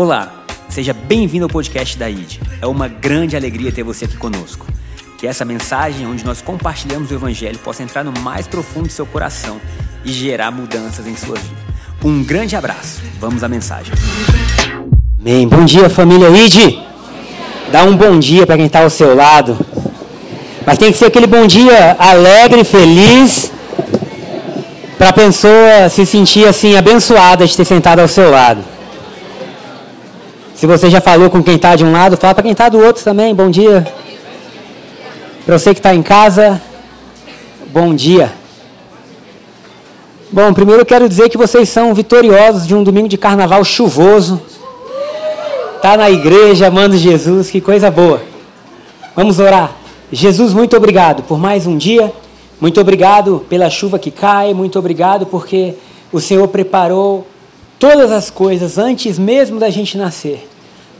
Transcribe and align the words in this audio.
Olá, 0.00 0.32
seja 0.68 0.92
bem-vindo 0.92 1.46
ao 1.46 1.48
podcast 1.50 1.98
da 1.98 2.08
ID. 2.08 2.36
É 2.62 2.66
uma 2.68 2.86
grande 2.86 3.34
alegria 3.34 3.72
ter 3.72 3.82
você 3.82 4.04
aqui 4.04 4.16
conosco. 4.16 4.64
Que 5.18 5.26
essa 5.26 5.44
mensagem, 5.44 6.06
onde 6.06 6.24
nós 6.24 6.40
compartilhamos 6.40 7.10
o 7.10 7.14
Evangelho, 7.14 7.58
possa 7.58 7.82
entrar 7.82 8.04
no 8.04 8.12
mais 8.20 8.46
profundo 8.46 8.86
do 8.86 8.92
seu 8.92 9.04
coração 9.04 9.60
e 10.04 10.12
gerar 10.12 10.52
mudanças 10.52 11.04
em 11.04 11.16
sua 11.16 11.34
vida. 11.34 11.56
Um 12.04 12.22
grande 12.22 12.54
abraço. 12.54 13.02
Vamos 13.18 13.42
à 13.42 13.48
mensagem. 13.48 13.92
Bem, 15.20 15.48
bom 15.48 15.64
dia 15.64 15.90
família 15.90 16.28
ID. 16.28 16.78
Dá 17.72 17.82
um 17.82 17.96
bom 17.96 18.20
dia 18.20 18.46
para 18.46 18.54
quem 18.54 18.66
está 18.66 18.84
ao 18.84 18.90
seu 18.90 19.16
lado. 19.16 19.58
Mas 20.64 20.78
tem 20.78 20.92
que 20.92 20.98
ser 20.98 21.06
aquele 21.06 21.26
bom 21.26 21.44
dia 21.44 21.96
alegre, 21.98 22.62
feliz, 22.62 23.50
para 24.96 25.08
a 25.08 25.12
pessoa 25.12 25.88
se 25.90 26.06
sentir 26.06 26.46
assim 26.46 26.76
abençoada 26.76 27.44
de 27.44 27.56
ter 27.56 27.64
sentado 27.64 27.98
ao 27.98 28.06
seu 28.06 28.30
lado. 28.30 28.77
Se 30.58 30.66
você 30.66 30.90
já 30.90 31.00
falou 31.00 31.30
com 31.30 31.40
quem 31.40 31.54
está 31.54 31.76
de 31.76 31.84
um 31.84 31.92
lado, 31.92 32.16
fala 32.16 32.34
para 32.34 32.42
quem 32.42 32.50
está 32.50 32.68
do 32.68 32.80
outro 32.80 33.04
também. 33.04 33.32
Bom 33.32 33.48
dia. 33.48 33.86
Para 35.46 35.56
você 35.56 35.72
que 35.72 35.78
está 35.78 35.94
em 35.94 36.02
casa, 36.02 36.60
bom 37.68 37.94
dia. 37.94 38.32
Bom, 40.32 40.52
primeiro 40.52 40.82
eu 40.82 40.84
quero 40.84 41.08
dizer 41.08 41.28
que 41.28 41.38
vocês 41.38 41.68
são 41.68 41.94
vitoriosos 41.94 42.66
de 42.66 42.74
um 42.74 42.82
domingo 42.82 43.06
de 43.06 43.16
carnaval 43.16 43.62
chuvoso. 43.62 44.42
Tá 45.80 45.96
na 45.96 46.10
igreja 46.10 46.66
amando 46.66 46.96
Jesus, 46.96 47.52
que 47.52 47.60
coisa 47.60 47.88
boa. 47.88 48.20
Vamos 49.14 49.38
orar. 49.38 49.70
Jesus, 50.10 50.52
muito 50.52 50.76
obrigado 50.76 51.22
por 51.22 51.38
mais 51.38 51.68
um 51.68 51.76
dia. 51.76 52.12
Muito 52.60 52.80
obrigado 52.80 53.46
pela 53.48 53.70
chuva 53.70 53.96
que 53.96 54.10
cai. 54.10 54.52
Muito 54.54 54.76
obrigado 54.76 55.24
porque 55.24 55.76
o 56.10 56.18
Senhor 56.18 56.48
preparou 56.48 57.24
todas 57.78 58.10
as 58.10 58.30
coisas 58.30 58.78
antes 58.78 59.18
mesmo 59.18 59.58
da 59.58 59.70
gente 59.70 59.96
nascer. 59.96 60.48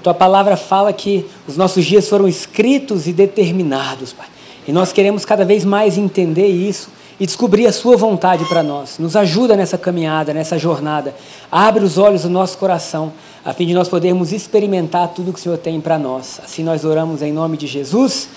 Tua 0.02 0.14
palavra 0.14 0.56
fala 0.56 0.92
que 0.92 1.26
os 1.46 1.56
nossos 1.56 1.84
dias 1.84 2.08
foram 2.08 2.28
escritos 2.28 3.06
e 3.06 3.12
determinados, 3.12 4.12
Pai. 4.12 4.26
E 4.66 4.72
nós 4.72 4.92
queremos 4.92 5.24
cada 5.24 5.44
vez 5.44 5.64
mais 5.64 5.98
entender 5.98 6.46
isso 6.46 6.90
e 7.18 7.26
descobrir 7.26 7.66
a 7.66 7.72
Sua 7.72 7.96
vontade 7.96 8.44
para 8.44 8.62
nós. 8.62 8.98
Nos 8.98 9.16
ajuda 9.16 9.56
nessa 9.56 9.76
caminhada, 9.76 10.32
nessa 10.32 10.56
jornada. 10.56 11.14
Abre 11.50 11.82
os 11.82 11.98
olhos 11.98 12.22
do 12.22 12.30
nosso 12.30 12.56
coração, 12.58 13.12
a 13.44 13.52
fim 13.52 13.66
de 13.66 13.74
nós 13.74 13.88
podermos 13.88 14.32
experimentar 14.32 15.08
tudo 15.08 15.32
que 15.32 15.38
o 15.38 15.42
Senhor 15.42 15.58
tem 15.58 15.80
para 15.80 15.98
nós. 15.98 16.40
Assim 16.44 16.62
nós 16.62 16.84
oramos 16.84 17.22
em 17.22 17.32
nome 17.32 17.56
de 17.56 17.66
Jesus. 17.66 18.28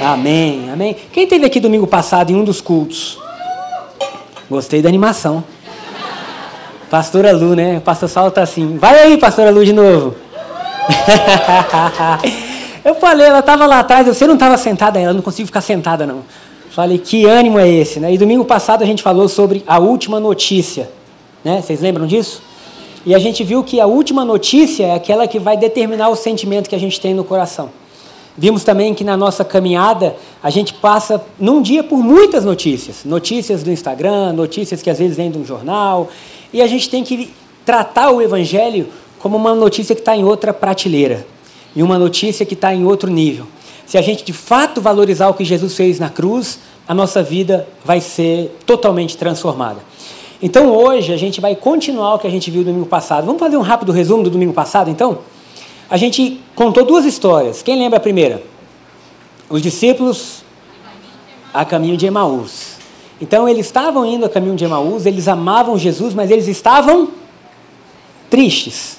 Amém. 0.00 0.70
Amém. 0.70 0.96
Quem 1.12 1.26
teve 1.26 1.46
aqui 1.46 1.60
domingo 1.60 1.86
passado 1.86 2.30
em 2.30 2.34
um 2.34 2.44
dos 2.44 2.60
cultos? 2.60 3.18
Gostei 4.50 4.82
da 4.82 4.88
animação. 4.88 5.42
Pastora 6.90 7.30
Lu, 7.30 7.54
né? 7.54 7.78
O 7.78 7.80
pastor 7.80 8.08
Saulo 8.08 8.32
tá 8.32 8.42
assim. 8.42 8.76
Vai 8.76 8.98
aí, 8.98 9.16
pastora 9.16 9.50
Lu, 9.50 9.64
de 9.64 9.72
novo. 9.72 10.16
eu 12.84 12.96
falei, 12.96 13.28
ela 13.28 13.38
estava 13.38 13.64
lá 13.64 13.78
atrás, 13.78 14.08
você 14.08 14.26
não 14.26 14.34
estava 14.34 14.56
sentada, 14.56 14.98
ela 14.98 15.12
não 15.12 15.22
consigo 15.22 15.46
ficar 15.46 15.60
sentada 15.60 16.04
não. 16.04 16.24
Falei, 16.70 16.98
que 16.98 17.26
ânimo 17.26 17.60
é 17.60 17.68
esse, 17.68 18.00
né? 18.00 18.12
E 18.12 18.18
domingo 18.18 18.44
passado 18.44 18.82
a 18.82 18.86
gente 18.86 19.04
falou 19.04 19.28
sobre 19.28 19.62
a 19.68 19.78
última 19.78 20.18
notícia, 20.18 20.90
né? 21.44 21.62
Vocês 21.62 21.80
lembram 21.80 22.08
disso? 22.08 22.42
E 23.06 23.14
a 23.14 23.18
gente 23.20 23.44
viu 23.44 23.62
que 23.62 23.80
a 23.80 23.86
última 23.86 24.24
notícia 24.24 24.86
é 24.86 24.94
aquela 24.94 25.28
que 25.28 25.38
vai 25.38 25.56
determinar 25.56 26.08
o 26.08 26.16
sentimento 26.16 26.68
que 26.68 26.74
a 26.74 26.80
gente 26.80 27.00
tem 27.00 27.14
no 27.14 27.22
coração. 27.22 27.70
Vimos 28.40 28.64
também 28.64 28.94
que 28.94 29.04
na 29.04 29.18
nossa 29.18 29.44
caminhada 29.44 30.16
a 30.42 30.48
gente 30.48 30.72
passa 30.72 31.22
num 31.38 31.60
dia 31.60 31.84
por 31.84 31.98
muitas 31.98 32.42
notícias, 32.42 33.04
notícias 33.04 33.62
do 33.62 33.70
Instagram, 33.70 34.32
notícias 34.32 34.80
que 34.80 34.88
às 34.88 34.98
vezes 34.98 35.14
vêm 35.14 35.30
de 35.30 35.36
um 35.36 35.44
jornal, 35.44 36.08
e 36.50 36.62
a 36.62 36.66
gente 36.66 36.88
tem 36.88 37.04
que 37.04 37.34
tratar 37.66 38.10
o 38.10 38.22
evangelho 38.22 38.88
como 39.18 39.36
uma 39.36 39.54
notícia 39.54 39.94
que 39.94 40.00
está 40.00 40.16
em 40.16 40.24
outra 40.24 40.54
prateleira 40.54 41.26
e 41.76 41.82
uma 41.82 41.98
notícia 41.98 42.46
que 42.46 42.54
está 42.54 42.74
em 42.74 42.82
outro 42.82 43.10
nível. 43.10 43.44
Se 43.84 43.98
a 43.98 44.00
gente 44.00 44.24
de 44.24 44.32
fato 44.32 44.80
valorizar 44.80 45.28
o 45.28 45.34
que 45.34 45.44
Jesus 45.44 45.76
fez 45.76 45.98
na 45.98 46.08
cruz, 46.08 46.60
a 46.88 46.94
nossa 46.94 47.22
vida 47.22 47.68
vai 47.84 48.00
ser 48.00 48.56
totalmente 48.64 49.18
transformada. 49.18 49.80
Então 50.40 50.74
hoje 50.74 51.12
a 51.12 51.18
gente 51.18 51.42
vai 51.42 51.54
continuar 51.54 52.14
o 52.14 52.18
que 52.18 52.26
a 52.26 52.30
gente 52.30 52.50
viu 52.50 52.60
no 52.60 52.68
domingo 52.68 52.86
passado. 52.86 53.26
Vamos 53.26 53.38
fazer 53.38 53.58
um 53.58 53.62
rápido 53.62 53.92
resumo 53.92 54.22
do 54.22 54.30
domingo 54.30 54.54
passado 54.54 54.88
então? 54.88 55.18
A 55.90 55.96
gente 55.96 56.40
contou 56.54 56.84
duas 56.84 57.04
histórias. 57.04 57.62
Quem 57.62 57.76
lembra 57.76 57.96
a 57.98 58.00
primeira? 58.00 58.42
Os 59.48 59.60
discípulos 59.60 60.44
a 61.52 61.64
caminho 61.64 61.96
de 61.96 62.06
Emaús. 62.06 62.76
Então 63.20 63.48
eles 63.48 63.66
estavam 63.66 64.06
indo 64.06 64.24
a 64.24 64.28
caminho 64.28 64.54
de 64.54 64.64
Emaús, 64.64 65.04
eles 65.04 65.28
amavam 65.28 65.76
Jesus, 65.76 66.14
mas 66.14 66.30
eles 66.30 66.48
estavam 66.48 67.08
tristes. 68.30 68.98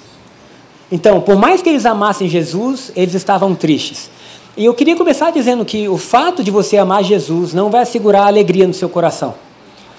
Então, 0.91 1.21
por 1.21 1.37
mais 1.37 1.61
que 1.61 1.69
eles 1.69 1.85
amassem 1.85 2.27
Jesus, 2.27 2.91
eles 2.95 3.15
estavam 3.15 3.55
tristes. 3.55 4.11
E 4.57 4.65
eu 4.65 4.73
queria 4.73 4.97
começar 4.97 5.31
dizendo 5.31 5.63
que 5.63 5.87
o 5.87 5.97
fato 5.97 6.43
de 6.43 6.51
você 6.51 6.77
amar 6.77 7.03
Jesus 7.03 7.53
não 7.53 7.69
vai 7.69 7.83
assegurar 7.83 8.23
a 8.23 8.27
alegria 8.27 8.67
no 8.67 8.73
seu 8.73 8.89
coração. 8.89 9.33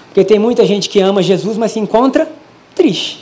Porque 0.05 0.23
tem 0.23 0.37
muita 0.37 0.63
gente 0.63 0.87
que 0.87 0.99
ama 0.99 1.23
Jesus, 1.23 1.57
mas 1.57 1.71
se 1.71 1.79
encontra 1.79 2.31
triste. 2.75 3.19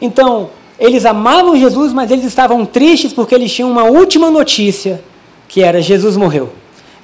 Então, 0.00 0.48
eles 0.78 1.04
amavam 1.06 1.56
Jesus, 1.56 1.92
mas 1.92 2.10
eles 2.10 2.24
estavam 2.24 2.64
tristes 2.66 3.12
porque 3.12 3.34
eles 3.34 3.52
tinham 3.52 3.70
uma 3.70 3.84
última 3.84 4.30
notícia, 4.30 5.02
que 5.48 5.62
era 5.62 5.80
Jesus 5.80 6.16
morreu. 6.16 6.50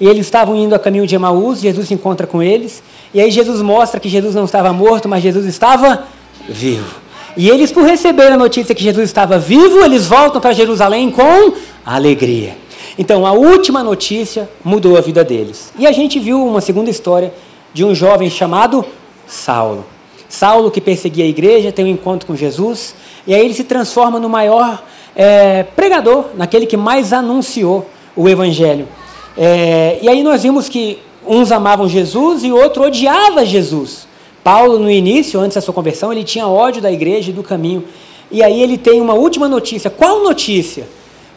E 0.00 0.06
eles 0.06 0.26
estavam 0.26 0.56
indo 0.56 0.74
a 0.74 0.78
caminho 0.78 1.06
de 1.06 1.14
Emaús, 1.14 1.60
Jesus 1.60 1.88
se 1.88 1.94
encontra 1.94 2.26
com 2.26 2.42
eles, 2.42 2.82
e 3.14 3.20
aí 3.20 3.30
Jesus 3.30 3.62
mostra 3.62 4.00
que 4.00 4.08
Jesus 4.08 4.34
não 4.34 4.44
estava 4.44 4.72
morto, 4.72 5.08
mas 5.08 5.22
Jesus 5.22 5.46
estava 5.46 6.04
vivo. 6.48 7.02
E 7.36 7.48
eles, 7.48 7.72
por 7.72 7.84
receber 7.84 8.26
a 8.26 8.36
notícia 8.36 8.74
que 8.74 8.82
Jesus 8.82 9.08
estava 9.08 9.38
vivo, 9.38 9.82
eles 9.82 10.06
voltam 10.06 10.40
para 10.40 10.52
Jerusalém 10.52 11.10
com 11.10 11.54
alegria. 11.84 12.56
Então, 12.98 13.24
a 13.24 13.32
última 13.32 13.82
notícia 13.82 14.50
mudou 14.62 14.98
a 14.98 15.00
vida 15.00 15.24
deles. 15.24 15.72
E 15.78 15.86
a 15.86 15.92
gente 15.92 16.18
viu 16.18 16.44
uma 16.44 16.60
segunda 16.60 16.90
história 16.90 17.32
de 17.72 17.84
um 17.84 17.94
jovem 17.94 18.28
chamado 18.28 18.84
Saulo. 19.26 19.84
Saulo, 20.28 20.70
que 20.70 20.80
perseguia 20.80 21.24
a 21.24 21.28
igreja, 21.28 21.72
tem 21.72 21.84
um 21.84 21.88
encontro 21.88 22.26
com 22.26 22.36
Jesus, 22.36 22.94
e 23.26 23.34
aí 23.34 23.44
ele 23.44 23.54
se 23.54 23.64
transforma 23.64 24.18
no 24.18 24.28
maior 24.28 24.82
é, 25.14 25.62
pregador, 25.62 26.26
naquele 26.34 26.66
que 26.66 26.76
mais 26.76 27.12
anunciou 27.12 27.86
o 28.16 28.28
evangelho. 28.28 28.88
É, 29.36 29.98
e 30.02 30.08
aí 30.08 30.22
nós 30.22 30.42
vimos 30.42 30.68
que 30.68 30.98
uns 31.26 31.52
amavam 31.52 31.88
Jesus 31.88 32.44
e 32.44 32.50
outro 32.50 32.84
odiava 32.84 33.44
Jesus. 33.44 34.06
Paulo, 34.42 34.78
no 34.78 34.90
início, 34.90 35.38
antes 35.38 35.54
da 35.54 35.60
sua 35.60 35.72
conversão, 35.72 36.12
ele 36.12 36.24
tinha 36.24 36.46
ódio 36.48 36.82
da 36.82 36.90
igreja 36.90 37.30
e 37.30 37.32
do 37.32 37.42
caminho. 37.42 37.84
E 38.30 38.42
aí 38.42 38.60
ele 38.60 38.76
tem 38.76 39.00
uma 39.00 39.14
última 39.14 39.48
notícia. 39.48 39.88
Qual 39.88 40.22
notícia? 40.22 40.88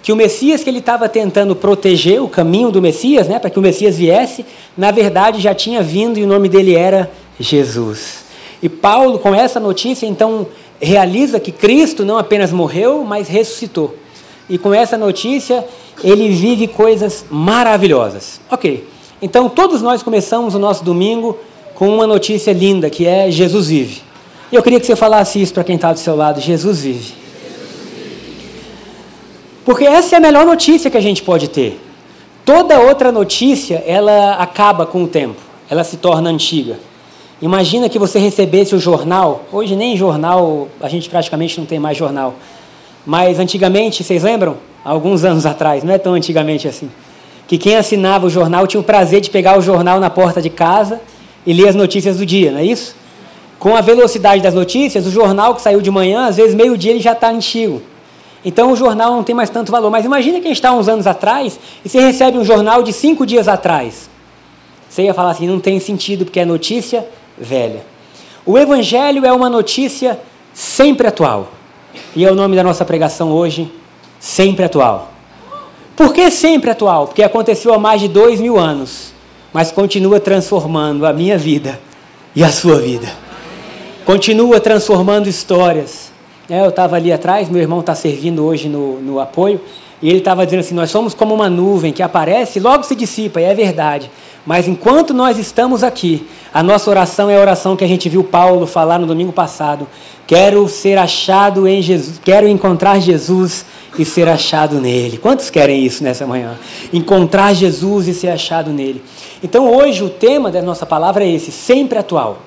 Que 0.02 0.12
o 0.12 0.16
Messias 0.16 0.64
que 0.64 0.70
ele 0.70 0.80
estava 0.80 1.08
tentando 1.08 1.56
proteger, 1.56 2.22
o 2.22 2.28
caminho 2.28 2.72
do 2.72 2.82
Messias, 2.82 3.28
né, 3.28 3.38
para 3.38 3.50
que 3.50 3.60
o 3.60 3.62
Messias 3.62 3.98
viesse, 3.98 4.46
na 4.78 4.92
verdade 4.92 5.40
já 5.40 5.54
tinha 5.54 5.82
vindo 5.82 6.18
e 6.18 6.24
o 6.24 6.28
nome 6.28 6.48
dele 6.48 6.76
era 6.76 7.12
Jesus. 7.40 8.26
E 8.62 8.70
Paulo, 8.70 9.20
com 9.20 9.34
essa 9.36 9.60
notícia, 9.60 10.06
então 10.08 10.48
realiza 10.86 11.40
que 11.40 11.52
Cristo 11.52 12.06
não 12.06 12.18
apenas 12.18 12.52
morreu, 12.52 13.04
mas 13.04 13.28
ressuscitou. 13.28 13.96
E 14.50 14.58
com 14.58 14.74
essa 14.74 14.98
notícia, 14.98 15.66
ele 16.04 16.30
vive 16.30 16.68
coisas 16.68 17.26
maravilhosas. 17.30 18.40
Ok, 18.50 18.88
então 19.22 19.50
todos 19.50 19.82
nós 19.82 20.04
começamos 20.04 20.54
o 20.56 20.60
nosso 20.60 20.84
domingo 20.84 21.38
com 21.74 21.90
uma 21.90 22.08
notícia 22.08 22.54
linda, 22.54 22.90
que 22.90 23.06
é 23.06 23.30
Jesus 23.30 23.68
vive. 23.68 24.02
E 24.52 24.56
eu 24.56 24.62
queria 24.62 24.80
que 24.80 24.86
você 24.86 24.96
falasse 24.96 25.42
isso 25.42 25.54
para 25.54 25.64
quem 25.64 25.76
está 25.76 25.92
do 25.92 26.00
seu 26.00 26.16
lado: 26.16 26.40
Jesus 26.40 26.82
vive. 26.82 27.14
Porque 29.66 29.84
essa 29.84 30.16
é 30.16 30.18
a 30.18 30.22
melhor 30.22 30.46
notícia 30.46 30.92
que 30.92 30.98
a 30.98 31.02
gente 31.02 31.24
pode 31.24 31.50
ter. 31.50 31.82
Toda 32.46 32.80
outra 32.80 33.12
notícia, 33.12 33.84
ela 33.88 34.36
acaba 34.36 34.86
com 34.86 35.04
o 35.04 35.08
tempo, 35.08 35.42
ela 35.68 35.84
se 35.84 35.98
torna 35.98 36.30
antiga. 36.30 36.78
Imagina 37.42 37.90
que 37.90 38.00
você 38.00 38.18
recebesse 38.18 38.74
o 38.74 38.80
jornal, 38.80 39.44
hoje 39.52 39.76
nem 39.76 39.98
jornal, 39.98 40.70
a 40.80 40.88
gente 40.88 41.10
praticamente 41.10 41.60
não 41.60 41.66
tem 41.66 41.78
mais 41.78 41.98
jornal, 41.98 42.36
mas 43.06 43.40
antigamente, 43.40 44.04
vocês 44.04 44.24
lembram? 44.24 44.56
Alguns 44.86 45.26
anos 45.26 45.46
atrás, 45.46 45.84
não 45.84 45.94
é 45.94 45.98
tão 45.98 46.14
antigamente 46.14 46.68
assim, 46.68 46.90
que 47.46 47.58
quem 47.58 47.76
assinava 47.76 48.26
o 48.26 48.30
jornal 48.30 48.66
tinha 48.66 48.80
o 48.80 48.84
prazer 48.84 49.20
de 49.20 49.30
pegar 49.30 49.58
o 49.58 49.62
jornal 49.62 50.00
na 50.00 50.10
porta 50.10 50.42
de 50.42 50.50
casa 50.50 51.02
e 51.46 51.52
ler 51.52 51.68
as 51.68 51.76
notícias 51.76 52.18
do 52.18 52.26
dia, 52.26 52.52
não 52.52 52.60
é 52.60 52.66
isso? 52.66 52.96
Com 53.60 53.76
a 53.76 53.82
velocidade 53.82 54.42
das 54.42 54.54
notícias, 54.54 55.06
o 55.06 55.12
jornal 55.12 55.56
que 55.56 55.62
saiu 55.62 55.82
de 55.82 55.92
manhã, 55.92 56.28
às 56.28 56.38
vezes 56.38 56.56
meio-dia 56.56 56.92
ele 56.92 57.02
já 57.02 57.12
está 57.12 57.30
antigo. 57.30 57.82
Então 58.46 58.72
o 58.72 58.76
jornal 58.76 59.12
não 59.12 59.24
tem 59.24 59.34
mais 59.34 59.50
tanto 59.50 59.72
valor. 59.72 59.90
Mas 59.90 60.06
imagina 60.06 60.40
quem 60.40 60.52
está 60.52 60.72
uns 60.72 60.88
anos 60.88 61.08
atrás 61.08 61.60
e 61.84 61.90
você 61.90 62.00
recebe 62.00 62.38
um 62.38 62.46
jornal 62.46 62.84
de 62.84 62.94
cinco 62.94 63.26
dias 63.26 63.48
atrás. 63.48 64.08
Você 64.88 65.04
ia 65.04 65.14
falar 65.16 65.32
assim, 65.32 65.48
não 65.48 65.60
tem 65.60 65.80
sentido 65.80 66.26
porque 66.26 66.40
é 66.40 66.46
notícia 66.46 67.08
velha. 67.38 67.86
O 68.46 68.58
Evangelho 68.58 69.26
é 69.26 69.32
uma 69.32 69.50
notícia 69.50 70.20
sempre 70.54 71.08
atual. 71.08 71.52
E 72.16 72.26
é 72.26 72.32
o 72.32 72.36
nome 72.36 72.56
da 72.56 72.64
nossa 72.64 72.84
pregação 72.86 73.32
hoje, 73.32 73.72
sempre 74.20 74.66
atual. 74.66 75.12
Por 75.96 76.14
que 76.14 76.30
sempre 76.30 76.70
atual? 76.70 77.08
Porque 77.08 77.24
aconteceu 77.24 77.74
há 77.74 77.80
mais 77.80 78.02
de 78.02 78.08
dois 78.08 78.40
mil 78.40 78.58
anos 78.58 79.16
mas 79.56 79.72
continua 79.72 80.20
transformando 80.20 81.06
a 81.06 81.14
minha 81.14 81.38
vida 81.38 81.80
e 82.36 82.44
a 82.44 82.52
sua 82.52 82.78
vida. 82.78 83.08
Continua 84.04 84.60
transformando 84.60 85.30
histórias. 85.30 86.12
É, 86.50 86.60
eu 86.60 86.68
estava 86.68 86.98
ali 86.98 87.10
atrás, 87.10 87.48
meu 87.48 87.62
irmão 87.62 87.80
está 87.80 87.96
servindo 87.96 88.44
hoje 88.44 88.68
no, 88.68 89.00
no 89.00 89.18
apoio, 89.18 89.62
e 90.06 90.10
ele 90.10 90.20
estava 90.20 90.46
dizendo 90.46 90.60
assim: 90.60 90.76
nós 90.76 90.92
somos 90.92 91.16
como 91.16 91.34
uma 91.34 91.50
nuvem 91.50 91.92
que 91.92 92.04
aparece 92.04 92.60
e 92.60 92.62
logo 92.62 92.84
se 92.84 92.96
dissipa, 92.96 93.42
e 93.42 93.44
é 93.44 93.56
verdade. 93.56 94.12
Mas 94.46 94.68
enquanto 94.68 95.16
nós 95.16 95.40
estamos 95.40 95.84
aqui, 95.84 96.28
a 96.54 96.62
nossa 96.62 96.92
oração 96.92 97.28
é 97.28 97.36
a 97.36 97.42
oração 97.42 97.76
que 97.76 97.84
a 97.84 97.88
gente 97.88 98.08
viu 98.08 98.24
Paulo 98.24 98.68
falar 98.68 99.00
no 99.00 99.08
domingo 99.08 99.34
passado. 99.34 99.88
Quero 100.28 100.68
ser 100.68 101.00
achado 101.00 101.68
em 101.68 101.82
Jesus, 101.82 102.22
quero 102.24 102.48
encontrar 102.48 103.00
Jesus 103.00 103.66
e 103.98 104.06
ser 104.06 104.28
achado 104.28 104.80
nele. 104.80 105.18
Quantos 105.18 105.50
querem 105.50 105.84
isso 105.84 106.04
nessa 106.04 106.28
manhã? 106.28 106.56
Encontrar 106.94 107.56
Jesus 107.56 108.08
e 108.08 108.14
ser 108.14 108.28
achado 108.28 108.72
nele. 108.72 109.02
Então 109.42 109.74
hoje 109.74 110.04
o 110.04 110.10
tema 110.12 110.52
da 110.52 110.62
nossa 110.62 110.86
palavra 110.86 111.24
é 111.24 111.32
esse, 111.32 111.52
sempre 111.52 111.98
atual. 111.98 112.44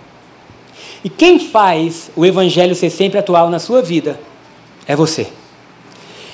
E 1.02 1.08
quem 1.08 1.40
faz 1.40 2.08
o 2.14 2.24
evangelho 2.24 2.76
ser 2.76 2.90
sempre 2.90 3.18
atual 3.18 3.50
na 3.50 3.58
sua 3.58 3.82
vida 3.82 4.20
é 4.86 4.94
você. 4.94 5.26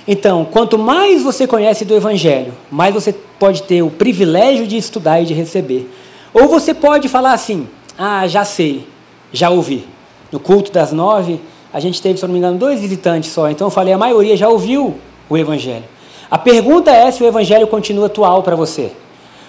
Então, 0.07 0.45
quanto 0.45 0.79
mais 0.79 1.23
você 1.23 1.47
conhece 1.47 1.85
do 1.85 1.95
evangelho, 1.95 2.53
mais 2.71 2.95
você 2.95 3.15
pode 3.39 3.63
ter 3.63 3.83
o 3.83 3.91
privilégio 3.91 4.67
de 4.67 4.77
estudar 4.77 5.21
e 5.21 5.25
de 5.25 5.33
receber. 5.35 5.91
Ou 6.33 6.49
você 6.49 6.75
pode 6.75 7.09
falar 7.09 7.33
assim: 7.33 7.67
"Ah, 7.97 8.27
já 8.27 8.45
sei, 8.45 8.87
já 9.33 9.51
ouvi". 9.51 9.87
No 10.31 10.39
culto 10.41 10.73
das 10.73 10.93
nove, 10.93 11.41
a 11.75 11.81
gente 11.81 12.01
teve, 12.01 12.19
se 12.19 12.25
não 12.25 12.33
me 12.33 12.39
engano, 12.39 12.57
dois 12.57 12.81
visitantes 12.81 13.33
só. 13.33 13.51
Então 13.51 13.67
eu 13.67 13.71
falei, 13.71 13.93
a 13.93 13.99
maioria 13.99 14.37
já 14.37 14.49
ouviu 14.49 14.95
o 15.29 15.37
Evangelho. 15.37 15.83
A 16.31 16.39
pergunta 16.39 16.91
é 16.93 17.11
se 17.11 17.21
o 17.21 17.27
Evangelho 17.27 17.67
continua 17.67 18.07
atual 18.07 18.45
para 18.45 18.55
você. 18.55 18.93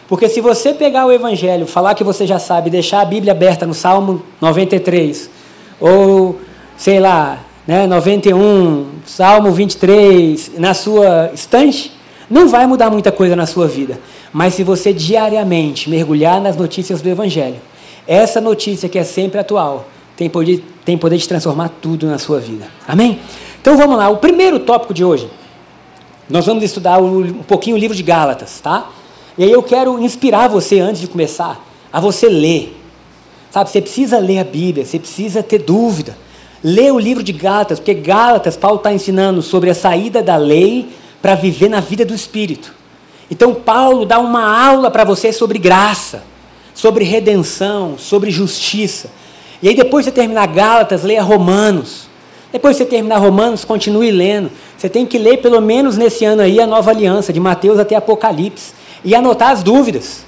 Porque 0.08 0.28
se 0.28 0.42
você 0.42 0.74
pegar 0.74 1.06
o 1.06 1.12
Evangelho, 1.12 1.68
falar 1.68 1.94
que 1.94 2.04
você 2.04 2.26
já 2.26 2.40
sabe, 2.40 2.72
deixar 2.72 3.02
a 3.02 3.06
Bíblia 3.06 3.32
aberta 3.32 3.66
no 3.68 3.76
Salmo 3.76 4.24
93, 4.42 5.30
ou, 5.80 6.40
sei 6.78 7.00
lá, 7.00 7.40
né, 7.68 7.88
91, 7.88 8.88
Salmo 9.06 9.52
23, 9.52 10.52
na 10.58 10.74
sua 10.74 11.32
estante, 11.34 11.92
não 12.30 12.48
vai 12.48 12.68
mudar 12.68 12.90
muita 12.90 13.12
coisa 13.12 13.36
na 13.36 13.46
sua 13.46 13.68
vida. 13.68 14.00
Mas 14.32 14.54
se 14.54 14.64
você 14.64 14.94
diariamente 14.94 15.90
mergulhar 15.90 16.40
nas 16.42 16.56
notícias 16.56 17.02
do 17.02 17.10
Evangelho, 17.10 17.58
essa 18.08 18.40
notícia 18.40 18.88
que 18.88 19.00
é 19.00 19.04
sempre 19.04 19.40
atual, 19.40 19.88
tem 20.16 20.30
poder, 20.30 20.64
tem 20.84 20.98
poder 20.98 21.18
de 21.18 21.28
transformar 21.28 21.70
tudo 21.82 22.06
na 22.08 22.18
sua 22.18 22.40
vida. 22.40 22.68
Amém? 22.88 23.20
Então 23.62 23.76
vamos 23.78 23.98
lá, 23.98 24.10
o 24.10 24.18
primeiro 24.18 24.60
tópico 24.60 24.94
de 24.94 25.04
hoje, 25.04 25.28
nós 26.30 26.46
vamos 26.46 26.64
estudar 26.64 27.00
um 27.02 27.44
pouquinho 27.44 27.76
o 27.76 27.80
livro 27.80 27.96
de 27.96 28.04
Gálatas, 28.04 28.60
tá? 28.60 28.90
E 29.38 29.44
aí 29.44 29.52
eu 29.52 29.62
quero 29.62 30.00
inspirar 30.00 30.48
você, 30.48 30.80
antes 30.80 31.02
de 31.02 31.08
começar, 31.08 31.64
a 31.92 32.00
você 32.00 32.28
ler. 32.30 32.80
Sabe, 33.52 33.70
você 33.70 33.82
precisa 33.82 34.20
ler 34.20 34.40
a 34.40 34.44
Bíblia, 34.44 34.86
você 34.86 35.00
precisa 35.00 35.42
ter 35.42 35.60
dúvida. 35.60 36.18
Lê 36.68 36.90
o 36.90 36.98
livro 36.98 37.22
de 37.22 37.32
Gálatas, 37.32 37.78
porque 37.78 37.94
Gálatas, 37.94 38.58
Paulo 38.58 38.78
está 38.78 38.92
ensinando 38.92 39.40
sobre 39.44 39.70
a 39.70 39.76
saída 39.76 40.24
da 40.24 40.36
lei 40.36 40.90
para 41.22 41.36
viver 41.36 41.70
na 41.70 41.80
vida 41.80 42.04
do 42.04 42.16
Espírito. 42.16 42.74
Então 43.30 43.54
Paulo 43.54 44.04
dá 44.04 44.18
uma 44.18 44.68
aula 44.68 44.90
para 44.90 45.04
você 45.04 45.32
sobre 45.32 45.60
graça, 45.60 46.24
sobre 46.74 47.04
redenção, 47.04 48.00
sobre 48.00 48.32
justiça. 48.32 49.12
E 49.62 49.70
aí 49.70 49.76
depois 49.76 50.06
de 50.06 50.10
você 50.10 50.16
terminar 50.16 50.48
Gálatas, 50.48 51.04
leia 51.04 51.22
Romanos. 51.22 52.08
Depois 52.52 52.76
de 52.76 52.84
você 52.84 52.90
terminar 52.90 53.20
Romanos, 53.20 53.64
continue 53.64 54.10
lendo. 54.10 54.50
Você 54.76 54.90
tem 54.90 55.06
que 55.06 55.20
ler 55.20 55.44
pelo 55.44 55.62
menos 55.62 55.98
nesse 55.98 56.26
ano 56.26 56.42
aí 56.42 56.60
a 56.60 56.66
nova 56.66 56.90
aliança, 56.90 57.32
de 57.32 57.40
Mateus 57.40 57.78
até 57.78 57.96
Apocalipse. 57.96 58.74
E 59.04 59.14
anotar 59.14 59.52
as 59.52 59.62
dúvidas. 59.62 60.26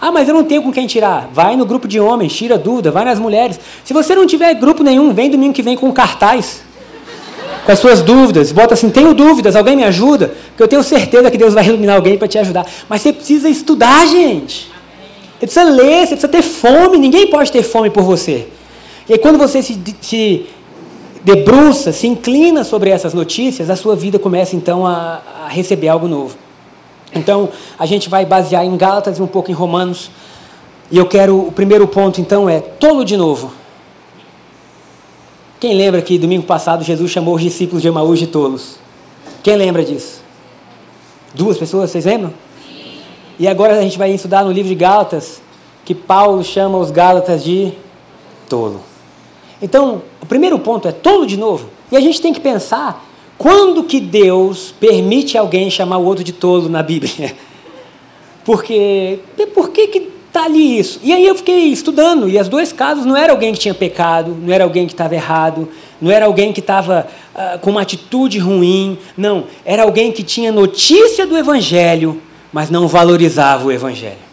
Ah, 0.00 0.12
mas 0.12 0.28
eu 0.28 0.34
não 0.34 0.44
tenho 0.44 0.62
com 0.62 0.70
quem 0.70 0.86
tirar. 0.86 1.28
Vai 1.32 1.56
no 1.56 1.66
grupo 1.66 1.88
de 1.88 1.98
homens, 1.98 2.34
tira 2.34 2.56
dúvida, 2.56 2.90
vai 2.90 3.04
nas 3.04 3.18
mulheres. 3.18 3.58
Se 3.84 3.92
você 3.92 4.14
não 4.14 4.26
tiver 4.26 4.54
grupo 4.54 4.82
nenhum, 4.82 5.12
vem 5.12 5.30
domingo 5.30 5.52
que 5.52 5.62
vem 5.62 5.76
com 5.76 5.92
cartaz. 5.92 6.62
Com 7.66 7.72
as 7.72 7.78
suas 7.78 8.00
dúvidas. 8.00 8.52
Bota 8.52 8.74
assim, 8.74 8.90
tenho 8.90 9.12
dúvidas, 9.12 9.56
alguém 9.56 9.76
me 9.76 9.84
ajuda? 9.84 10.34
Porque 10.48 10.62
eu 10.62 10.68
tenho 10.68 10.82
certeza 10.82 11.30
que 11.30 11.36
Deus 11.36 11.52
vai 11.52 11.66
iluminar 11.66 11.96
alguém 11.96 12.16
para 12.16 12.28
te 12.28 12.38
ajudar. 12.38 12.64
Mas 12.88 13.02
você 13.02 13.12
precisa 13.12 13.48
estudar, 13.48 14.06
gente. 14.06 14.70
Você 15.38 15.46
precisa 15.46 15.64
ler, 15.64 16.06
você 16.06 16.16
precisa 16.16 16.28
ter 16.28 16.42
fome. 16.42 16.96
Ninguém 16.98 17.26
pode 17.28 17.50
ter 17.50 17.62
fome 17.62 17.90
por 17.90 18.04
você. 18.04 18.46
E 19.08 19.14
aí, 19.14 19.18
quando 19.18 19.36
você 19.36 19.62
se, 19.62 19.78
se 20.00 20.46
debruça, 21.24 21.92
se 21.92 22.06
inclina 22.06 22.62
sobre 22.62 22.90
essas 22.90 23.12
notícias, 23.14 23.68
a 23.68 23.76
sua 23.76 23.96
vida 23.96 24.18
começa 24.18 24.54
então 24.54 24.86
a, 24.86 25.20
a 25.44 25.48
receber 25.48 25.88
algo 25.88 26.06
novo. 26.06 26.36
Então, 27.14 27.48
a 27.78 27.86
gente 27.86 28.08
vai 28.08 28.24
basear 28.24 28.64
em 28.64 28.76
Gálatas 28.76 29.18
e 29.18 29.22
um 29.22 29.26
pouco 29.26 29.50
em 29.50 29.54
Romanos. 29.54 30.10
E 30.90 30.98
eu 30.98 31.06
quero, 31.06 31.38
o 31.38 31.52
primeiro 31.52 31.86
ponto 31.86 32.20
então 32.20 32.48
é 32.48 32.60
tolo 32.60 33.04
de 33.04 33.16
novo. 33.16 33.52
Quem 35.60 35.74
lembra 35.74 36.00
que 36.00 36.18
domingo 36.18 36.44
passado 36.44 36.84
Jesus 36.84 37.10
chamou 37.10 37.34
os 37.34 37.42
discípulos 37.42 37.82
de 37.82 37.88
Emaús 37.88 38.18
de 38.18 38.26
tolos? 38.26 38.76
Quem 39.42 39.56
lembra 39.56 39.84
disso? 39.84 40.22
Duas 41.34 41.58
pessoas, 41.58 41.90
vocês 41.90 42.04
lembram? 42.04 42.32
E 43.38 43.46
agora 43.46 43.78
a 43.78 43.82
gente 43.82 43.98
vai 43.98 44.12
estudar 44.12 44.44
no 44.44 44.52
livro 44.52 44.68
de 44.68 44.74
Gálatas 44.74 45.40
que 45.84 45.94
Paulo 45.94 46.44
chama 46.44 46.78
os 46.78 46.90
Gálatas 46.90 47.42
de 47.42 47.72
tolo. 48.48 48.80
Então, 49.60 50.02
o 50.20 50.26
primeiro 50.26 50.58
ponto 50.58 50.86
é 50.86 50.92
tolo 50.92 51.26
de 51.26 51.36
novo. 51.36 51.68
E 51.90 51.96
a 51.96 52.00
gente 52.00 52.20
tem 52.20 52.32
que 52.32 52.40
pensar 52.40 53.04
quando 53.38 53.84
que 53.84 54.00
Deus 54.00 54.74
permite 54.78 55.38
alguém 55.38 55.70
chamar 55.70 55.98
o 55.98 56.04
outro 56.04 56.24
de 56.24 56.32
tolo 56.32 56.68
na 56.68 56.82
Bíblia. 56.82 57.34
Porque, 58.44 59.20
por 59.54 59.70
que 59.70 59.86
que 59.86 60.08
está 60.26 60.44
ali 60.44 60.78
isso? 60.78 60.98
E 61.02 61.12
aí 61.12 61.24
eu 61.24 61.34
fiquei 61.34 61.66
estudando, 61.66 62.28
e 62.28 62.38
os 62.38 62.48
dois 62.48 62.72
casos 62.72 63.04
não 63.06 63.16
era 63.16 63.32
alguém 63.32 63.52
que 63.52 63.58
tinha 63.58 63.74
pecado, 63.74 64.36
não 64.42 64.52
era 64.52 64.64
alguém 64.64 64.86
que 64.86 64.92
estava 64.92 65.14
errado, 65.14 65.68
não 66.00 66.10
era 66.10 66.26
alguém 66.26 66.52
que 66.52 66.60
estava 66.60 67.06
uh, 67.34 67.58
com 67.60 67.70
uma 67.70 67.82
atitude 67.82 68.38
ruim, 68.38 68.98
não, 69.16 69.44
era 69.64 69.82
alguém 69.82 70.10
que 70.10 70.22
tinha 70.22 70.50
notícia 70.50 71.26
do 71.26 71.36
Evangelho, 71.36 72.20
mas 72.52 72.70
não 72.70 72.88
valorizava 72.88 73.66
o 73.66 73.72
Evangelho. 73.72 74.27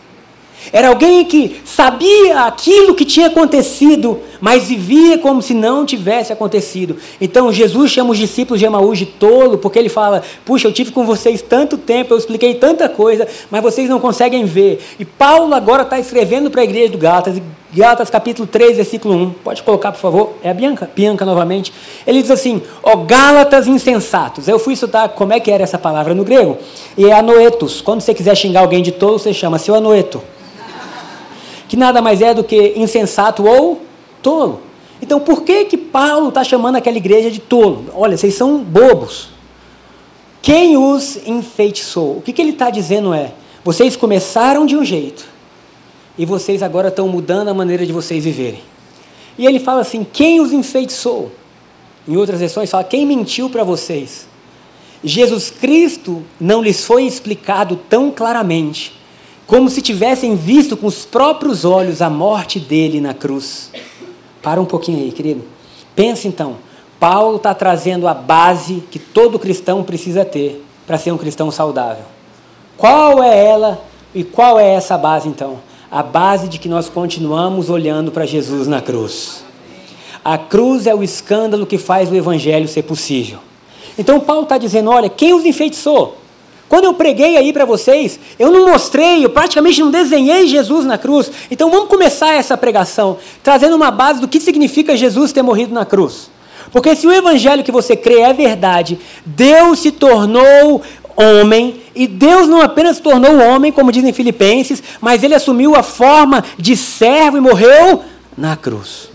Era 0.71 0.89
alguém 0.89 1.23
que 1.25 1.62
sabia 1.63 2.41
aquilo 2.41 2.95
que 2.95 3.06
tinha 3.06 3.27
acontecido, 3.27 4.19
mas 4.41 4.67
vivia 4.67 5.17
como 5.17 5.41
se 5.41 5.53
não 5.53 5.85
tivesse 5.85 6.33
acontecido. 6.33 6.97
Então 7.19 7.51
Jesus 7.51 7.91
chama 7.91 8.12
os 8.12 8.17
discípulos 8.17 8.59
de 8.59 8.65
Emaús 8.65 8.97
de 8.97 9.06
tolo, 9.06 9.57
porque 9.57 9.79
ele 9.79 9.89
fala: 9.89 10.23
Puxa, 10.44 10.67
eu 10.67 10.73
tive 10.73 10.91
com 10.91 11.06
vocês 11.06 11.41
tanto 11.41 11.77
tempo, 11.77 12.13
eu 12.13 12.17
expliquei 12.17 12.56
tanta 12.56 12.89
coisa, 12.89 13.27
mas 13.50 13.62
vocês 13.62 13.89
não 13.89 14.00
conseguem 14.00 14.45
ver. 14.45 14.79
E 15.00 15.06
Paulo 15.06 15.53
agora 15.53 15.83
está 15.83 16.00
escrevendo 16.00 16.50
para 16.50 16.62
a 16.62 16.63
igreja 16.63 16.91
do 16.91 16.97
Gálatas, 16.97 17.41
Gálatas 17.73 18.09
capítulo 18.09 18.47
3, 18.47 18.77
versículo 18.77 19.15
1. 19.15 19.31
Pode 19.44 19.63
colocar, 19.63 19.92
por 19.92 19.99
favor? 19.99 20.33
É 20.42 20.49
a 20.49 20.54
Bianca? 20.54 20.90
Bianca 20.95 21.25
novamente. 21.25 21.73
Ele 22.06 22.21
diz 22.21 22.31
assim: 22.31 22.61
Ó 22.81 22.95
Gálatas 22.97 23.68
insensatos. 23.68 24.47
Eu 24.47 24.57
fui 24.59 24.73
estudar 24.73 25.09
como 25.09 25.33
é 25.33 25.40
que 25.40 25.51
era 25.51 25.63
essa 25.63 25.78
palavra 25.78 26.13
no 26.13 26.23
grego. 26.23 26.57
E 26.97 27.06
é 27.06 27.13
anoetos. 27.13 27.81
Quando 27.81 28.01
você 28.01 28.13
quiser 28.13 28.35
xingar 28.35 28.61
alguém 28.61 28.81
de 28.81 28.92
tolo, 28.92 29.19
você 29.19 29.33
chama 29.33 29.59
seu 29.59 29.75
anoeto 29.75 30.21
que 31.75 31.79
nada 31.79 32.01
mais 32.01 32.21
é 32.21 32.33
do 32.33 32.41
que 32.41 32.73
insensato 32.77 33.45
ou 33.45 33.81
tolo. 34.23 34.61
Então, 35.01 35.19
por 35.19 35.44
que 35.44 35.65
que 35.65 35.77
Paulo 35.77 36.29
está 36.29 36.41
chamando 36.41 36.77
aquela 36.77 36.95
igreja 36.95 37.29
de 37.29 37.39
tolo? 37.39 37.87
Olha, 37.94 38.15
vocês 38.15 38.33
são 38.33 38.59
bobos. 38.59 39.27
Quem 40.41 40.77
os 40.77 41.17
enfeitiçou? 41.27 42.17
O 42.17 42.21
que, 42.21 42.31
que 42.31 42.41
ele 42.41 42.51
está 42.51 42.69
dizendo 42.69 43.13
é: 43.13 43.33
vocês 43.61 43.97
começaram 43.97 44.65
de 44.65 44.77
um 44.77 44.85
jeito 44.85 45.25
e 46.17 46.25
vocês 46.25 46.63
agora 46.63 46.87
estão 46.87 47.09
mudando 47.09 47.49
a 47.49 47.53
maneira 47.53 47.85
de 47.85 47.91
vocês 47.91 48.23
viverem. 48.23 48.61
E 49.37 49.45
ele 49.45 49.59
fala 49.59 49.81
assim: 49.81 50.07
quem 50.13 50.39
os 50.39 50.53
enfeitiçou? 50.53 51.29
Em 52.07 52.15
outras 52.15 52.39
versões, 52.39 52.71
fala: 52.71 52.85
quem 52.85 53.05
mentiu 53.05 53.49
para 53.49 53.65
vocês? 53.65 54.29
Jesus 55.03 55.51
Cristo 55.51 56.23
não 56.39 56.63
lhes 56.63 56.85
foi 56.85 57.03
explicado 57.03 57.75
tão 57.89 58.11
claramente 58.11 58.94
como 59.47 59.69
se 59.69 59.81
tivessem 59.81 60.35
visto 60.35 60.75
com 60.75 60.87
os 60.87 61.06
próprios 61.06 61.66
olhos 61.66 62.02
a 62.02 62.09
morte 62.09 62.59
dele 62.59 62.99
na 62.99 63.14
cruz. 63.14 63.71
Para 64.42 64.59
um 64.59 64.66
pouquinho 64.66 64.99
aí, 64.99 65.11
querido. 65.11 65.44
Pensa 65.95 66.28
então. 66.28 66.57
Paulo 66.99 67.37
está 67.37 67.54
trazendo 67.54 68.07
a 68.07 68.14
base 68.14 68.83
que 68.90 68.97
todo 68.97 69.37
cristão 69.37 69.83
precisa 69.83 70.25
ter 70.25 70.64
para 70.87 70.97
ser 70.97 71.11
um 71.11 71.18
cristão 71.18 71.52
saudável. 71.52 72.06
Qual 72.78 73.21
é 73.21 73.45
ela 73.45 73.81
e 74.14 74.23
qual 74.23 74.59
é 74.59 74.73
essa 74.73 74.97
base 74.97 75.28
então? 75.28 75.59
A 75.92 76.02
base 76.02 76.47
de 76.47 76.57
que 76.57 76.68
nós 76.68 76.90
continuamos 76.90 77.69
olhando 77.69 78.11
para 78.11 78.25
Jesus 78.25 78.68
na 78.68 78.81
cruz. 78.81 79.44
A 80.23 80.37
cruz 80.37 80.87
é 80.87 80.95
o 80.95 81.04
escândalo 81.04 81.66
que 81.66 81.78
faz 81.78 82.09
o 82.09 82.16
evangelho 82.16 82.68
ser 82.68 82.83
possível. 82.83 83.40
Então 83.97 84.19
Paulo 84.19 84.44
está 84.44 84.57
dizendo: 84.57 84.90
olha, 84.90 85.09
quem 85.09 85.33
os 85.33 85.45
enfeitiçou? 85.45 86.18
Quando 86.68 86.86
eu 86.86 86.94
preguei 86.94 87.38
aí 87.38 87.54
para 87.54 87.64
vocês, 87.64 88.19
eu 88.40 88.52
não 88.52 88.68
mostrei, 88.68 89.24
eu 89.24 89.30
praticamente 89.30 89.80
não 89.81 89.92
desenhei 89.92 90.48
Jesus 90.48 90.86
na 90.86 90.98
cruz. 90.98 91.31
Então 91.50 91.69
vamos 91.69 91.90
começar 91.90 92.34
essa 92.34 92.57
pregação 92.57 93.18
trazendo 93.44 93.76
uma 93.76 93.92
base 93.92 94.19
do 94.19 94.28
que 94.28 94.40
significa 94.40 94.98
Jesus 94.98 95.31
ter 95.31 95.42
morrido 95.42 95.74
na 95.74 95.86
cruz. 95.86 96.30
Porque 96.72 96.95
se 96.95 97.07
o 97.07 97.14
evangelho 97.14 97.64
que 97.64 97.72
você 97.72 97.95
crê 97.95 98.22
é 98.22 98.34
verdade, 98.34 99.00
Deus 99.26 99.80
se 99.80 99.92
tornou 99.92 100.81
homem, 101.16 101.81
e 101.95 102.07
Deus 102.07 102.48
não 102.48 102.62
apenas 102.62 103.00
tornou 103.00 103.40
homem, 103.40 103.72
como 103.72 103.92
dizem 103.92 104.12
Filipenses, 104.12 104.84
mas 105.00 105.24
ele 105.24 105.34
assumiu 105.34 105.76
a 105.76 105.84
forma 105.84 106.44
de 106.57 106.76
servo 106.76 107.38
e 107.38 107.42
morreu 107.42 108.04
na 108.38 108.57
cruz. 108.57 109.10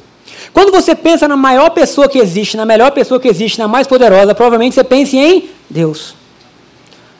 Quando 0.53 0.73
você 0.73 0.95
pensa 0.95 1.29
na 1.29 1.37
maior 1.37 1.71
pessoa 1.71 2.09
que 2.09 2.19
existe, 2.19 2.57
na 2.57 2.65
melhor 2.65 2.91
pessoa 2.93 3.21
que 3.21 3.29
existe, 3.29 3.59
na 3.59 3.69
mais 3.69 3.87
poderosa, 3.87 4.35
provavelmente 4.35 4.75
você 4.75 4.83
pense 4.83 5.17
em 5.17 5.51
Deus, 5.69 6.15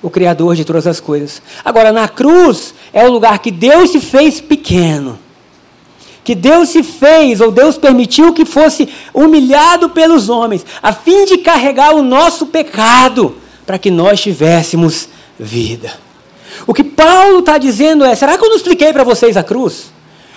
o 0.03 0.11
Criador 0.11 0.55
de 0.55 0.65
todas 0.65 0.87
as 0.87 1.01
coisas. 1.01 1.43
Agora, 1.65 1.93
na 1.93 2.09
cruz 2.09 2.75
é 2.93 3.07
o 3.07 3.11
lugar 3.11 3.39
que 3.39 3.51
Deus 3.51 3.91
se 3.91 4.01
fez 4.01 4.41
pequeno. 4.41 5.19
Que 6.23 6.35
Deus 6.35 6.69
se 6.69 6.83
fez, 6.83 7.41
ou 7.41 7.51
Deus 7.51 7.79
permitiu 7.79 8.33
que 8.33 8.45
fosse 8.45 8.89
humilhado 9.13 9.91
pelos 9.91 10.29
homens, 10.29 10.65
a 10.83 10.93
fim 10.93 11.25
de 11.25 11.39
carregar 11.39 11.95
o 11.95 12.03
nosso 12.03 12.47
pecado, 12.47 13.37
para 13.67 13.79
que 13.79 13.91
nós 13.91 14.21
tivéssemos 14.21 15.09
vida. 15.39 15.93
O 16.67 16.75
que 16.75 16.85
Paulo 16.85 17.41
está 17.41 17.59
dizendo 17.59 18.05
é: 18.05 18.15
será 18.15 18.37
que 18.37 18.45
eu 18.45 18.49
não 18.49 18.57
expliquei 18.57 18.93
para 18.93 19.03
vocês 19.03 19.37
a 19.37 19.43
cruz? 19.43 19.91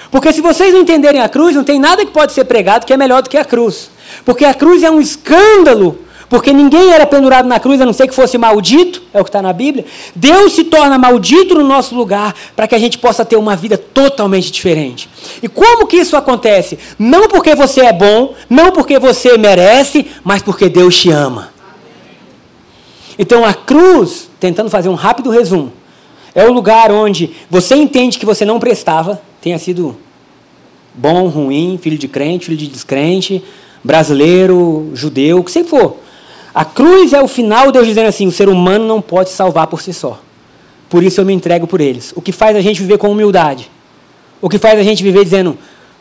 Porque 0.09 0.31
se 0.31 0.41
vocês 0.41 0.73
não 0.73 0.81
entenderem 0.81 1.21
a 1.21 1.27
cruz, 1.27 1.55
não 1.55 1.63
tem 1.63 1.79
nada 1.79 2.05
que 2.05 2.11
pode 2.11 2.33
ser 2.33 2.45
pregado 2.45 2.85
que 2.85 2.93
é 2.93 2.97
melhor 2.97 3.21
do 3.21 3.29
que 3.29 3.37
a 3.37 3.43
cruz. 3.43 3.89
Porque 4.23 4.45
a 4.45 4.53
cruz 4.53 4.83
é 4.83 4.91
um 4.91 5.01
escândalo. 5.01 5.99
Porque 6.33 6.51
ninguém 6.51 6.91
era 6.91 7.05
pendurado 7.05 7.47
na 7.47 7.59
cruz 7.59 7.79
a 7.79 7.85
não 7.85 7.93
ser 7.93 8.07
que 8.07 8.15
fosse 8.15 8.39
maldito, 8.39 9.03
é 9.13 9.21
o 9.21 9.23
que 9.23 9.29
está 9.29 9.39
na 9.39 9.53
Bíblia. 9.53 9.85
Deus 10.15 10.53
se 10.53 10.63
torna 10.63 10.97
maldito 10.97 11.53
no 11.53 11.63
nosso 11.63 11.93
lugar 11.93 12.33
para 12.55 12.67
que 12.67 12.73
a 12.73 12.79
gente 12.79 12.97
possa 12.97 13.23
ter 13.23 13.35
uma 13.35 13.55
vida 13.55 13.77
totalmente 13.77 14.51
diferente. 14.51 15.07
E 15.43 15.47
como 15.47 15.85
que 15.85 15.95
isso 15.95 16.17
acontece? 16.17 16.79
Não 16.97 17.27
porque 17.27 17.53
você 17.53 17.81
é 17.81 17.93
bom, 17.93 18.33
não 18.49 18.71
porque 18.71 18.97
você 18.97 19.37
merece, 19.37 20.07
mas 20.23 20.41
porque 20.41 20.69
Deus 20.69 20.97
te 20.97 21.11
ama. 21.11 21.49
Então 23.19 23.45
a 23.45 23.53
cruz, 23.53 24.27
tentando 24.39 24.71
fazer 24.71 24.89
um 24.89 24.95
rápido 24.95 25.29
resumo, 25.29 25.71
é 26.33 26.43
o 26.43 26.51
lugar 26.51 26.91
onde 26.91 27.29
você 27.47 27.75
entende 27.75 28.17
que 28.17 28.25
você 28.25 28.43
não 28.43 28.59
prestava, 28.59 29.21
tenha 29.39 29.59
sido 29.59 29.95
bom, 30.95 31.27
ruim, 31.27 31.77
filho 31.79 31.99
de 31.99 32.07
crente, 32.07 32.45
filho 32.45 32.57
de 32.57 32.65
descrente, 32.65 33.43
brasileiro, 33.83 34.89
judeu, 34.95 35.37
o 35.37 35.43
que 35.43 35.51
você 35.51 35.63
for. 35.63 36.01
A 36.53 36.63
cruz 36.63 37.13
é 37.13 37.21
o 37.21 37.27
final, 37.27 37.71
Deus 37.71 37.87
dizendo 37.87 38.07
assim: 38.07 38.27
o 38.27 38.31
ser 38.31 38.47
humano 38.47 38.85
não 38.85 39.01
pode 39.01 39.29
salvar 39.29 39.67
por 39.67 39.81
si 39.81 39.93
só. 39.93 40.19
Por 40.89 41.03
isso 41.03 41.19
eu 41.19 41.25
me 41.25 41.33
entrego 41.33 41.65
por 41.65 41.81
eles. 41.81 42.13
O 42.15 42.21
que 42.21 42.31
faz 42.31 42.55
a 42.55 42.61
gente 42.61 42.81
viver 42.81 42.99
com 42.99 43.09
humildade. 43.09 43.71
O 44.39 44.47
que 44.47 44.59
faz 44.59 44.79
a 44.79 44.83
gente 44.83 45.01
viver 45.01 45.23
dizendo 45.23 45.57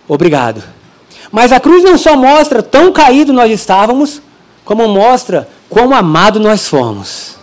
obrigado. 0.07 0.63
Mas 1.31 1.51
a 1.51 1.59
cruz 1.59 1.83
não 1.83 1.97
só 1.97 2.15
mostra 2.15 2.63
tão 2.63 2.93
caído 2.93 3.33
nós 3.33 3.51
estávamos, 3.51 4.21
como 4.65 4.87
mostra 4.89 5.49
quão 5.71 5.95
amado 5.95 6.39
nós 6.39 6.69
fomos. 6.69 7.37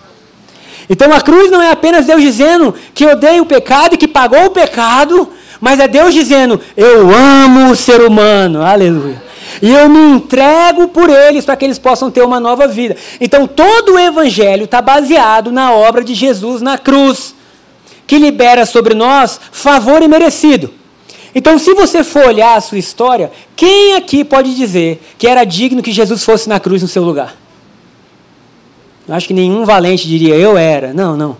Então 0.88 1.12
a 1.12 1.22
cruz 1.22 1.50
não 1.50 1.62
é 1.62 1.72
apenas 1.72 2.06
Deus 2.06 2.22
dizendo 2.22 2.76
que 2.94 3.06
odeia 3.06 3.42
o 3.42 3.46
pecado 3.46 3.96
e 3.96 3.98
que 3.98 4.08
pagou 4.08 4.46
o 4.46 4.52
pecado, 4.52 5.30
mas 5.60 5.80
é 5.80 5.88
Deus 5.88 6.14
dizendo: 6.14 6.60
Eu 6.78 7.10
amo 7.10 7.72
o 7.72 7.76
ser 7.76 8.02
humano, 8.02 8.62
aleluia. 8.62 9.29
E 9.62 9.70
eu 9.70 9.90
me 9.90 10.16
entrego 10.16 10.88
por 10.88 11.10
eles 11.10 11.46
para 11.46 11.56
que 11.56 11.66
eles 11.66 11.78
possam 11.78 12.10
ter 12.10 12.24
uma 12.24 12.40
nova 12.40 12.68
vida. 12.68 12.96
Então 13.20 13.48
todo 13.48 13.94
o 13.94 14.00
evangelho 14.00 14.66
está 14.66 14.82
baseado 14.82 15.52
na 15.52 15.74
obra 15.74 16.04
de 16.04 16.14
Jesus 16.14 16.62
na 16.62 16.78
cruz, 16.78 17.36
que 18.08 18.18
libera 18.18 18.66
sobre 18.66 18.94
nós 18.94 19.40
favor 19.52 20.02
imerecido. 20.02 20.74
Então, 21.34 21.60
se 21.60 21.74
você 21.76 22.04
for 22.04 22.26
olhar 22.26 22.56
a 22.56 22.62
sua 22.62 22.80
história, 22.80 23.32
quem 23.56 23.96
aqui 23.96 24.24
pode 24.24 24.56
dizer 24.56 25.02
que 25.18 25.28
era 25.28 25.44
digno 25.44 25.84
que 25.84 25.92
Jesus 25.92 26.24
fosse 26.24 26.50
na 26.50 26.60
cruz 26.60 26.82
no 26.82 26.88
seu 26.88 27.04
lugar? 27.04 27.36
Eu 29.08 29.14
acho 29.14 29.28
que 29.28 29.34
nenhum 29.34 29.64
valente 29.66 30.08
diria, 30.08 30.36
eu 30.36 30.58
era. 30.58 30.94
Não, 30.94 31.16
não. 31.16 31.38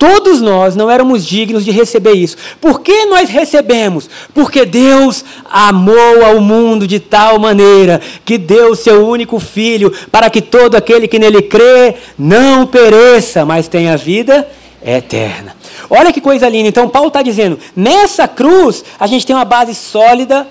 Todos 0.00 0.40
nós 0.40 0.74
não 0.74 0.90
éramos 0.90 1.26
dignos 1.26 1.62
de 1.62 1.70
receber 1.70 2.14
isso. 2.14 2.34
Por 2.58 2.80
que 2.80 3.04
nós 3.04 3.28
recebemos? 3.28 4.08
Porque 4.32 4.64
Deus 4.64 5.22
amou 5.44 6.24
ao 6.24 6.40
mundo 6.40 6.86
de 6.86 6.98
tal 6.98 7.38
maneira 7.38 8.00
que 8.24 8.38
deu 8.38 8.74
seu 8.74 9.06
único 9.06 9.38
filho 9.38 9.92
para 10.10 10.30
que 10.30 10.40
todo 10.40 10.74
aquele 10.74 11.06
que 11.06 11.18
nele 11.18 11.42
crê 11.42 11.96
não 12.18 12.66
pereça, 12.66 13.44
mas 13.44 13.68
tenha 13.68 13.94
vida 13.94 14.48
eterna. 14.82 15.54
Olha 15.90 16.14
que 16.14 16.20
coisa 16.22 16.48
linda. 16.48 16.70
Então, 16.70 16.88
Paulo 16.88 17.08
está 17.08 17.20
dizendo: 17.20 17.58
nessa 17.76 18.26
cruz, 18.26 18.82
a 18.98 19.06
gente 19.06 19.26
tem 19.26 19.36
uma 19.36 19.44
base 19.44 19.74
sólida 19.74 20.48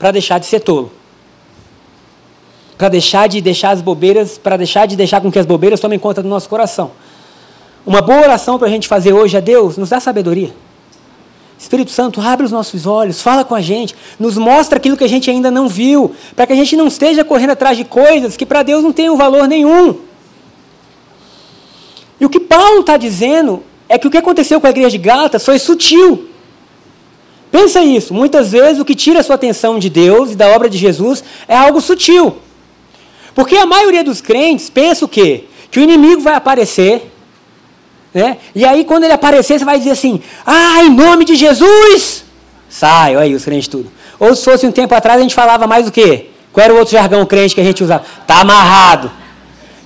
para 0.00 0.10
deixar 0.10 0.40
de 0.40 0.46
ser 0.46 0.58
tolo 0.58 0.90
para 2.76 2.88
deixar 2.88 3.28
de 3.28 3.42
deixar 3.42 3.72
as 3.72 3.82
bobeiras, 3.82 4.38
para 4.38 4.56
deixar 4.56 4.86
de 4.86 4.96
deixar 4.96 5.20
com 5.20 5.30
que 5.30 5.38
as 5.38 5.44
bobeiras 5.44 5.78
tomem 5.78 5.98
conta 5.98 6.22
do 6.22 6.28
nosso 6.30 6.48
coração. 6.48 6.92
Uma 7.86 8.00
boa 8.02 8.20
oração 8.20 8.58
para 8.58 8.68
a 8.68 8.70
gente 8.70 8.86
fazer 8.86 9.12
hoje 9.12 9.36
é 9.36 9.40
Deus, 9.40 9.76
nos 9.76 9.88
dá 9.88 10.00
sabedoria. 10.00 10.52
Espírito 11.58 11.90
Santo, 11.90 12.20
abre 12.20 12.46
os 12.46 12.52
nossos 12.52 12.86
olhos, 12.86 13.20
fala 13.20 13.44
com 13.44 13.54
a 13.54 13.60
gente, 13.60 13.94
nos 14.18 14.38
mostra 14.38 14.78
aquilo 14.78 14.96
que 14.96 15.04
a 15.04 15.08
gente 15.08 15.30
ainda 15.30 15.50
não 15.50 15.68
viu, 15.68 16.14
para 16.34 16.46
que 16.46 16.54
a 16.54 16.56
gente 16.56 16.74
não 16.74 16.86
esteja 16.86 17.22
correndo 17.22 17.50
atrás 17.50 17.76
de 17.76 17.84
coisas 17.84 18.36
que 18.36 18.46
para 18.46 18.62
Deus 18.62 18.82
não 18.82 18.92
tenham 18.92 19.16
valor 19.16 19.46
nenhum. 19.46 19.96
E 22.18 22.24
o 22.24 22.30
que 22.30 22.40
Paulo 22.40 22.80
está 22.80 22.96
dizendo 22.96 23.62
é 23.88 23.98
que 23.98 24.06
o 24.06 24.10
que 24.10 24.16
aconteceu 24.16 24.60
com 24.60 24.66
a 24.66 24.70
igreja 24.70 24.90
de 24.90 24.98
Gálatas 24.98 25.44
foi 25.44 25.58
sutil. 25.58 26.28
Pensa 27.50 27.82
isso, 27.82 28.14
muitas 28.14 28.52
vezes 28.52 28.80
o 28.80 28.84
que 28.84 28.94
tira 28.94 29.20
a 29.20 29.22
sua 29.22 29.34
atenção 29.34 29.78
de 29.78 29.90
Deus 29.90 30.32
e 30.32 30.36
da 30.36 30.48
obra 30.48 30.70
de 30.70 30.78
Jesus 30.78 31.24
é 31.48 31.56
algo 31.56 31.80
sutil. 31.80 32.36
Porque 33.34 33.56
a 33.56 33.66
maioria 33.66 34.04
dos 34.04 34.20
crentes 34.20 34.70
pensa 34.70 35.04
o 35.04 35.08
quê? 35.08 35.44
Que 35.70 35.80
o 35.80 35.82
inimigo 35.82 36.20
vai 36.20 36.34
aparecer, 36.34 37.10
né? 38.12 38.38
E 38.54 38.64
aí 38.64 38.84
quando 38.84 39.04
ele 39.04 39.12
aparecer, 39.12 39.58
você 39.58 39.64
vai 39.64 39.78
dizer 39.78 39.92
assim: 39.92 40.20
"Ah, 40.44 40.82
em 40.82 40.90
nome 40.90 41.24
de 41.24 41.36
Jesus!" 41.36 42.24
Sai, 42.68 43.16
olha 43.16 43.24
aí 43.24 43.34
os 43.34 43.44
crentes 43.44 43.68
tudo. 43.68 43.90
Ou 44.18 44.34
se 44.34 44.44
fosse 44.44 44.66
um 44.66 44.72
tempo 44.72 44.94
atrás, 44.94 45.18
a 45.18 45.22
gente 45.22 45.34
falava 45.34 45.66
mais 45.66 45.88
o 45.88 45.90
quê? 45.90 46.26
Qual 46.52 46.64
era 46.64 46.74
o 46.74 46.78
outro 46.78 46.92
jargão 46.92 47.24
crente 47.26 47.54
que 47.54 47.60
a 47.60 47.64
gente 47.64 47.82
usava? 47.82 48.04
Tá 48.26 48.40
amarrado. 48.40 49.10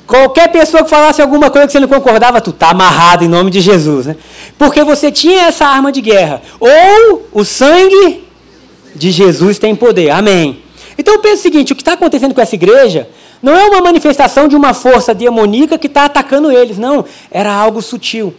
Qualquer 0.06 0.48
pessoa 0.48 0.84
que 0.84 0.90
falasse 0.90 1.22
alguma 1.22 1.50
coisa 1.50 1.66
que 1.66 1.72
você 1.72 1.80
não 1.80 1.88
concordava, 1.88 2.40
tu 2.40 2.52
tá 2.52 2.70
amarrado 2.70 3.24
em 3.24 3.28
nome 3.28 3.50
de 3.50 3.60
Jesus, 3.60 4.06
né? 4.06 4.16
Porque 4.58 4.84
você 4.84 5.10
tinha 5.10 5.44
essa 5.44 5.66
arma 5.66 5.90
de 5.90 6.02
guerra. 6.02 6.42
Ou 6.60 7.26
o 7.32 7.44
sangue 7.44 8.24
de 8.94 9.10
Jesus 9.10 9.58
tem 9.58 9.74
poder. 9.74 10.10
Amém. 10.10 10.62
Então 10.98 11.20
pensa 11.20 11.36
o 11.36 11.42
seguinte: 11.42 11.72
o 11.72 11.76
que 11.76 11.82
está 11.82 11.94
acontecendo 11.94 12.34
com 12.34 12.40
essa 12.40 12.54
igreja 12.54 13.08
não 13.44 13.54
é 13.54 13.66
uma 13.66 13.82
manifestação 13.82 14.48
de 14.48 14.56
uma 14.56 14.72
força 14.72 15.12
demoníaca 15.14 15.76
que 15.76 15.86
está 15.86 16.06
atacando 16.06 16.50
eles, 16.50 16.78
não. 16.78 17.04
Era 17.30 17.52
algo 17.52 17.82
sutil. 17.82 18.32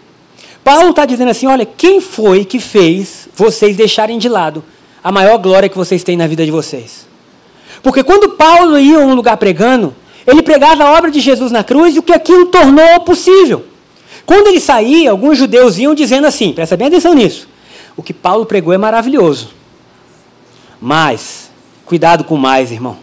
Paulo 0.63 0.89
está 0.89 1.05
dizendo 1.05 1.29
assim: 1.29 1.45
olha, 1.45 1.63
quem 1.63 2.01
foi 2.01 2.43
que 2.43 2.59
fez 2.59 3.29
vocês 3.35 3.77
deixarem 3.77 4.17
de 4.17 4.27
lado 4.27 4.63
a 5.03 5.11
maior 5.11 5.37
glória 5.37 5.69
que 5.69 5.77
vocês 5.77 6.03
têm 6.03 6.17
na 6.17 6.25
vida 6.25 6.43
de 6.43 6.49
vocês? 6.49 7.05
Porque 7.83 8.03
quando 8.03 8.29
Paulo 8.29 8.79
ia 8.79 8.97
a 8.97 9.01
um 9.01 9.13
lugar 9.13 9.37
pregando, 9.37 9.95
ele 10.25 10.41
pregava 10.41 10.83
a 10.83 10.97
obra 10.97 11.11
de 11.11 11.19
Jesus 11.19 11.51
na 11.51 11.63
cruz 11.63 11.95
e 11.95 11.99
o 11.99 12.03
que 12.03 12.11
aquilo 12.11 12.47
tornou 12.47 13.01
possível. 13.01 13.63
Quando 14.25 14.47
ele 14.47 14.59
saía, 14.59 15.11
alguns 15.11 15.37
judeus 15.37 15.77
iam 15.77 15.93
dizendo 15.93 16.25
assim: 16.25 16.51
presta 16.51 16.75
bem 16.75 16.87
atenção 16.87 17.13
nisso. 17.13 17.47
O 17.95 18.01
que 18.01 18.11
Paulo 18.11 18.43
pregou 18.47 18.73
é 18.73 18.77
maravilhoso. 18.79 19.49
Mas, 20.81 21.51
cuidado 21.85 22.23
com 22.23 22.37
mais, 22.37 22.71
irmão. 22.71 22.97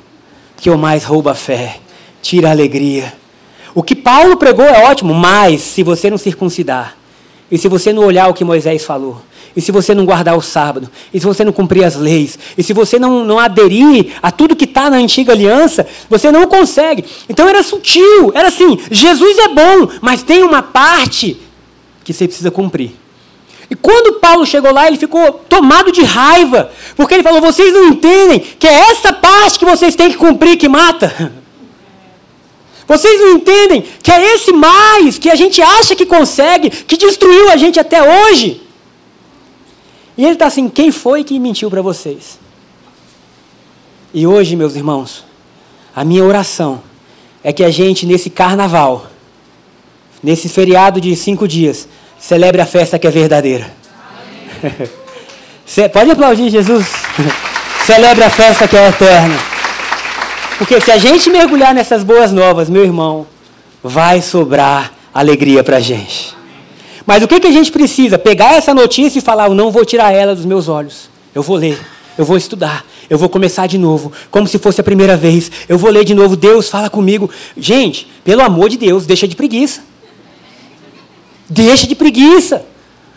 Que 0.56 0.68
o 0.68 0.76
mais 0.76 1.04
rouba 1.04 1.30
a 1.30 1.34
fé 1.36 1.78
tira 2.22 2.48
a 2.48 2.52
alegria. 2.52 3.12
O 3.74 3.82
que 3.82 3.94
Paulo 3.94 4.36
pregou 4.36 4.64
é 4.64 4.88
ótimo, 4.88 5.12
mas 5.12 5.60
se 5.60 5.82
você 5.82 6.08
não 6.08 6.16
circuncidar, 6.16 6.96
e 7.50 7.58
se 7.58 7.68
você 7.68 7.92
não 7.92 8.04
olhar 8.04 8.28
o 8.28 8.34
que 8.34 8.44
Moisés 8.44 8.84
falou, 8.84 9.20
e 9.54 9.60
se 9.60 9.70
você 9.70 9.94
não 9.94 10.06
guardar 10.06 10.36
o 10.36 10.40
sábado, 10.40 10.90
e 11.12 11.20
se 11.20 11.26
você 11.26 11.44
não 11.44 11.52
cumprir 11.52 11.84
as 11.84 11.96
leis, 11.96 12.38
e 12.56 12.62
se 12.62 12.72
você 12.72 12.98
não, 12.98 13.24
não 13.24 13.38
aderir 13.38 14.14
a 14.22 14.30
tudo 14.30 14.56
que 14.56 14.64
está 14.64 14.88
na 14.88 14.96
antiga 14.96 15.32
aliança, 15.32 15.86
você 16.08 16.32
não 16.32 16.46
consegue. 16.46 17.04
Então 17.28 17.46
era 17.46 17.62
sutil, 17.62 18.32
era 18.34 18.48
assim: 18.48 18.78
Jesus 18.90 19.38
é 19.38 19.48
bom, 19.48 19.88
mas 20.00 20.22
tem 20.22 20.42
uma 20.42 20.62
parte 20.62 21.36
que 22.02 22.12
você 22.12 22.26
precisa 22.26 22.50
cumprir. 22.50 22.92
E 23.70 23.74
quando 23.74 24.18
Paulo 24.20 24.46
chegou 24.46 24.72
lá, 24.72 24.86
ele 24.86 24.98
ficou 24.98 25.32
tomado 25.48 25.92
de 25.92 26.02
raiva, 26.02 26.70
porque 26.96 27.14
ele 27.14 27.22
falou: 27.22 27.40
vocês 27.40 27.72
não 27.72 27.88
entendem 27.88 28.38
que 28.40 28.66
é 28.66 28.90
essa 28.90 29.12
parte 29.12 29.58
que 29.58 29.64
vocês 29.64 29.94
têm 29.94 30.10
que 30.10 30.16
cumprir 30.16 30.56
que 30.56 30.68
mata. 30.68 31.32
Vocês 32.86 33.20
não 33.20 33.36
entendem 33.36 33.84
que 34.02 34.10
é 34.10 34.34
esse 34.34 34.52
mais 34.52 35.18
que 35.18 35.30
a 35.30 35.34
gente 35.34 35.62
acha 35.62 35.94
que 35.94 36.04
consegue, 36.04 36.70
que 36.70 36.96
destruiu 36.96 37.50
a 37.50 37.56
gente 37.56 37.78
até 37.78 38.02
hoje. 38.02 38.60
E 40.16 40.24
ele 40.24 40.34
está 40.34 40.46
assim: 40.46 40.68
quem 40.68 40.90
foi 40.90 41.24
que 41.24 41.38
mentiu 41.38 41.70
para 41.70 41.82
vocês? 41.82 42.38
E 44.12 44.26
hoje, 44.26 44.56
meus 44.56 44.76
irmãos, 44.76 45.24
a 45.94 46.04
minha 46.04 46.24
oração 46.24 46.82
é 47.42 47.52
que 47.52 47.64
a 47.64 47.70
gente, 47.70 48.04
nesse 48.04 48.28
carnaval, 48.28 49.06
nesse 50.22 50.48
feriado 50.48 51.00
de 51.00 51.16
cinco 51.16 51.48
dias, 51.48 51.88
celebre 52.18 52.60
a 52.60 52.66
festa 52.66 52.98
que 52.98 53.06
é 53.06 53.10
verdadeira. 53.10 53.72
Pode 55.92 56.10
aplaudir, 56.10 56.50
Jesus. 56.50 56.86
celebre 57.86 58.22
a 58.22 58.30
festa 58.30 58.68
que 58.68 58.76
é 58.76 58.88
eterna. 58.88 59.52
Porque 60.62 60.80
se 60.80 60.92
a 60.92 60.96
gente 60.96 61.28
mergulhar 61.28 61.74
nessas 61.74 62.04
boas 62.04 62.30
novas, 62.30 62.70
meu 62.70 62.84
irmão, 62.84 63.26
vai 63.82 64.22
sobrar 64.22 64.92
alegria 65.12 65.64
para 65.64 65.78
a 65.78 65.80
gente. 65.80 66.36
Mas 67.04 67.20
o 67.20 67.26
que, 67.26 67.40
que 67.40 67.48
a 67.48 67.50
gente 67.50 67.72
precisa? 67.72 68.16
Pegar 68.16 68.54
essa 68.54 68.72
notícia 68.72 69.18
e 69.18 69.20
falar: 69.22 69.48
Eu 69.48 69.56
não 69.56 69.72
vou 69.72 69.84
tirar 69.84 70.12
ela 70.12 70.36
dos 70.36 70.44
meus 70.44 70.68
olhos. 70.68 71.10
Eu 71.34 71.42
vou 71.42 71.56
ler. 71.56 71.80
Eu 72.16 72.24
vou 72.24 72.36
estudar, 72.36 72.84
eu 73.10 73.18
vou 73.18 73.28
começar 73.28 73.66
de 73.66 73.76
novo, 73.76 74.12
como 74.30 74.46
se 74.46 74.56
fosse 74.56 74.80
a 74.80 74.84
primeira 74.84 75.16
vez. 75.16 75.50
Eu 75.68 75.76
vou 75.76 75.90
ler 75.90 76.04
de 76.04 76.14
novo, 76.14 76.36
Deus 76.36 76.68
fala 76.68 76.88
comigo. 76.88 77.28
Gente, 77.56 78.06
pelo 78.22 78.42
amor 78.42 78.68
de 78.68 78.76
Deus, 78.76 79.04
deixa 79.04 79.26
de 79.26 79.34
preguiça. 79.34 79.82
Deixa 81.50 81.88
de 81.88 81.96
preguiça. 81.96 82.64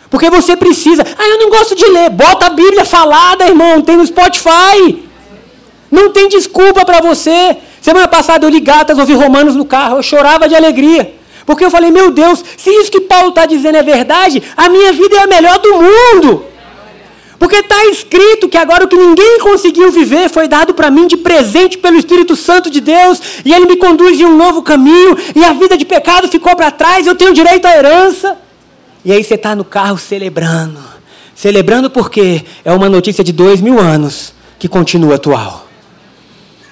Porque 0.10 0.32
você 0.32 0.58
precisa. 0.58 1.06
Ah, 1.16 1.28
eu 1.28 1.38
não 1.38 1.52
gosto 1.52 1.76
de 1.76 1.86
ler. 1.86 2.10
Bota 2.10 2.48
a 2.48 2.50
Bíblia 2.50 2.86
falada, 2.86 3.46
irmão, 3.46 3.84
tem 3.84 3.98
no 3.98 4.08
Spotify. 4.08 5.06
Não 5.92 6.12
tem 6.12 6.28
desculpa 6.28 6.84
para 6.86 7.02
você. 7.02 7.58
Semana 7.82 8.08
passada 8.08 8.46
eu 8.46 8.50
li 8.50 8.60
gatas, 8.60 8.98
ouvi 8.98 9.14
romanos 9.14 9.56
no 9.56 9.66
carro, 9.66 9.98
eu 9.98 10.04
chorava 10.04 10.48
de 10.48 10.56
alegria. 10.56 11.14
Porque 11.46 11.64
eu 11.64 11.70
falei, 11.70 11.92
meu 11.92 12.12
Deus, 12.12 12.44
se 12.58 12.70
isso 12.70 12.92
que 12.92 13.02
Paulo 13.02 13.30
está 13.30 13.46
dizendo 13.46 13.78
é 13.78 13.84
verdade, 13.84 14.42
a 14.58 14.68
minha 14.68 14.92
vida 14.92 15.16
é 15.18 15.20
a 15.20 15.28
melhor 15.28 15.60
do 15.60 15.74
mundo. 15.74 16.46
Porque 17.38 17.58
está 17.58 17.86
escrito 17.86 18.50
que 18.50 18.58
agora 18.58 18.86
o 18.86 18.88
que 18.88 18.96
ninguém 18.96 19.40
conseguiu 19.40 19.92
viver 19.92 20.30
foi 20.30 20.48
dado 20.48 20.74
para 20.74 20.90
mim 20.90 21.06
de 21.06 21.18
presente 21.18 21.78
pelo 21.78 21.98
Espírito 21.98 22.36
Santo 22.36 22.70
de 22.70 22.80
Deus, 22.80 23.22
e 23.44 23.54
ele 23.54 23.66
me 23.66 23.76
conduz 23.76 24.20
em 24.20 24.26
um 24.26 24.36
novo 24.36 24.64
caminho, 24.64 25.18
e 25.36 25.44
a 25.44 25.54
vida 25.54 25.78
de 25.78 25.86
pecado 25.86 26.28
ficou 26.28 26.56
para 26.56 26.72
trás, 26.72 27.06
eu 27.06 27.14
tenho 27.14 27.34
direito 27.34 27.66
à 27.66 27.78
herança. 27.78 28.38
E 29.04 29.12
aí 29.12 29.24
você 29.24 29.36
está 29.36 29.56
no 29.56 29.64
carro 29.64 29.98
celebrando. 29.98 30.80
Celebrando 31.36 31.90
porque 31.90 32.44
é 32.64 32.72
uma 32.72 32.90
notícia 32.90 33.24
de 33.24 33.34
dois 33.34 33.62
mil 33.62 33.78
anos 33.78 34.34
que 34.58 34.68
continua 34.68 35.16
atual. 35.16 35.65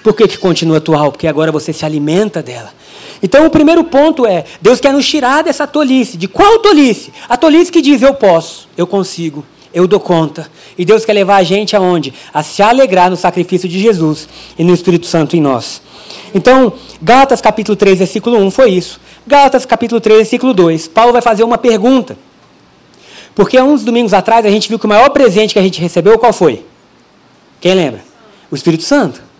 Por 0.04 0.14
que, 0.14 0.28
que 0.28 0.36
continua 0.36 0.76
atual? 0.76 1.10
Porque 1.10 1.26
agora 1.26 1.50
você 1.50 1.72
se 1.72 1.82
alimenta 1.82 2.42
dela. 2.42 2.74
Então 3.22 3.46
o 3.46 3.50
primeiro 3.50 3.82
ponto 3.84 4.26
é: 4.26 4.44
Deus 4.60 4.78
quer 4.78 4.92
nos 4.92 5.08
tirar 5.08 5.42
dessa 5.42 5.66
tolice. 5.66 6.18
De 6.18 6.28
qual 6.28 6.58
tolice? 6.58 7.10
A 7.26 7.38
tolice 7.38 7.72
que 7.72 7.80
diz 7.80 8.02
eu 8.02 8.12
posso, 8.12 8.68
eu 8.76 8.86
consigo, 8.86 9.42
eu 9.72 9.88
dou 9.88 9.98
conta. 9.98 10.50
E 10.76 10.84
Deus 10.84 11.06
quer 11.06 11.14
levar 11.14 11.36
a 11.36 11.42
gente 11.42 11.74
aonde? 11.74 12.12
A 12.34 12.42
se 12.42 12.62
alegrar 12.62 13.08
no 13.08 13.16
sacrifício 13.16 13.66
de 13.66 13.80
Jesus 13.80 14.28
e 14.58 14.62
no 14.62 14.74
Espírito 14.74 15.06
Santo 15.06 15.36
em 15.36 15.40
nós. 15.40 15.80
Então, 16.34 16.74
Gálatas 17.00 17.40
capítulo 17.40 17.74
3, 17.74 17.98
versículo 18.00 18.36
1 18.40 18.50
foi 18.50 18.72
isso. 18.72 19.00
Gálatas 19.26 19.64
capítulo 19.64 20.02
3, 20.02 20.18
versículo 20.18 20.52
2. 20.52 20.86
Paulo 20.88 21.14
vai 21.14 21.22
fazer 21.22 21.44
uma 21.44 21.56
pergunta. 21.56 22.14
Porque 23.34 23.56
há 23.56 23.64
uns 23.64 23.82
domingos 23.82 24.12
atrás 24.12 24.44
a 24.44 24.50
gente 24.50 24.68
viu 24.68 24.78
que 24.78 24.84
o 24.84 24.88
maior 24.88 25.08
presente 25.08 25.54
que 25.54 25.58
a 25.58 25.62
gente 25.62 25.80
recebeu 25.80 26.18
qual 26.18 26.32
foi? 26.34 26.62
Quem 27.58 27.72
lembra? 27.72 28.04
O 28.50 28.54
Espírito 28.54 28.82
Santo. 28.82 29.32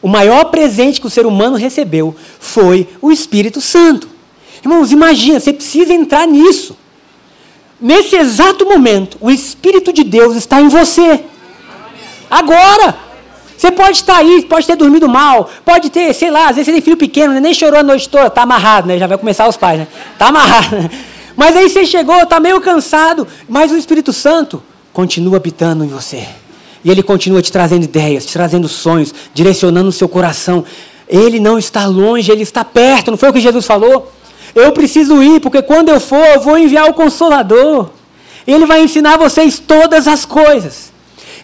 O 0.00 0.08
maior 0.08 0.44
presente 0.46 1.00
que 1.00 1.06
o 1.06 1.10
ser 1.10 1.26
humano 1.26 1.56
recebeu 1.56 2.14
foi 2.38 2.88
o 3.00 3.10
Espírito 3.10 3.60
Santo. 3.60 4.08
Irmãos, 4.62 4.92
imagina, 4.92 5.40
você 5.40 5.52
precisa 5.52 5.92
entrar 5.92 6.26
nisso. 6.26 6.76
Nesse 7.80 8.16
exato 8.16 8.64
momento, 8.64 9.16
o 9.20 9.30
Espírito 9.30 9.92
de 9.92 10.02
Deus 10.02 10.36
está 10.36 10.60
em 10.60 10.68
você. 10.68 11.24
Agora! 12.30 13.08
Você 13.56 13.72
pode 13.72 13.96
estar 13.96 14.18
aí, 14.18 14.46
pode 14.48 14.68
ter 14.68 14.76
dormido 14.76 15.08
mal, 15.08 15.50
pode 15.64 15.90
ter, 15.90 16.14
sei 16.14 16.30
lá, 16.30 16.48
às 16.48 16.54
vezes 16.54 16.66
você 16.66 16.72
tem 16.74 16.80
filho 16.80 16.96
pequeno, 16.96 17.34
né? 17.34 17.40
nem 17.40 17.52
chorou 17.52 17.80
a 17.80 17.82
noite 17.82 18.08
toda, 18.08 18.28
está 18.28 18.42
amarrado, 18.42 18.86
né? 18.86 18.96
Já 18.96 19.08
vai 19.08 19.18
começar 19.18 19.48
os 19.48 19.56
pais, 19.56 19.80
né? 19.80 19.88
Está 20.12 20.28
amarrado. 20.28 20.76
Né? 20.76 20.90
Mas 21.36 21.56
aí 21.56 21.68
você 21.68 21.84
chegou, 21.84 22.16
está 22.20 22.38
meio 22.38 22.60
cansado, 22.60 23.26
mas 23.48 23.72
o 23.72 23.76
Espírito 23.76 24.12
Santo 24.12 24.62
continua 24.92 25.38
habitando 25.38 25.84
em 25.84 25.88
você. 25.88 26.28
E 26.84 26.90
ele 26.90 27.02
continua 27.02 27.42
te 27.42 27.50
trazendo 27.50 27.84
ideias, 27.84 28.24
te 28.24 28.32
trazendo 28.32 28.68
sonhos, 28.68 29.14
direcionando 29.34 29.88
o 29.88 29.92
seu 29.92 30.08
coração. 30.08 30.64
Ele 31.08 31.40
não 31.40 31.58
está 31.58 31.86
longe, 31.86 32.30
ele 32.30 32.42
está 32.42 32.64
perto. 32.64 33.10
Não 33.10 33.18
foi 33.18 33.30
o 33.30 33.32
que 33.32 33.40
Jesus 33.40 33.66
falou? 33.66 34.12
Eu 34.54 34.72
preciso 34.72 35.22
ir, 35.22 35.40
porque 35.40 35.62
quando 35.62 35.88
eu 35.88 36.00
for, 36.00 36.24
eu 36.34 36.40
vou 36.40 36.58
enviar 36.58 36.88
o 36.88 36.94
Consolador. 36.94 37.90
Ele 38.46 38.64
vai 38.66 38.82
ensinar 38.82 39.16
vocês 39.16 39.58
todas 39.58 40.08
as 40.08 40.24
coisas. 40.24 40.92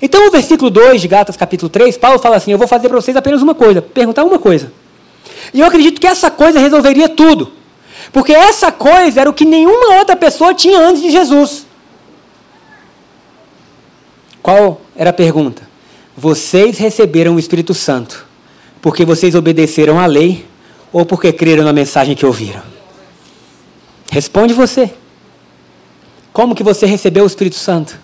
Então, 0.00 0.28
o 0.28 0.30
versículo 0.30 0.70
2 0.70 1.00
de 1.00 1.08
Gatas, 1.08 1.36
capítulo 1.36 1.68
3, 1.68 1.96
Paulo 1.98 2.18
fala 2.18 2.36
assim: 2.36 2.52
Eu 2.52 2.58
vou 2.58 2.68
fazer 2.68 2.88
para 2.88 3.00
vocês 3.00 3.16
apenas 3.16 3.42
uma 3.42 3.54
coisa, 3.54 3.80
perguntar 3.82 4.24
uma 4.24 4.38
coisa. 4.38 4.72
E 5.52 5.60
eu 5.60 5.66
acredito 5.66 6.00
que 6.00 6.06
essa 6.06 6.30
coisa 6.30 6.58
resolveria 6.58 7.08
tudo. 7.08 7.52
Porque 8.12 8.32
essa 8.32 8.70
coisa 8.70 9.20
era 9.20 9.30
o 9.30 9.32
que 9.32 9.44
nenhuma 9.44 9.96
outra 9.96 10.16
pessoa 10.16 10.54
tinha 10.54 10.78
antes 10.78 11.02
de 11.02 11.10
Jesus. 11.10 11.66
Qual 14.44 14.82
era 14.94 15.08
a 15.08 15.12
pergunta? 15.14 15.62
Vocês 16.14 16.76
receberam 16.76 17.36
o 17.36 17.38
Espírito 17.38 17.72
Santo 17.72 18.26
porque 18.82 19.02
vocês 19.02 19.34
obedeceram 19.34 19.98
à 19.98 20.04
lei 20.04 20.46
ou 20.92 21.06
porque 21.06 21.32
creram 21.32 21.64
na 21.64 21.72
mensagem 21.72 22.14
que 22.14 22.26
ouviram? 22.26 22.60
Responde 24.12 24.52
você. 24.52 24.92
Como 26.30 26.54
que 26.54 26.62
você 26.62 26.84
recebeu 26.84 27.24
o 27.24 27.26
Espírito 27.26 27.56
Santo? 27.56 27.98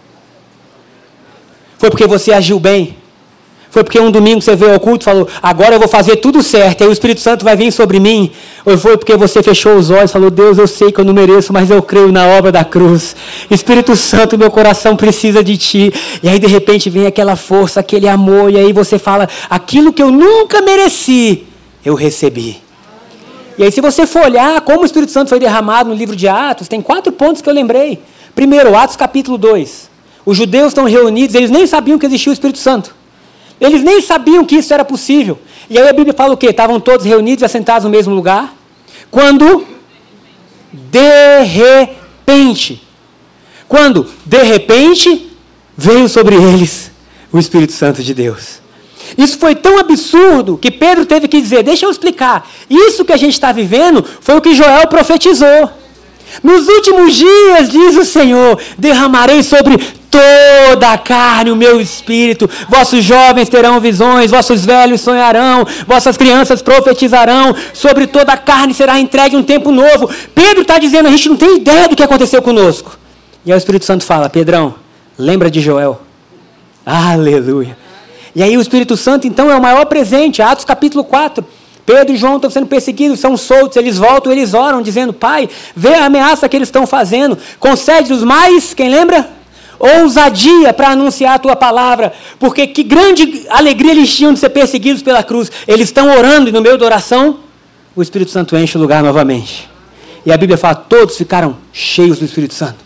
Foi 1.77 1.91
porque 1.91 2.07
você 2.07 2.33
agiu 2.33 2.59
bem? 2.59 2.97
Foi 3.71 3.85
porque 3.85 4.01
um 4.01 4.11
domingo 4.11 4.43
você 4.43 4.57
veio 4.57 4.75
ao 4.75 4.81
culto 4.81 5.05
e 5.05 5.07
falou, 5.07 5.29
agora 5.41 5.77
eu 5.77 5.79
vou 5.79 5.87
fazer 5.87 6.17
tudo 6.17 6.43
certo, 6.43 6.83
aí 6.83 6.89
o 6.89 6.93
Espírito 6.93 7.21
Santo 7.21 7.45
vai 7.45 7.55
vir 7.55 7.71
sobre 7.71 8.01
mim? 8.01 8.33
Ou 8.67 8.77
foi 8.77 8.97
porque 8.97 9.17
você 9.17 9.43
fechou 9.45 9.77
os 9.77 9.91
olhos 9.91 10.11
e 10.11 10.13
falou, 10.13 10.29
Deus, 10.29 10.59
eu 10.59 10.67
sei 10.67 10.91
que 10.91 11.01
eu 11.01 11.05
não 11.05 11.15
mereço, 11.15 11.53
mas 11.53 11.71
eu 11.71 11.81
creio 11.81 12.11
na 12.11 12.27
obra 12.27 12.51
da 12.51 12.65
cruz. 12.65 13.15
Espírito 13.49 13.95
Santo, 13.95 14.37
meu 14.37 14.51
coração 14.51 14.97
precisa 14.97 15.45
de 15.45 15.57
ti. 15.57 15.93
E 16.21 16.29
aí 16.29 16.41
de 16.41 16.49
repente 16.49 16.91
vem 16.91 17.07
aquela 17.07 17.37
força, 17.37 17.79
aquele 17.79 18.09
amor, 18.09 18.51
e 18.51 18.57
aí 18.57 18.73
você 18.73 18.99
fala, 18.99 19.29
aquilo 19.49 19.93
que 19.93 20.03
eu 20.03 20.11
nunca 20.11 20.61
mereci, 20.61 21.45
eu 21.85 21.95
recebi. 21.95 22.61
E 23.57 23.63
aí, 23.63 23.71
se 23.71 23.83
você 23.83 24.07
for 24.07 24.23
olhar 24.23 24.59
como 24.63 24.81
o 24.81 24.87
Espírito 24.87 25.13
Santo 25.13 25.29
foi 25.29 25.39
derramado 25.39 25.91
no 25.91 25.95
livro 25.95 26.17
de 26.17 26.27
Atos, 26.27 26.67
tem 26.67 26.81
quatro 26.81 27.13
pontos 27.13 27.43
que 27.43 27.49
eu 27.49 27.53
lembrei. 27.53 28.01
Primeiro, 28.35 28.75
Atos 28.75 28.97
capítulo 28.97 29.37
2. 29.37 29.91
Os 30.25 30.37
judeus 30.37 30.69
estão 30.69 30.85
reunidos, 30.85 31.35
eles 31.35 31.51
nem 31.51 31.67
sabiam 31.67 31.99
que 31.99 32.07
existia 32.07 32.31
o 32.31 32.33
Espírito 32.33 32.59
Santo. 32.59 33.00
Eles 33.61 33.83
nem 33.83 34.01
sabiam 34.01 34.45
que 34.45 34.57
isso 34.57 34.73
era 34.73 34.85
possível. 34.85 35.39
E 35.69 35.79
aí 35.79 35.89
a 35.89 35.93
Bíblia 35.93 36.15
fala 36.15 36.35
o 36.35 36.37
quê? 36.37 36.47
Estavam 36.47 36.81
todos 36.81 37.05
reunidos 37.05 37.43
e 37.43 37.45
assentados 37.45 37.85
no 37.85 37.91
mesmo 37.91 38.15
lugar. 38.15 38.55
Quando, 39.11 39.67
de 40.73 41.43
repente, 41.43 42.83
quando, 43.69 44.07
de 44.25 44.43
repente, 44.43 45.31
veio 45.77 46.09
sobre 46.09 46.35
eles 46.37 46.91
o 47.33 47.39
Espírito 47.39 47.73
Santo 47.73 48.03
de 48.03 48.15
Deus. 48.15 48.61
Isso 49.17 49.39
foi 49.39 49.55
tão 49.55 49.79
absurdo 49.79 50.59
que 50.59 50.71
Pedro 50.71 51.05
teve 51.05 51.29
que 51.29 51.41
dizer: 51.41 51.63
Deixa 51.63 51.87
eu 51.87 51.91
explicar. 51.91 52.49
Isso 52.69 53.05
que 53.05 53.13
a 53.13 53.17
gente 53.17 53.33
está 53.33 53.53
vivendo 53.53 54.05
foi 54.21 54.37
o 54.37 54.41
que 54.41 54.55
Joel 54.55 54.87
profetizou. 54.89 55.71
Nos 56.43 56.69
últimos 56.69 57.15
dias, 57.15 57.69
diz 57.71 57.97
o 57.97 58.05
Senhor, 58.05 58.59
derramarei 58.79 59.43
sobre 59.43 59.77
toda 60.11 60.93
a 60.93 60.99
carne 60.99 61.51
o 61.51 61.57
meu 61.57 61.81
espírito. 61.81 62.49
Vossos 62.69 63.05
jovens 63.05 63.49
terão 63.49 63.81
visões, 63.81 64.31
vossos 64.31 64.65
velhos 64.65 65.01
sonharão, 65.01 65.67
vossas 65.87 66.17
crianças 66.17 66.61
profetizarão. 66.63 67.55
Sobre 67.73 68.07
toda 68.07 68.33
a 68.33 68.37
carne 68.37 68.75
será 68.75 68.99
entregue 68.99 69.37
um 69.37 69.43
tempo 69.43 69.71
novo. 69.71 70.11
Pedro 70.35 70.63
está 70.63 70.79
dizendo: 70.79 71.07
a 71.07 71.11
gente 71.11 71.29
não 71.29 71.37
tem 71.37 71.57
ideia 71.57 71.89
do 71.89 71.97
que 71.97 72.03
aconteceu 72.03 72.43
conosco. 72.43 72.99
E 73.45 73.53
aí 73.53 73.57
o 73.57 73.59
Espírito 73.59 73.85
Santo 73.85 74.05
fala: 74.05 74.29
Pedrão, 74.29 74.75
lembra 75.19 75.51
de 75.51 75.61
Joel. 75.61 76.01
Aleluia. 76.85 77.77
E 78.35 78.43
aí 78.43 78.57
o 78.57 78.61
Espírito 78.61 78.97
Santo, 78.97 79.27
então, 79.27 79.51
é 79.51 79.57
o 79.57 79.63
maior 79.63 79.87
presente. 79.87 80.41
Atos 80.41 80.65
capítulo 80.65 81.05
4. 81.05 81.45
Pedro 81.91 82.15
e 82.15 82.17
João 82.17 82.37
estão 82.37 82.49
sendo 82.49 82.69
perseguidos, 82.69 83.19
são 83.19 83.37
soltos, 83.37 83.77
eles 83.77 83.99
voltam, 83.99 84.31
eles 84.31 84.55
oram, 84.55 84.81
dizendo: 84.81 85.13
Pai, 85.13 85.49
vê 85.75 85.95
a 85.95 86.05
ameaça 86.05 86.49
que 86.49 86.57
eles 86.57 86.69
estão 86.69 86.87
fazendo, 86.87 87.37
concede-nos 87.59 88.23
mais, 88.23 88.73
quem 88.73 88.89
lembra? 88.89 89.29
Ousadia 89.77 90.73
para 90.73 90.91
anunciar 90.91 91.35
a 91.35 91.39
tua 91.41 91.57
palavra, 91.57 92.13
porque 92.39 92.69
que 92.69 92.85
grande 92.85 93.45
alegria 93.51 93.91
eles 93.91 94.15
tinham 94.15 94.33
de 94.33 94.39
ser 94.39 94.51
perseguidos 94.51 95.03
pela 95.03 95.25
cruz. 95.25 95.51
Eles 95.67 95.89
estão 95.89 96.17
orando 96.17 96.49
e 96.49 96.53
no 96.53 96.61
meio 96.61 96.79
da 96.79 96.87
oração, 96.87 97.41
o 97.97 98.03
Espírito 98.03 98.31
Santo 98.31 98.57
enche 98.57 98.79
o 98.79 98.81
lugar 98.81 99.03
novamente. 99.03 99.69
E 100.25 100.31
a 100.31 100.37
Bíblia 100.37 100.57
fala: 100.57 100.77
todos 100.77 101.17
ficaram 101.17 101.57
cheios 101.73 102.21
do 102.21 102.25
Espírito 102.25 102.55
Santo. 102.55 102.77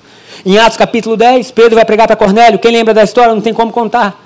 Em 0.47 0.57
Atos 0.57 0.79
capítulo 0.79 1.15
10, 1.15 1.51
Pedro 1.51 1.75
vai 1.75 1.85
pregar 1.85 2.07
para 2.07 2.17
Cornélio. 2.17 2.59
Quem 2.59 2.73
lembra 2.73 2.95
da 2.95 3.03
história? 3.03 3.35
Não 3.35 3.43
tem 3.43 3.53
como 3.53 3.71
contar. 3.71 4.24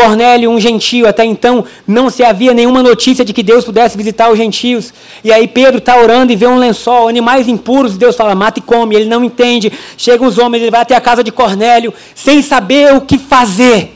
Cornélio, 0.00 0.50
um 0.50 0.58
gentio, 0.58 1.06
até 1.06 1.26
então 1.26 1.62
não 1.86 2.08
se 2.08 2.24
havia 2.24 2.54
nenhuma 2.54 2.82
notícia 2.82 3.22
de 3.22 3.34
que 3.34 3.42
Deus 3.42 3.66
pudesse 3.66 3.98
visitar 3.98 4.30
os 4.30 4.38
gentios. 4.38 4.94
E 5.22 5.30
aí 5.30 5.46
Pedro 5.46 5.76
está 5.76 6.00
orando 6.00 6.32
e 6.32 6.36
vê 6.36 6.46
um 6.46 6.56
lençol, 6.56 7.06
animais 7.06 7.46
impuros, 7.46 7.98
Deus 7.98 8.16
fala, 8.16 8.34
mata 8.34 8.58
e 8.58 8.62
come. 8.62 8.96
Ele 8.96 9.04
não 9.04 9.22
entende. 9.22 9.70
Chegam 9.98 10.26
os 10.26 10.38
homens, 10.38 10.62
ele 10.62 10.70
vai 10.70 10.80
até 10.80 10.96
a 10.96 11.00
casa 11.02 11.22
de 11.22 11.30
Cornélio, 11.30 11.92
sem 12.14 12.40
saber 12.40 12.94
o 12.94 13.02
que 13.02 13.18
fazer. 13.18 13.94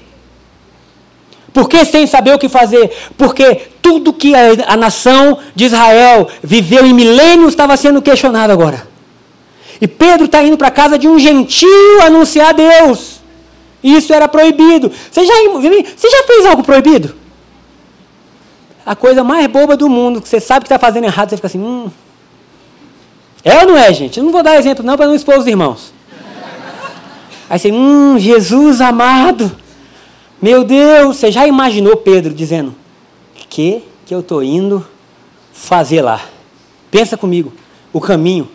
Por 1.55 1.69
que 1.71 1.83
sem 1.87 2.07
saber 2.07 2.35
o 2.35 2.39
que 2.39 2.51
fazer? 2.51 2.91
Porque 3.17 3.63
tudo 3.81 4.13
que 4.13 4.35
a, 4.35 4.75
a 4.75 4.77
nação 4.77 5.39
de 5.55 5.65
Israel 5.65 6.29
viveu 6.43 6.85
em 6.85 6.93
milênios 6.93 7.51
estava 7.51 7.79
sendo 7.79 8.03
questionado 8.03 8.53
agora. 8.53 8.87
E 9.81 9.89
Pedro 9.89 10.27
está 10.27 10.43
indo 10.43 10.59
para 10.59 10.69
a 10.69 10.73
casa 10.73 10.99
de 10.99 11.09
um 11.09 11.19
gentio 11.19 12.03
anunciar 12.03 12.53
Deus. 12.53 13.14
Isso 13.85 14.15
era 14.15 14.27
proibido. 14.27 14.91
Você 15.11 15.27
já, 15.27 15.35
você 15.95 16.09
já 16.09 16.23
fez 16.25 16.47
algo 16.47 16.65
proibido? 16.65 17.15
A 18.87 18.97
coisa 18.97 19.23
mais 19.23 19.47
boba 19.47 19.77
do 19.77 19.91
mundo, 19.91 20.23
que 20.23 20.29
você 20.29 20.41
sabe 20.41 20.65
que 20.65 20.73
está 20.73 20.79
fazendo 20.79 21.05
errado, 21.05 21.29
você 21.29 21.37
fica 21.37 21.49
assim, 21.49 21.59
hum. 21.59 21.91
É 23.45 23.59
ou 23.59 23.67
não 23.69 23.77
é, 23.77 23.93
gente? 23.93 24.19
Eu 24.19 24.25
não 24.25 24.33
vou 24.33 24.43
dar 24.43 24.57
exemplo 24.57 24.83
não 24.83 24.97
para 24.97 25.07
não 25.07 25.15
expor 25.15 25.37
os 25.37 25.47
irmãos. 25.47 25.93
Aí 27.49 27.59
você, 27.59 27.71
hum, 27.71 28.19
Jesus 28.19 28.81
amado. 28.81 29.55
Meu 30.41 30.65
Deus, 30.65 31.19
você 31.19 31.31
já 31.31 31.47
imaginou 31.47 31.95
Pedro 31.97 32.33
dizendo: 32.33 32.75
Que 33.51 33.83
que 34.07 34.15
eu 34.15 34.21
estou 34.21 34.43
indo 34.43 34.87
fazer 35.53 36.01
lá? 36.01 36.23
Pensa 36.91 37.19
comigo, 37.19 37.53
o 37.93 38.01
caminho. 38.01 38.49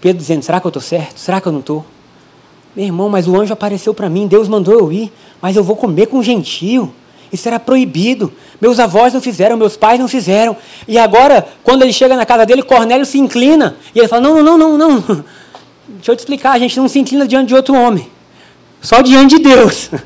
Pedro 0.00 0.18
dizendo: 0.18 0.42
Será 0.42 0.60
que 0.60 0.66
eu 0.66 0.70
estou 0.70 0.82
certo? 0.82 1.18
Será 1.18 1.40
que 1.40 1.48
eu 1.48 1.52
não 1.52 1.60
estou? 1.60 1.84
Meu 2.76 2.84
irmão, 2.84 3.08
mas 3.08 3.26
o 3.26 3.34
anjo 3.34 3.54
apareceu 3.54 3.94
para 3.94 4.10
mim, 4.10 4.26
Deus 4.26 4.48
mandou 4.48 4.74
eu 4.74 4.92
ir, 4.92 5.10
mas 5.40 5.56
eu 5.56 5.64
vou 5.64 5.74
comer 5.74 6.06
com 6.06 6.22
gentio. 6.22 6.92
Isso 7.32 7.48
era 7.48 7.58
proibido. 7.58 8.30
Meus 8.60 8.78
avós 8.78 9.14
não 9.14 9.20
fizeram, 9.20 9.56
meus 9.56 9.76
pais 9.76 9.98
não 9.98 10.06
fizeram. 10.06 10.54
E 10.86 10.98
agora, 10.98 11.46
quando 11.64 11.82
ele 11.82 11.92
chega 11.92 12.14
na 12.14 12.26
casa 12.26 12.44
dele, 12.44 12.62
Cornélio 12.62 13.06
se 13.06 13.18
inclina. 13.18 13.76
E 13.94 13.98
ele 13.98 14.08
fala: 14.08 14.22
Não, 14.22 14.42
não, 14.42 14.58
não, 14.58 14.78
não, 14.78 15.00
não. 15.00 15.00
Deixa 15.88 16.12
eu 16.12 16.16
te 16.16 16.20
explicar, 16.20 16.52
a 16.52 16.58
gente 16.58 16.76
não 16.76 16.86
se 16.86 16.98
inclina 16.98 17.26
diante 17.26 17.48
de 17.48 17.54
outro 17.54 17.74
homem. 17.74 18.08
Só 18.80 19.00
diante 19.00 19.36
de 19.36 19.42
Deus. 19.42 19.90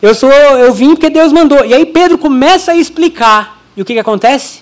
Eu 0.00 0.14
sou, 0.14 0.30
eu 0.30 0.72
vim 0.72 0.90
porque 0.90 1.10
Deus 1.10 1.32
mandou. 1.32 1.64
E 1.64 1.74
aí 1.74 1.84
Pedro 1.84 2.18
começa 2.18 2.70
a 2.70 2.76
explicar. 2.76 3.60
E 3.76 3.82
o 3.82 3.84
que, 3.84 3.94
que 3.94 3.98
acontece? 3.98 4.60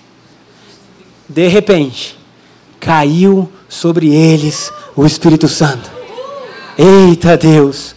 De 1.29 1.47
repente, 1.47 2.16
caiu 2.81 3.47
sobre 3.69 4.14
eles 4.14 4.73
o 4.97 5.05
Espírito 5.05 5.47
Santo. 5.47 5.95
Eita 6.79 7.37
Deus! 7.37 7.95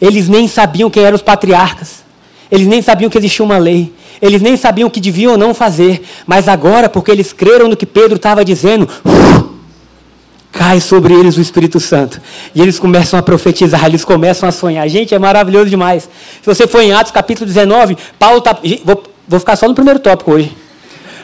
Eles 0.00 0.28
nem 0.28 0.48
sabiam 0.48 0.90
quem 0.90 1.04
eram 1.04 1.14
os 1.16 1.22
patriarcas. 1.22 2.02
Eles 2.50 2.66
nem 2.66 2.82
sabiam 2.82 3.08
que 3.08 3.16
existia 3.16 3.44
uma 3.44 3.56
lei. 3.56 3.92
Eles 4.20 4.42
nem 4.42 4.56
sabiam 4.56 4.88
o 4.88 4.90
que 4.90 5.00
deviam 5.00 5.32
ou 5.32 5.38
não 5.38 5.54
fazer. 5.54 6.02
Mas 6.26 6.48
agora, 6.48 6.88
porque 6.88 7.10
eles 7.10 7.32
creram 7.32 7.68
no 7.68 7.76
que 7.76 7.86
Pedro 7.86 8.16
estava 8.16 8.44
dizendo, 8.44 8.88
cai 10.50 10.80
sobre 10.80 11.14
eles 11.14 11.36
o 11.36 11.40
Espírito 11.40 11.78
Santo. 11.80 12.20
E 12.54 12.60
eles 12.60 12.78
começam 12.78 13.18
a 13.18 13.22
profetizar, 13.22 13.84
eles 13.86 14.04
começam 14.04 14.48
a 14.48 14.52
sonhar. 14.52 14.88
Gente, 14.88 15.14
é 15.14 15.18
maravilhoso 15.18 15.70
demais. 15.70 16.08
Se 16.42 16.46
você 16.46 16.66
for 16.66 16.80
em 16.80 16.92
Atos 16.92 17.12
capítulo 17.12 17.46
19, 17.46 17.96
Paulo 18.18 18.38
está. 18.38 18.56
Vou, 18.84 19.02
vou 19.26 19.40
ficar 19.40 19.56
só 19.56 19.68
no 19.68 19.74
primeiro 19.74 20.00
tópico 20.00 20.32
hoje. 20.32 20.61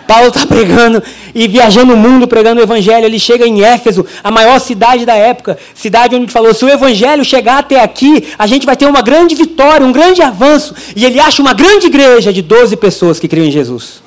Paulo 0.09 0.29
está 0.29 0.45
pregando 0.49 1.03
e 1.35 1.47
viajando 1.47 1.93
o 1.93 1.97
mundo 1.97 2.27
pregando 2.27 2.61
o 2.61 2.65
evangelho. 2.65 3.05
Ele 3.05 3.19
chega 3.19 3.47
em 3.47 3.63
Éfeso, 3.63 4.07
a 4.25 4.31
maior 4.31 4.59
cidade 4.59 5.05
da 5.05 5.15
época, 5.15 5.59
cidade 5.75 6.17
onde 6.17 6.25
ele 6.25 6.33
falou: 6.33 6.55
se 6.55 6.65
o 6.65 6.69
evangelho 6.69 7.23
chegar 7.23 7.59
até 7.59 7.81
aqui, 7.81 8.29
a 8.39 8.47
gente 8.47 8.65
vai 8.65 8.75
ter 8.75 8.87
uma 8.87 9.03
grande 9.03 9.35
vitória, 9.35 9.87
um 9.87 9.93
grande 9.93 10.23
avanço. 10.23 10.75
E 10.97 11.05
ele 11.05 11.21
acha 11.21 11.43
uma 11.43 11.53
grande 11.53 11.87
igreja 11.87 12.33
de 12.33 12.41
12 12.41 12.75
pessoas 12.79 13.21
que 13.21 13.29
criam 13.29 13.47
em 13.47 13.53
Jesus. 13.53 14.03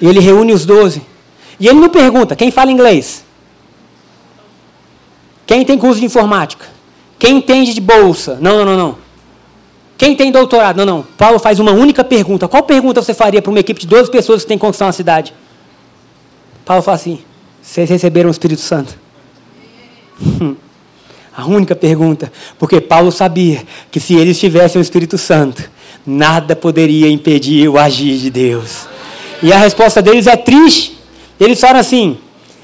E 0.00 0.08
ele 0.08 0.20
reúne 0.20 0.52
os 0.52 0.64
12. 0.64 1.02
E 1.60 1.68
ele 1.68 1.78
não 1.78 1.90
pergunta: 1.90 2.34
quem 2.34 2.50
fala 2.50 2.72
inglês? 2.72 3.24
Quem 5.46 5.64
tem 5.64 5.76
curso 5.78 6.00
de 6.00 6.06
informática? 6.06 6.66
Quem 7.18 7.36
entende 7.38 7.74
de 7.74 7.80
bolsa? 7.80 8.38
Não, 8.40 8.58
não, 8.58 8.64
não, 8.64 8.76
não. 8.76 9.07
Quem 9.98 10.14
tem 10.14 10.30
doutorado? 10.30 10.76
Não, 10.76 10.86
não. 10.86 11.02
Paulo 11.18 11.40
faz 11.40 11.58
uma 11.58 11.72
única 11.72 12.04
pergunta. 12.04 12.46
Qual 12.46 12.62
pergunta 12.62 13.02
você 13.02 13.12
faria 13.12 13.42
para 13.42 13.50
uma 13.50 13.58
equipe 13.58 13.80
de 13.80 13.86
12 13.88 14.08
pessoas 14.08 14.42
que 14.42 14.48
tem 14.48 14.56
construção 14.56 14.86
na 14.86 14.92
cidade? 14.92 15.34
Paulo 16.64 16.84
fala 16.84 16.94
assim: 16.94 17.18
vocês 17.60 17.90
receberam 17.90 18.28
o 18.28 18.30
Espírito 18.30 18.62
Santo? 18.62 18.96
A 21.36 21.46
única 21.46 21.74
pergunta. 21.76 22.32
Porque 22.58 22.80
Paulo 22.80 23.12
sabia 23.12 23.64
que 23.90 24.00
se 24.00 24.14
eles 24.14 24.38
tivessem 24.38 24.80
o 24.80 24.82
Espírito 24.82 25.18
Santo, 25.18 25.68
nada 26.06 26.54
poderia 26.54 27.08
impedir 27.08 27.68
o 27.68 27.78
agir 27.78 28.18
de 28.18 28.30
Deus. 28.30 28.88
E 29.42 29.52
a 29.52 29.58
resposta 29.58 30.00
deles 30.00 30.26
é 30.26 30.36
triste. 30.36 30.96
Eles 31.40 31.60
falam 31.60 31.80
assim: 31.80 32.18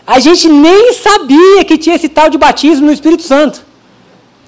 a 0.07 0.21
gente 0.21 0.49
nem 0.49 0.93
sabia 0.93 1.65
que 1.65 1.79
tinha 1.79 1.97
esse 1.97 2.09
tal 2.09 2.29
de 2.31 2.39
batismo 2.39 2.87
no 2.87 2.93
Espírito 2.93 3.23
Santo. 3.23 3.64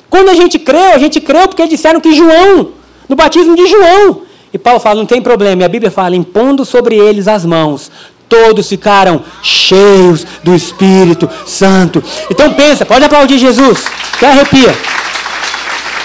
Quando 0.08 0.28
a 0.28 0.34
gente 0.34 0.58
creu, 0.58 0.92
a 0.94 0.98
gente 0.98 1.20
creu 1.20 1.48
porque 1.48 1.66
disseram 1.66 2.00
que 2.00 2.12
João, 2.12 2.70
no 3.08 3.16
batismo 3.16 3.56
de 3.56 3.66
João. 3.66 4.22
E 4.52 4.58
Paulo 4.58 4.80
fala: 4.80 4.96
não 4.96 5.06
tem 5.06 5.20
problema. 5.20 5.62
E 5.62 5.64
a 5.64 5.68
Bíblia 5.68 5.90
fala: 5.90 6.16
impondo 6.16 6.64
sobre 6.64 6.96
eles 6.96 7.28
as 7.28 7.44
mãos, 7.44 7.90
todos 8.28 8.68
ficaram 8.68 9.22
cheios 9.42 10.26
do 10.42 10.54
Espírito 10.54 11.28
Santo. 11.46 12.02
Então 12.30 12.52
pensa, 12.54 12.84
pode 12.86 13.04
aplaudir 13.04 13.38
Jesus, 13.38 13.84
que 14.18 14.24
arrepia. 14.24 14.74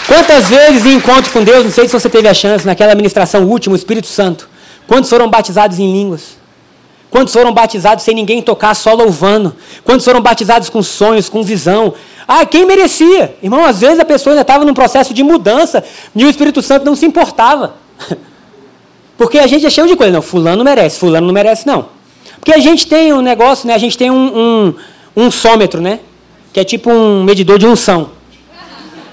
Quantas 0.07 0.49
vezes 0.49 0.85
em 0.85 0.95
encontro 0.95 1.31
com 1.31 1.43
Deus, 1.43 1.63
não 1.63 1.71
sei 1.71 1.87
se 1.87 1.93
você 1.93 2.09
teve 2.09 2.27
a 2.27 2.33
chance, 2.33 2.65
naquela 2.65 2.95
ministração 2.95 3.45
última, 3.45 3.73
o 3.73 3.77
Espírito 3.77 4.07
Santo, 4.07 4.49
quantos 4.87 5.09
foram 5.09 5.29
batizados 5.29 5.79
em 5.79 5.91
línguas? 5.91 6.40
Quantos 7.12 7.34
foram 7.34 7.54
batizados 7.54 8.06
sem 8.06 8.15
ninguém 8.15 8.41
tocar, 8.41 8.74
só 8.74 8.93
louvando? 8.93 9.54
Quantos 9.84 10.06
foram 10.06 10.21
batizados 10.21 10.69
com 10.69 10.82
sonhos, 10.82 11.28
com 11.28 11.43
visão? 11.43 11.93
Ah, 12.26 12.45
quem 12.45 12.65
merecia? 12.65 13.36
Irmão, 13.43 13.65
às 13.65 13.82
vezes 13.82 14.00
a 14.00 14.06
pessoa 14.06 14.32
ainda 14.32 14.43
estava 14.43 14.63
num 14.63 14.74
processo 14.74 15.13
de 15.13 15.21
mudança 15.21 15.84
e 16.15 16.24
o 16.24 16.30
Espírito 16.30 16.62
Santo 16.62 16.86
não 16.86 16.95
se 16.95 17.06
importava. 17.06 17.76
Porque 19.17 19.38
a 19.38 19.45
gente 19.45 19.65
é 19.65 19.69
cheio 19.69 19.88
de 19.88 19.95
coisa. 19.97 20.13
Não, 20.13 20.21
fulano 20.21 20.63
merece, 20.63 20.97
fulano 20.97 21.28
não 21.28 21.34
merece, 21.34 21.67
não. 21.67 21.88
Porque 22.39 22.54
a 22.54 22.60
gente 22.60 22.88
tem 22.88 23.12
um 23.12 23.21
negócio, 23.21 23.67
né? 23.67 23.76
A 23.76 23.78
gente 23.78 23.97
tem 23.97 24.10
um, 24.10 24.74
um, 25.17 25.26
um 25.28 25.82
né? 25.82 26.00
Que 26.54 26.62
é 26.62 26.63
tipo 26.63 26.89
um 26.89 27.26
medidor 27.26 27.60
de 27.60 27.67
unção. 27.67 28.12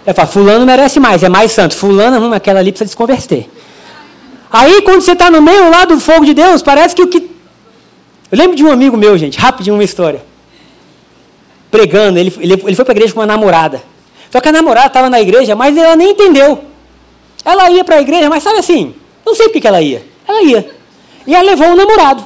É 0.07 0.15
fala, 0.15 0.29
fulano 0.29 0.65
merece 0.65 1.01
mais, 1.01 1.25
é 1.25 1.29
mais 1.29 1.51
santo. 1.51 1.75
Fulano, 1.75 2.29
hum, 2.29 2.33
aquela 2.33 2.61
ali 2.61 2.71
precisa 2.71 2.91
se 2.91 2.97
converter. 2.97 3.51
Aí, 4.51 4.83
quando 4.83 5.03
você 5.03 5.13
está 5.13 5.31
no 5.31 5.43
meio 5.43 5.69
lá 5.69 5.85
do 5.85 6.01
fogo 6.01 6.25
de 6.25 6.33
Deus, 6.33 6.63
parece 6.63 6.95
que 6.95 7.03
o 7.03 7.09
que 7.09 7.38
eu 8.31 8.39
lembro 8.39 8.57
de 8.57 8.65
um 8.65 8.71
amigo 8.71 8.97
meu, 8.97 9.17
gente, 9.17 9.39
rapidinho 9.39 9.77
uma 9.77 9.85
história. 9.85 10.23
Pregando, 11.71 12.19
ele, 12.19 12.33
ele, 12.39 12.53
ele 12.53 12.75
foi 12.75 12.85
para 12.85 12.93
a 12.93 12.97
igreja 12.97 13.13
com 13.13 13.21
uma 13.21 13.27
namorada. 13.27 13.83
Só 14.31 14.41
que 14.41 14.49
a 14.49 14.53
namorada 14.53 14.89
estava 14.89 15.09
na 15.09 15.21
igreja, 15.21 15.55
mas 15.55 15.77
ela 15.77 15.97
nem 15.97 16.11
entendeu. 16.11 16.65
Ela 17.45 17.71
ia 17.71 17.85
para 17.85 17.97
a 17.97 18.01
igreja, 18.01 18.29
mas 18.29 18.43
sabe 18.43 18.59
assim, 18.59 18.95
não 19.25 19.35
sei 19.35 19.47
porque 19.47 19.61
que 19.61 19.69
ela 19.69 19.81
ia. 19.81 20.05
Ela 20.27 20.43
ia. 20.43 20.71
E 21.27 21.35
ela 21.35 21.45
levou 21.45 21.69
um 21.69 21.77
namorado. 21.77 22.25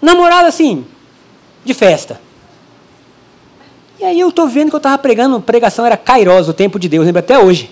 Namorado 0.00 0.46
assim, 0.46 0.84
de 1.64 1.72
festa. 1.72 2.20
E 3.98 4.04
aí 4.04 4.20
eu 4.20 4.28
estou 4.28 4.46
vendo 4.46 4.68
que 4.68 4.74
eu 4.74 4.78
estava 4.78 4.98
pregando, 4.98 5.40
pregação 5.40 5.86
era 5.86 5.96
Kairos, 5.96 6.48
o 6.48 6.52
tempo 6.52 6.78
de 6.78 6.88
Deus, 6.88 7.06
lembra 7.06 7.20
até 7.20 7.38
hoje. 7.38 7.70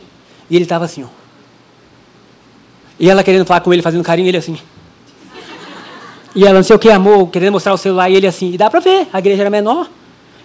E 0.49 0.57
ele 0.57 0.65
estava 0.65 0.87
assim, 0.87 1.05
ó. 1.05 1.09
E 2.99 3.11
ela 3.11 3.23
querendo 3.23 3.45
falar 3.45 3.61
com 3.61 3.73
ele, 3.73 3.83
fazendo 3.83 4.03
carinho, 4.03 4.29
ele 4.29 4.39
assim. 4.39 4.59
E 6.35 6.45
ela, 6.45 6.55
não 6.55 6.63
sei 6.63 6.75
o 6.75 6.79
que, 6.79 6.91
amor, 6.91 7.29
querendo 7.29 7.53
mostrar 7.53 7.73
o 7.73 7.79
celular, 7.79 8.11
e 8.11 8.17
ele 8.17 8.27
assim, 8.27 8.53
e 8.53 8.59
dá 8.59 8.69
para 8.69 8.81
ver, 8.81 9.07
a 9.13 9.19
igreja 9.19 9.43
era 9.43 9.51
menor. 9.51 9.89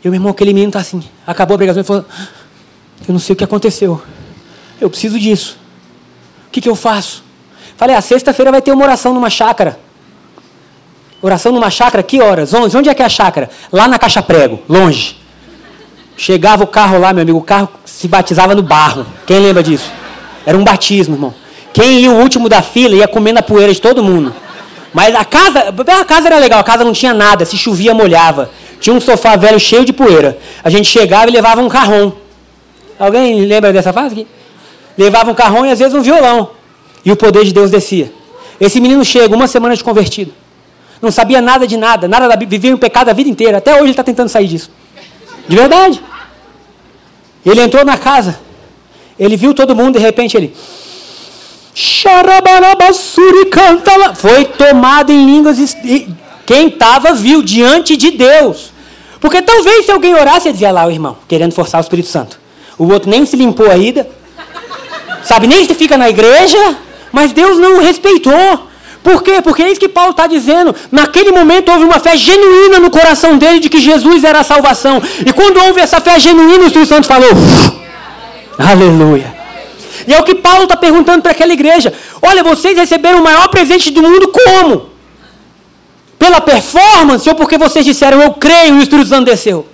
E 0.04 0.08
o 0.08 0.12
meu 0.12 0.18
irmão, 0.18 0.32
aquele 0.32 0.54
menino 0.54 0.72
tá 0.72 0.80
assim, 0.80 1.02
acabou 1.26 1.56
a 1.56 1.58
pregação, 1.58 1.80
ele 1.80 1.88
falou, 1.88 2.06
eu 3.08 3.12
não 3.12 3.20
sei 3.20 3.34
o 3.34 3.36
que 3.36 3.44
aconteceu, 3.44 4.02
eu 4.80 4.90
preciso 4.90 5.20
disso. 5.20 5.58
O 6.48 6.52
que, 6.52 6.62
que 6.62 6.70
eu 6.70 6.76
faço? 6.76 7.24
Falei, 7.76 7.96
a 7.96 8.02
sexta-feira 8.02 8.52
vai 8.52 8.62
ter 8.62 8.72
uma 8.72 8.84
oração 8.84 9.14
numa 9.14 9.30
chácara. 9.30 9.80
Oração 11.22 11.52
numa 11.52 11.70
chácara, 11.70 12.02
que 12.04 12.22
horas? 12.22 12.54
Onde? 12.54 12.76
Onde 12.78 12.90
é 12.90 12.94
que 12.94 13.02
é 13.02 13.06
a 13.06 13.10
chácara? 13.10 13.50
Lá 13.72 13.88
na 13.88 14.00
Caixa 14.00 14.22
Prego, 14.22 14.60
longe. 14.70 15.18
Chegava 16.16 16.64
o 16.64 16.68
carro 16.68 17.00
lá, 17.00 17.14
meu 17.14 17.24
amigo, 17.24 17.38
o 17.38 17.42
carro 17.42 17.70
se 17.86 18.08
batizava 18.08 18.54
no 18.54 18.62
barro. 18.62 19.06
Quem 19.26 19.40
lembra 19.40 19.64
disso? 19.64 19.92
Era 20.46 20.58
um 20.58 20.64
batismo, 20.64 21.16
irmão. 21.16 21.34
Quem 21.74 22.02
ia 22.02 22.12
o 22.12 22.20
último 22.20 22.50
da 22.50 22.62
fila 22.62 22.96
ia 22.96 23.08
comendo 23.08 23.40
a 23.40 23.44
poeira 23.44 23.74
de 23.74 23.80
todo 23.80 24.04
mundo. 24.04 24.34
Mas 24.94 25.14
a 25.16 25.24
casa, 25.24 25.70
a 25.70 26.06
casa 26.06 26.28
era 26.28 26.40
legal, 26.40 26.60
a 26.60 26.64
casa 26.64 26.84
não 26.84 26.94
tinha 26.94 27.14
nada, 27.14 27.46
se 27.46 27.58
chovia, 27.58 27.94
molhava. 27.94 28.50
Tinha 28.80 28.96
um 28.96 29.00
sofá 29.00 29.36
velho 29.36 29.60
cheio 29.60 29.86
de 29.86 29.94
poeira. 29.94 30.38
A 30.64 30.70
gente 30.70 30.90
chegava 30.90 31.30
e 31.30 31.32
levava 31.32 31.62
um 31.62 31.70
carrão. 31.70 32.14
Alguém 32.98 33.46
lembra 33.46 33.72
dessa 33.72 33.94
fase 33.94 34.14
aqui? 34.14 34.28
Levava 34.98 35.32
um 35.32 35.34
carrão 35.36 35.66
e 35.66 35.72
às 35.72 35.80
vezes 35.80 35.94
um 35.94 36.02
violão. 36.02 36.52
E 37.06 37.12
o 37.12 37.16
poder 37.16 37.46
de 37.46 37.54
Deus 37.54 37.70
descia. 37.70 38.12
Esse 38.60 38.82
menino 38.82 39.04
chega, 39.06 39.36
uma 39.36 39.48
semana 39.48 39.76
de 39.76 39.84
convertido. 39.84 40.34
Não 41.02 41.12
sabia 41.12 41.42
nada 41.42 41.66
de 41.66 41.78
nada, 41.78 42.08
nada 42.08 42.28
da 42.28 42.36
Bíblia, 42.36 42.60
vivia 42.60 42.72
em 42.72 42.78
pecado 42.78 43.10
a 43.10 43.14
vida 43.14 43.30
inteira. 43.30 43.60
Até 43.60 43.74
hoje 43.74 43.84
ele 43.84 43.92
está 43.92 44.04
tentando 44.04 44.28
sair 44.28 44.48
disso. 44.48 44.70
De 45.48 45.56
verdade. 45.56 46.02
Ele 47.46 47.62
entrou 47.62 47.86
na 47.86 47.98
casa. 47.98 48.40
Ele 49.18 49.38
viu 49.38 49.54
todo 49.54 49.76
mundo, 49.76 49.98
de 49.98 50.00
repente 50.00 50.36
ele. 50.36 50.54
Foi 54.16 54.46
tomado 54.46 55.12
em 55.12 55.26
línguas. 55.26 55.76
Quem 56.46 56.68
estava 56.68 57.14
viu 57.14 57.42
diante 57.42 57.96
de 57.96 58.12
Deus. 58.12 58.72
Porque 59.20 59.42
talvez 59.42 59.86
se 59.86 59.92
alguém 59.92 60.16
orasse, 60.16 60.48
ia 60.48 60.54
dizer 60.54 60.72
lá 60.72 60.86
o 60.86 60.92
irmão, 60.92 61.18
querendo 61.28 61.54
forçar 61.54 61.80
o 61.80 61.84
Espírito 61.84 62.08
Santo. 62.08 62.40
O 62.78 62.92
outro 62.92 63.10
nem 63.10 63.26
se 63.26 63.36
limpou 63.36 63.70
a 63.70 63.78
ida. 63.78 64.10
Sabe, 65.24 65.48
nem 65.48 65.66
se 65.66 65.74
fica 65.74 65.98
na 65.98 66.10
igreja. 66.10 66.78
Mas 67.12 67.32
Deus 67.32 67.58
não 67.58 67.78
o 67.78 67.82
respeitou. 67.82 68.68
Por 69.04 69.24
quê? 69.24 69.42
Porque 69.42 69.64
é 69.64 69.72
isso 69.72 69.80
que 69.80 69.90
Paulo 69.90 70.12
está 70.12 70.28
dizendo. 70.28 70.76
Naquele 70.92 71.32
momento 71.32 71.72
houve 71.72 71.84
uma 71.84 72.00
fé 72.00 72.16
genuína 72.16 72.80
no 72.80 72.90
coração 72.90 73.38
dele 73.38 73.60
de 73.60 73.70
que 73.70 73.80
Jesus 73.80 74.24
era 74.24 74.40
a 74.40 74.44
salvação. 74.44 75.02
E 75.26 75.32
quando 75.32 75.58
houve 75.58 75.80
essa 75.80 76.02
fé 76.02 76.20
genuína, 76.20 76.64
o 76.64 76.68
Espírito 76.68 76.90
Santo 76.90 77.08
falou: 77.08 77.30
Aleluia. 78.58 79.39
E 80.08 80.14
é 80.14 80.20
o 80.20 80.24
que 80.24 80.36
Paulo 80.36 80.64
está 80.64 80.78
perguntando 80.78 81.22
para 81.22 81.32
aquela 81.32 81.54
igreja. 81.54 81.94
Olha, 82.22 82.44
vocês 82.44 82.78
receberam 82.78 83.20
o 83.20 83.24
maior 83.24 83.48
presente 83.50 83.92
do 83.92 84.02
mundo 84.02 84.28
como? 84.30 84.90
Pela 86.18 86.42
performance 86.42 87.28
ou 87.30 87.36
porque 87.36 87.58
vocês 87.58 87.86
disseram, 87.86 88.22
eu 88.22 88.32
creio 88.34 88.76
e 88.76 88.80
o 88.80 88.82
Espírito 88.82 89.10
Santo 89.10 89.26
desceu? 89.26 89.66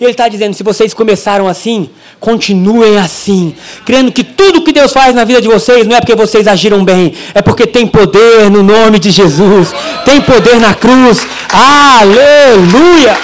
Ele 0.00 0.10
está 0.10 0.28
dizendo: 0.28 0.54
se 0.54 0.62
vocês 0.62 0.92
começaram 0.92 1.46
assim, 1.46 1.88
continuem 2.18 2.98
assim, 2.98 3.54
crendo 3.84 4.10
que 4.10 4.24
tudo 4.24 4.62
que 4.62 4.72
Deus 4.72 4.92
faz 4.92 5.14
na 5.14 5.24
vida 5.24 5.40
de 5.40 5.48
vocês 5.48 5.86
não 5.86 5.96
é 5.96 6.00
porque 6.00 6.14
vocês 6.14 6.48
agiram 6.48 6.84
bem, 6.84 7.14
é 7.34 7.40
porque 7.40 7.66
tem 7.66 7.86
poder 7.86 8.50
no 8.50 8.62
nome 8.62 8.98
de 8.98 9.10
Jesus, 9.10 9.72
tem 10.04 10.20
poder 10.20 10.58
na 10.58 10.74
cruz. 10.74 11.24
Aleluia! 11.52 13.16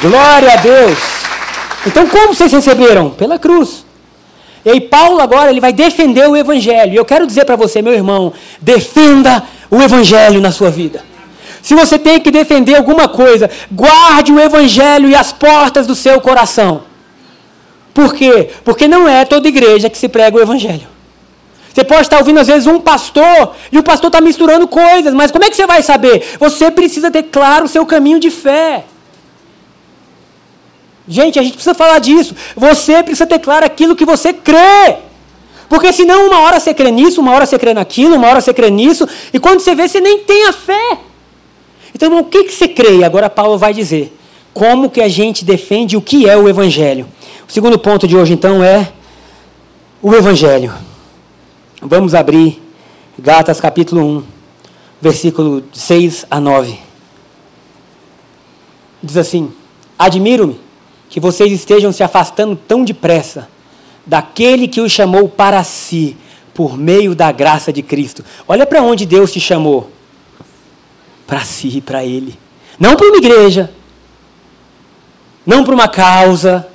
Glória 0.00 0.52
a 0.52 0.56
Deus! 0.56 0.98
Então, 1.86 2.06
como 2.06 2.34
vocês 2.34 2.50
receberam? 2.50 3.10
Pela 3.10 3.38
cruz. 3.38 3.83
E 4.64 4.70
aí, 4.70 4.80
Paulo 4.80 5.20
agora 5.20 5.50
ele 5.50 5.60
vai 5.60 5.72
defender 5.72 6.28
o 6.28 6.36
Evangelho. 6.36 6.92
E 6.92 6.96
eu 6.96 7.04
quero 7.04 7.26
dizer 7.26 7.44
para 7.44 7.56
você, 7.56 7.82
meu 7.82 7.92
irmão, 7.92 8.32
defenda 8.60 9.42
o 9.70 9.82
Evangelho 9.82 10.40
na 10.40 10.50
sua 10.50 10.70
vida. 10.70 11.02
Se 11.62 11.74
você 11.74 11.98
tem 11.98 12.20
que 12.20 12.30
defender 12.30 12.76
alguma 12.76 13.08
coisa, 13.08 13.50
guarde 13.70 14.32
o 14.32 14.40
Evangelho 14.40 15.08
e 15.08 15.14
as 15.14 15.32
portas 15.32 15.86
do 15.86 15.94
seu 15.94 16.20
coração. 16.20 16.82
Por 17.92 18.14
quê? 18.14 18.50
Porque 18.64 18.88
não 18.88 19.08
é 19.08 19.24
toda 19.24 19.48
igreja 19.48 19.88
que 19.88 19.96
se 19.96 20.08
prega 20.08 20.36
o 20.36 20.40
Evangelho. 20.40 20.88
Você 21.72 21.82
pode 21.82 22.02
estar 22.02 22.18
ouvindo 22.18 22.38
às 22.38 22.46
vezes 22.46 22.66
um 22.66 22.80
pastor 22.80 23.54
e 23.72 23.78
o 23.78 23.82
pastor 23.82 24.08
está 24.08 24.20
misturando 24.20 24.68
coisas, 24.68 25.12
mas 25.12 25.30
como 25.30 25.44
é 25.44 25.50
que 25.50 25.56
você 25.56 25.66
vai 25.66 25.82
saber? 25.82 26.36
Você 26.38 26.70
precisa 26.70 27.10
ter 27.10 27.24
claro 27.24 27.64
o 27.64 27.68
seu 27.68 27.84
caminho 27.84 28.20
de 28.20 28.30
fé. 28.30 28.84
Gente, 31.06 31.38
a 31.38 31.42
gente 31.42 31.54
precisa 31.54 31.74
falar 31.74 31.98
disso. 31.98 32.34
Você 32.56 33.02
precisa 33.02 33.26
ter 33.26 33.38
claro 33.38 33.66
aquilo 33.66 33.94
que 33.94 34.04
você 34.04 34.32
crê. 34.32 34.96
Porque 35.68 35.92
senão 35.92 36.26
uma 36.26 36.40
hora 36.40 36.60
você 36.60 36.72
crê 36.72 36.90
nisso, 36.90 37.20
uma 37.20 37.32
hora 37.32 37.46
você 37.46 37.58
crê 37.58 37.74
naquilo, 37.74 38.16
uma 38.16 38.28
hora 38.28 38.40
você 38.40 38.54
crê 38.54 38.70
nisso, 38.70 39.08
e 39.32 39.38
quando 39.38 39.60
você 39.60 39.74
vê, 39.74 39.88
você 39.88 40.00
nem 40.00 40.20
tem 40.20 40.46
a 40.46 40.52
fé. 40.52 40.98
Então, 41.94 42.08
irmão, 42.08 42.20
o 42.20 42.24
que, 42.24 42.44
que 42.44 42.52
você 42.52 42.68
crê? 42.68 43.04
Agora 43.04 43.30
Paulo 43.30 43.56
vai 43.58 43.72
dizer 43.72 44.16
como 44.52 44.90
que 44.90 45.00
a 45.00 45.08
gente 45.08 45.44
defende 45.44 45.96
o 45.96 46.02
que 46.02 46.28
é 46.28 46.36
o 46.36 46.48
Evangelho. 46.48 47.08
O 47.48 47.52
segundo 47.52 47.78
ponto 47.78 48.06
de 48.06 48.16
hoje, 48.16 48.32
então, 48.32 48.62
é 48.62 48.92
o 50.02 50.14
Evangelho. 50.14 50.72
Vamos 51.80 52.14
abrir 52.14 52.62
Gatas 53.18 53.60
capítulo 53.60 54.02
1, 54.18 54.24
versículo 55.00 55.64
6 55.72 56.26
a 56.30 56.40
9. 56.40 56.78
Diz 59.02 59.16
assim: 59.16 59.52
Admiro-me 59.98 60.63
que 61.14 61.20
vocês 61.20 61.52
estejam 61.52 61.92
se 61.92 62.02
afastando 62.02 62.56
tão 62.56 62.82
depressa 62.84 63.48
daquele 64.04 64.66
que 64.66 64.80
os 64.80 64.90
chamou 64.90 65.28
para 65.28 65.62
si, 65.62 66.16
por 66.52 66.76
meio 66.76 67.14
da 67.14 67.30
graça 67.30 67.72
de 67.72 67.84
Cristo. 67.84 68.24
Olha 68.48 68.66
para 68.66 68.82
onde 68.82 69.06
Deus 69.06 69.30
te 69.30 69.38
chamou 69.38 69.92
para 71.24 71.44
si, 71.44 71.80
para 71.80 72.04
Ele. 72.04 72.36
Não 72.80 72.96
para 72.96 73.06
uma 73.06 73.18
igreja, 73.18 73.70
não 75.46 75.62
para 75.62 75.72
uma 75.72 75.86
causa. 75.86 76.66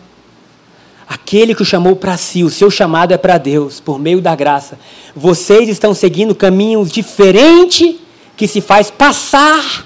Aquele 1.05 1.53
que 1.53 1.63
o 1.63 1.65
chamou 1.65 1.97
para 1.97 2.15
si, 2.15 2.41
o 2.41 2.49
seu 2.49 2.71
chamado 2.71 3.13
é 3.13 3.17
para 3.17 3.37
Deus, 3.37 3.81
por 3.81 3.99
meio 3.99 4.21
da 4.21 4.37
graça. 4.37 4.79
Vocês 5.13 5.67
estão 5.67 5.93
seguindo 5.93 6.33
caminhos 6.33 6.89
diferentes 6.89 7.97
que 8.37 8.47
se 8.47 8.61
faz 8.61 8.89
passar 8.89 9.85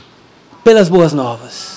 pelas 0.63 0.89
boas 0.89 1.11
novas. 1.11 1.72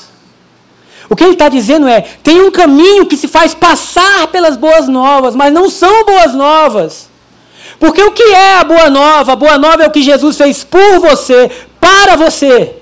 O 1.08 1.16
que 1.16 1.24
ele 1.24 1.32
está 1.32 1.48
dizendo 1.48 1.86
é: 1.86 2.00
tem 2.22 2.40
um 2.42 2.50
caminho 2.50 3.06
que 3.06 3.16
se 3.16 3.28
faz 3.28 3.54
passar 3.54 4.26
pelas 4.28 4.56
boas 4.56 4.88
novas, 4.88 5.34
mas 5.34 5.52
não 5.52 5.70
são 5.70 6.04
boas 6.04 6.34
novas. 6.34 7.08
Porque 7.78 8.02
o 8.02 8.12
que 8.12 8.22
é 8.22 8.58
a 8.58 8.64
boa 8.64 8.90
nova? 8.90 9.32
A 9.32 9.36
boa 9.36 9.58
nova 9.58 9.84
é 9.84 9.86
o 9.86 9.90
que 9.90 10.02
Jesus 10.02 10.36
fez 10.36 10.64
por 10.64 10.98
você, 11.00 11.50
para 11.80 12.16
você. 12.16 12.74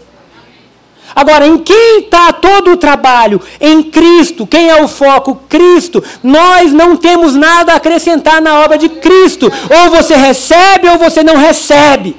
Agora, 1.15 1.47
em 1.47 1.59
quem 1.59 2.01
está 2.01 2.33
todo 2.33 2.73
o 2.73 2.77
trabalho? 2.77 3.41
Em 3.61 3.83
Cristo. 3.85 4.47
Quem 4.47 4.69
é 4.69 4.83
o 4.83 4.89
foco? 4.89 5.41
Cristo. 5.49 6.03
Nós 6.23 6.73
não 6.73 6.97
temos 6.97 7.35
nada 7.37 7.73
a 7.73 7.77
acrescentar 7.77 8.43
na 8.43 8.61
obra 8.61 8.77
de 8.77 8.89
Cristo. 8.89 9.51
Ou 9.71 9.91
você 9.91 10.17
recebe 10.17 10.89
ou 10.89 10.99
você 10.99 11.23
não 11.23 11.37
recebe. 11.37 12.17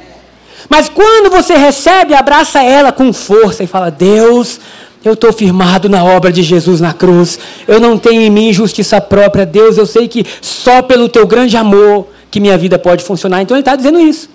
Mas 0.70 0.88
quando 0.88 1.30
você 1.30 1.56
recebe, 1.56 2.14
abraça 2.14 2.64
ela 2.64 2.92
com 2.92 3.12
força 3.12 3.64
e 3.64 3.68
fala: 3.68 3.92
Deus, 3.92 4.60
eu 5.06 5.14
estou 5.14 5.32
firmado 5.32 5.88
na 5.88 6.04
obra 6.04 6.32
de 6.32 6.42
Jesus 6.42 6.82
na 6.82 6.92
cruz. 6.92 7.38
Eu 7.68 7.80
não 7.80 7.96
tenho 7.96 8.22
em 8.22 8.30
mim 8.32 8.52
justiça 8.52 9.00
própria. 9.00 9.46
Deus, 9.46 9.78
eu 9.78 9.86
sei 9.86 10.08
que 10.08 10.26
só 10.42 10.82
pelo 10.82 11.08
teu 11.08 11.28
grande 11.28 11.56
amor 11.56 12.08
que 12.32 12.40
minha 12.40 12.58
vida 12.58 12.80
pode 12.80 13.04
funcionar. 13.04 13.44
Então 13.44 13.56
ele 13.56 13.62
está 13.62 13.76
dizendo 13.76 14.00
isso. 14.00 14.28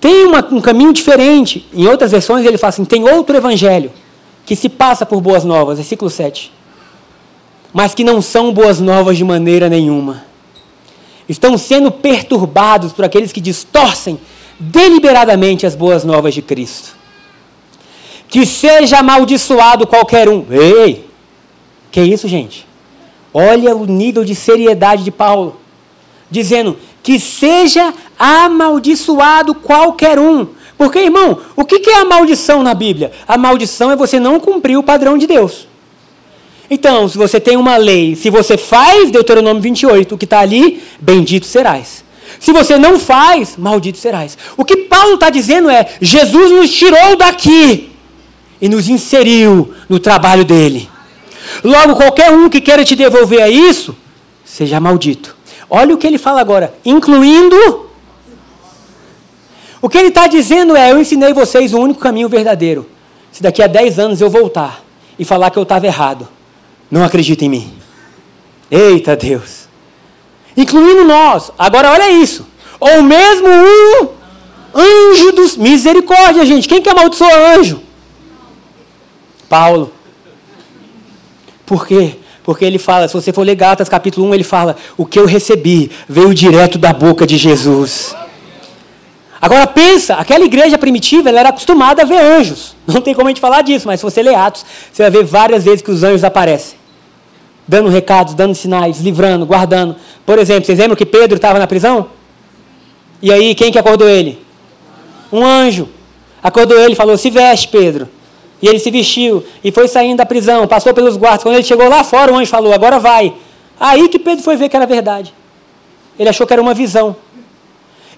Tem 0.00 0.26
uma, 0.26 0.44
um 0.50 0.60
caminho 0.60 0.92
diferente. 0.92 1.64
Em 1.72 1.86
outras 1.86 2.10
versões 2.10 2.44
ele 2.44 2.58
fala 2.58 2.70
assim: 2.70 2.84
tem 2.84 3.08
outro 3.08 3.36
evangelho 3.36 3.92
que 4.44 4.56
se 4.56 4.68
passa 4.68 5.06
por 5.06 5.20
boas 5.20 5.44
novas, 5.44 5.78
versículo 5.78 6.10
7. 6.10 6.52
Mas 7.72 7.94
que 7.94 8.02
não 8.02 8.20
são 8.20 8.52
boas 8.52 8.80
novas 8.80 9.16
de 9.16 9.22
maneira 9.22 9.68
nenhuma. 9.68 10.24
Estão 11.28 11.56
sendo 11.56 11.92
perturbados 11.92 12.92
por 12.92 13.04
aqueles 13.04 13.30
que 13.30 13.40
distorcem 13.40 14.18
deliberadamente 14.58 15.64
as 15.64 15.76
boas 15.76 16.02
novas 16.02 16.34
de 16.34 16.42
Cristo. 16.42 16.99
Que 18.30 18.46
seja 18.46 18.98
amaldiçoado 18.98 19.86
qualquer 19.86 20.28
um. 20.28 20.46
Ei! 20.50 21.04
Que 21.90 22.00
isso, 22.00 22.28
gente? 22.28 22.66
Olha 23.34 23.76
o 23.76 23.84
nível 23.84 24.24
de 24.24 24.34
seriedade 24.34 25.02
de 25.02 25.10
Paulo. 25.10 25.60
Dizendo: 26.30 26.78
que 27.02 27.18
seja 27.18 27.92
amaldiçoado 28.18 29.54
qualquer 29.54 30.18
um. 30.18 30.46
Porque, 30.76 30.98
irmão, 30.98 31.38
o 31.56 31.64
que 31.64 31.90
é 31.90 32.00
a 32.00 32.04
maldição 32.04 32.62
na 32.62 32.72
Bíblia? 32.72 33.12
A 33.26 33.36
maldição 33.36 33.90
é 33.90 33.96
você 33.96 34.18
não 34.18 34.40
cumprir 34.40 34.78
o 34.78 34.82
padrão 34.82 35.18
de 35.18 35.26
Deus. 35.26 35.66
Então, 36.70 37.08
se 37.08 37.18
você 37.18 37.40
tem 37.40 37.56
uma 37.56 37.76
lei, 37.76 38.14
se 38.14 38.30
você 38.30 38.56
faz 38.56 39.10
Deuteronômio 39.10 39.60
28, 39.60 40.14
o 40.14 40.18
que 40.18 40.24
está 40.24 40.38
ali, 40.38 40.82
bendito 41.00 41.46
serás. 41.46 42.04
Se 42.38 42.52
você 42.52 42.78
não 42.78 42.98
faz, 42.98 43.56
maldito 43.56 43.98
serás. 43.98 44.38
O 44.56 44.64
que 44.64 44.76
Paulo 44.76 45.14
está 45.14 45.30
dizendo 45.30 45.68
é: 45.68 45.96
Jesus 46.00 46.52
nos 46.52 46.70
tirou 46.72 47.16
daqui 47.16 47.89
e 48.60 48.68
nos 48.68 48.88
inseriu 48.88 49.72
no 49.88 49.98
trabalho 49.98 50.44
dele. 50.44 50.88
Logo, 51.64 51.96
qualquer 51.96 52.30
um 52.30 52.48
que 52.48 52.60
queira 52.60 52.84
te 52.84 52.94
devolver 52.94 53.42
a 53.42 53.48
isso, 53.48 53.96
seja 54.44 54.78
maldito. 54.78 55.36
Olha 55.68 55.94
o 55.94 55.98
que 55.98 56.06
ele 56.06 56.18
fala 56.18 56.40
agora, 56.40 56.74
incluindo. 56.84 57.90
O 59.80 59.88
que 59.88 59.98
ele 59.98 60.08
está 60.08 60.26
dizendo 60.26 60.76
é: 60.76 60.90
eu 60.90 61.00
ensinei 61.00 61.32
vocês 61.32 61.72
o 61.72 61.78
único 61.78 62.00
caminho 62.00 62.28
verdadeiro. 62.28 62.86
Se 63.32 63.42
daqui 63.42 63.62
a 63.62 63.66
10 63.66 63.98
anos 63.98 64.20
eu 64.20 64.28
voltar 64.28 64.82
e 65.18 65.24
falar 65.24 65.50
que 65.50 65.58
eu 65.58 65.62
estava 65.62 65.86
errado, 65.86 66.28
não 66.90 67.04
acredita 67.04 67.44
em 67.44 67.48
mim. 67.48 67.72
Eita 68.70 69.16
Deus. 69.16 69.68
Incluindo 70.56 71.04
nós. 71.04 71.52
Agora 71.58 71.90
olha 71.92 72.10
isso. 72.10 72.46
Ou 72.78 73.02
mesmo 73.02 73.48
um 73.48 74.08
anjo 74.74 75.32
dos. 75.32 75.56
Misericórdia, 75.56 76.44
gente. 76.44 76.68
Quem 76.68 76.82
que 76.82 76.88
amaldiçoa 76.88 77.56
anjo? 77.56 77.80
Paulo. 79.50 79.92
Por 81.66 81.84
quê? 81.84 82.14
Porque 82.44 82.64
ele 82.64 82.78
fala, 82.78 83.08
se 83.08 83.14
você 83.14 83.32
for 83.32 83.42
ler 83.42 83.56
Gálatas 83.56 83.88
capítulo 83.88 84.28
1, 84.28 84.34
ele 84.34 84.44
fala: 84.44 84.76
O 84.96 85.04
que 85.04 85.18
eu 85.18 85.26
recebi 85.26 85.90
veio 86.08 86.32
direto 86.32 86.78
da 86.78 86.92
boca 86.92 87.26
de 87.26 87.36
Jesus. 87.36 88.14
Agora 89.42 89.66
pensa, 89.66 90.14
aquela 90.14 90.44
igreja 90.44 90.78
primitiva 90.78 91.30
ela 91.30 91.40
era 91.40 91.48
acostumada 91.48 92.02
a 92.02 92.04
ver 92.04 92.18
anjos. 92.18 92.76
Não 92.86 93.00
tem 93.00 93.14
como 93.14 93.26
a 93.26 93.30
gente 93.30 93.40
falar 93.40 93.62
disso, 93.62 93.86
mas 93.86 93.98
se 93.98 94.04
você 94.04 94.22
ler 94.22 94.34
Atos, 94.34 94.64
você 94.92 95.02
vai 95.02 95.10
ver 95.10 95.24
várias 95.24 95.64
vezes 95.64 95.82
que 95.82 95.90
os 95.90 96.04
anjos 96.04 96.22
aparecem. 96.22 96.78
Dando 97.66 97.88
recados, 97.88 98.34
dando 98.34 98.54
sinais, 98.54 99.00
livrando, 99.00 99.46
guardando. 99.46 99.96
Por 100.24 100.38
exemplo, 100.38 100.64
vocês 100.64 100.78
lembram 100.78 100.96
que 100.96 101.06
Pedro 101.06 101.36
estava 101.36 101.58
na 101.58 101.66
prisão? 101.66 102.08
E 103.22 103.32
aí, 103.32 103.54
quem 103.54 103.72
que 103.72 103.78
acordou 103.78 104.08
ele? 104.08 104.38
Um 105.32 105.44
anjo. 105.44 105.88
Acordou 106.42 106.78
ele 106.78 106.92
e 106.92 106.96
falou: 106.96 107.16
Se 107.16 107.30
veste, 107.30 107.68
Pedro. 107.68 108.08
E 108.62 108.68
ele 108.68 108.78
se 108.78 108.90
vestiu 108.90 109.44
e 109.64 109.72
foi 109.72 109.88
saindo 109.88 110.18
da 110.18 110.26
prisão, 110.26 110.66
passou 110.66 110.92
pelos 110.92 111.16
guardas. 111.16 111.42
Quando 111.42 111.54
ele 111.54 111.64
chegou 111.64 111.88
lá 111.88 112.04
fora, 112.04 112.32
o 112.32 112.36
anjo 112.36 112.50
falou: 112.50 112.72
Agora 112.72 112.98
vai. 112.98 113.34
Aí 113.78 114.08
que 114.08 114.18
Pedro 114.18 114.44
foi 114.44 114.56
ver 114.56 114.68
que 114.68 114.76
era 114.76 114.86
verdade. 114.86 115.34
Ele 116.18 116.28
achou 116.28 116.46
que 116.46 116.52
era 116.52 116.60
uma 116.60 116.74
visão. 116.74 117.16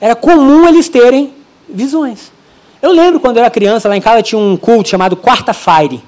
Era 0.01 0.17
comum 0.17 0.67
eles 0.67 0.89
terem 0.89 1.33
visões. 1.69 2.33
Eu 2.81 2.91
lembro 2.91 3.21
quando 3.21 3.37
eu 3.37 3.43
era 3.43 3.51
criança, 3.51 3.89
lá 3.89 3.97
em 3.97 4.01
casa 4.01 4.23
tinha 4.23 4.41
um 4.41 4.57
culto 4.57 4.89
chamado 4.89 5.17
Quarta-feira. 5.17 6.03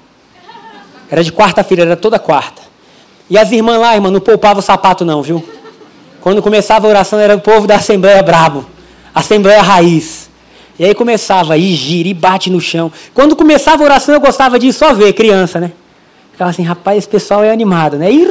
Era 1.09 1.23
de 1.23 1.31
quarta-feira, 1.31 1.83
era 1.83 1.95
toda 1.95 2.19
quarta. 2.19 2.61
E 3.29 3.37
as 3.37 3.51
irmãs 3.51 3.79
lá, 3.79 3.95
irmã, 3.95 4.11
não 4.11 4.19
poupavam 4.19 4.59
o 4.59 4.61
sapato 4.61 5.05
não, 5.05 5.21
viu? 5.21 5.43
Quando 6.19 6.41
começava 6.41 6.87
a 6.87 6.89
oração 6.89 7.19
era 7.19 7.35
o 7.35 7.39
povo 7.39 7.67
da 7.67 7.75
Assembleia 7.75 8.21
brabo. 8.21 8.65
Assembleia 9.13 9.61
raiz. 9.61 10.24
E 10.77 10.83
aí 10.85 10.93
começava, 10.93 11.57
e 11.57 11.73
gira, 11.73 12.09
e 12.09 12.13
bate 12.13 12.49
no 12.49 12.59
chão. 12.59 12.91
Quando 13.13 13.35
começava 13.35 13.83
a 13.83 13.85
oração, 13.85 14.13
eu 14.13 14.19
gostava 14.19 14.59
de 14.59 14.71
só 14.73 14.93
ver, 14.93 15.13
criança, 15.13 15.59
né? 15.59 15.71
Ficava 16.31 16.51
assim, 16.51 16.63
rapaz, 16.63 16.97
esse 16.97 17.07
pessoal 17.07 17.43
é 17.43 17.51
animado, 17.51 17.97
né? 17.97 18.11
E 18.11 18.27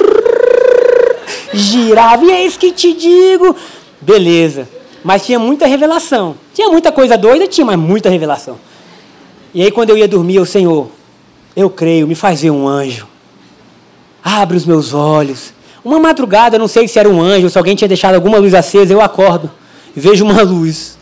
girava, 1.54 2.24
e 2.24 2.30
é 2.30 2.44
isso 2.44 2.59
que 2.59 2.70
te 2.70 2.92
digo. 2.92 3.57
Beleza. 4.00 4.68
Mas 5.02 5.24
tinha 5.24 5.38
muita 5.38 5.66
revelação. 5.66 6.37
Tinha 6.52 6.68
muita 6.68 6.92
coisa 6.92 7.16
doida, 7.16 7.46
tinha, 7.46 7.64
mas 7.64 7.78
muita 7.78 8.11
revelação. 8.11 8.59
E 9.54 9.62
aí 9.62 9.70
quando 9.70 9.90
eu 9.90 9.96
ia 9.96 10.09
dormir, 10.09 10.38
o 10.38 10.46
Senhor, 10.46 10.88
eu 11.57 11.70
creio, 11.70 12.07
me 12.07 12.14
faz 12.14 12.42
ver 12.42 12.50
um 12.50 12.68
anjo. 12.68 13.07
abre 14.22 14.57
os 14.57 14.66
meus 14.66 14.92
olhos. 14.92 15.54
Uma 15.85 15.98
madrugada, 15.98 16.59
não 16.59 16.68
sei 16.68 16.88
se 16.88 16.98
era 16.98 17.09
um 17.09 17.22
anjo, 17.22 17.48
se 17.48 17.57
alguém 17.57 17.74
tinha 17.74 17.88
deixado 17.88 18.14
alguma 18.14 18.38
luz 18.38 18.54
acesa, 18.54 18.92
eu 18.92 19.00
acordo 19.00 19.50
e 19.96 20.00
vejo 20.00 20.24
uma 20.24 20.42
luz. 20.42 20.93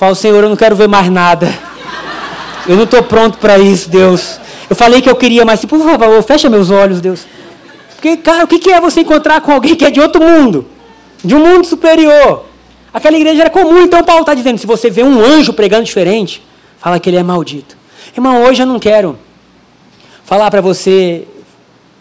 Falo, 0.00 0.14
Senhor, 0.14 0.42
eu 0.42 0.48
não 0.48 0.56
quero 0.56 0.74
ver 0.74 0.88
mais 0.88 1.10
nada. 1.10 1.52
Eu 2.66 2.74
não 2.74 2.84
estou 2.84 3.02
pronto 3.02 3.36
para 3.36 3.58
isso, 3.58 3.90
Deus. 3.90 4.40
Eu 4.70 4.74
falei 4.74 5.02
que 5.02 5.10
eu 5.10 5.14
queria, 5.14 5.44
mas 5.44 5.62
por 5.66 5.78
favor, 5.78 6.22
fecha 6.22 6.48
meus 6.48 6.70
olhos, 6.70 7.02
Deus. 7.02 7.26
Porque, 7.96 8.16
cara, 8.16 8.44
o 8.44 8.46
que 8.46 8.72
é 8.72 8.80
você 8.80 9.02
encontrar 9.02 9.42
com 9.42 9.52
alguém 9.52 9.74
que 9.74 9.84
é 9.84 9.90
de 9.90 10.00
outro 10.00 10.22
mundo? 10.24 10.64
De 11.22 11.34
um 11.34 11.46
mundo 11.46 11.66
superior. 11.66 12.46
Aquela 12.94 13.14
igreja 13.14 13.42
era 13.42 13.50
comum, 13.50 13.82
então 13.82 14.02
Paulo 14.02 14.22
está 14.22 14.32
dizendo: 14.32 14.56
se 14.56 14.66
você 14.66 14.88
vê 14.88 15.02
um 15.02 15.22
anjo 15.22 15.52
pregando 15.52 15.84
diferente, 15.84 16.42
fala 16.78 16.98
que 16.98 17.10
ele 17.10 17.18
é 17.18 17.22
maldito. 17.22 17.76
Irmão, 18.16 18.44
hoje 18.44 18.62
eu 18.62 18.66
não 18.66 18.78
quero 18.78 19.18
falar 20.24 20.50
para 20.50 20.62
você, 20.62 21.28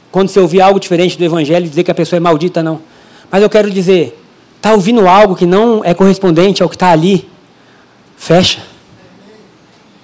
quando 0.10 0.30
você 0.30 0.40
ouvir 0.40 0.62
algo 0.62 0.80
diferente 0.80 1.18
do 1.18 1.26
evangelho, 1.26 1.68
dizer 1.68 1.84
que 1.84 1.92
a 1.92 1.96
pessoa 1.96 2.16
é 2.16 2.22
maldita, 2.22 2.64
não. 2.64 2.80
Mas 3.30 3.44
eu 3.44 3.50
quero 3.50 3.70
dizer: 3.70 4.18
está 4.56 4.72
ouvindo 4.72 5.06
algo 5.06 5.36
que 5.36 5.46
não 5.46 5.82
é 5.84 5.94
correspondente 5.94 6.64
ao 6.64 6.70
que 6.70 6.78
está 6.78 6.92
ali? 6.92 7.28
Fecha. 8.20 8.62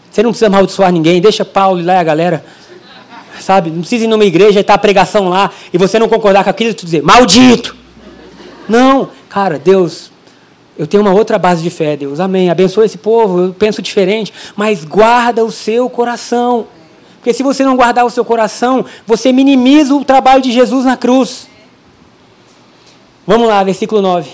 Você 0.09 0.23
não 0.23 0.31
precisa 0.31 0.47
amaldiçoar 0.47 0.89
ninguém, 0.89 1.19
deixa 1.19 1.43
Paulo 1.43 1.81
e 1.81 1.83
lá 1.83 1.99
a 1.99 2.03
galera. 2.03 2.45
Sabe? 3.41 3.69
Não 3.69 3.81
precisa 3.81 4.05
ir 4.05 4.07
numa 4.07 4.23
igreja 4.23 4.59
e 4.59 4.61
estar 4.61 4.73
tá 4.73 4.75
a 4.75 4.79
pregação 4.79 5.27
lá 5.27 5.51
e 5.73 5.77
você 5.77 5.99
não 5.99 6.07
concordar 6.07 6.45
com 6.45 6.49
aquilo 6.49 6.69
e 6.69 6.73
tu 6.73 6.85
dizer, 6.85 7.03
maldito! 7.03 7.75
Não, 8.67 9.09
cara, 9.29 9.59
Deus, 9.59 10.09
eu 10.79 10.87
tenho 10.87 11.03
uma 11.03 11.11
outra 11.11 11.37
base 11.37 11.61
de 11.61 11.69
fé, 11.69 11.97
Deus. 11.97 12.21
Amém. 12.21 12.49
Abençoa 12.49 12.85
esse 12.85 12.97
povo, 12.97 13.39
eu 13.41 13.53
penso 13.53 13.81
diferente, 13.81 14.33
mas 14.55 14.85
guarda 14.85 15.43
o 15.43 15.51
seu 15.51 15.89
coração. 15.89 16.67
Porque 17.17 17.33
se 17.33 17.43
você 17.43 17.65
não 17.65 17.75
guardar 17.75 18.05
o 18.05 18.09
seu 18.09 18.23
coração, 18.23 18.85
você 19.05 19.33
minimiza 19.33 19.93
o 19.93 20.05
trabalho 20.05 20.41
de 20.41 20.53
Jesus 20.53 20.85
na 20.85 20.95
cruz. 20.95 21.49
Vamos 23.27 23.49
lá, 23.49 23.61
versículo 23.61 24.01
9. 24.01 24.29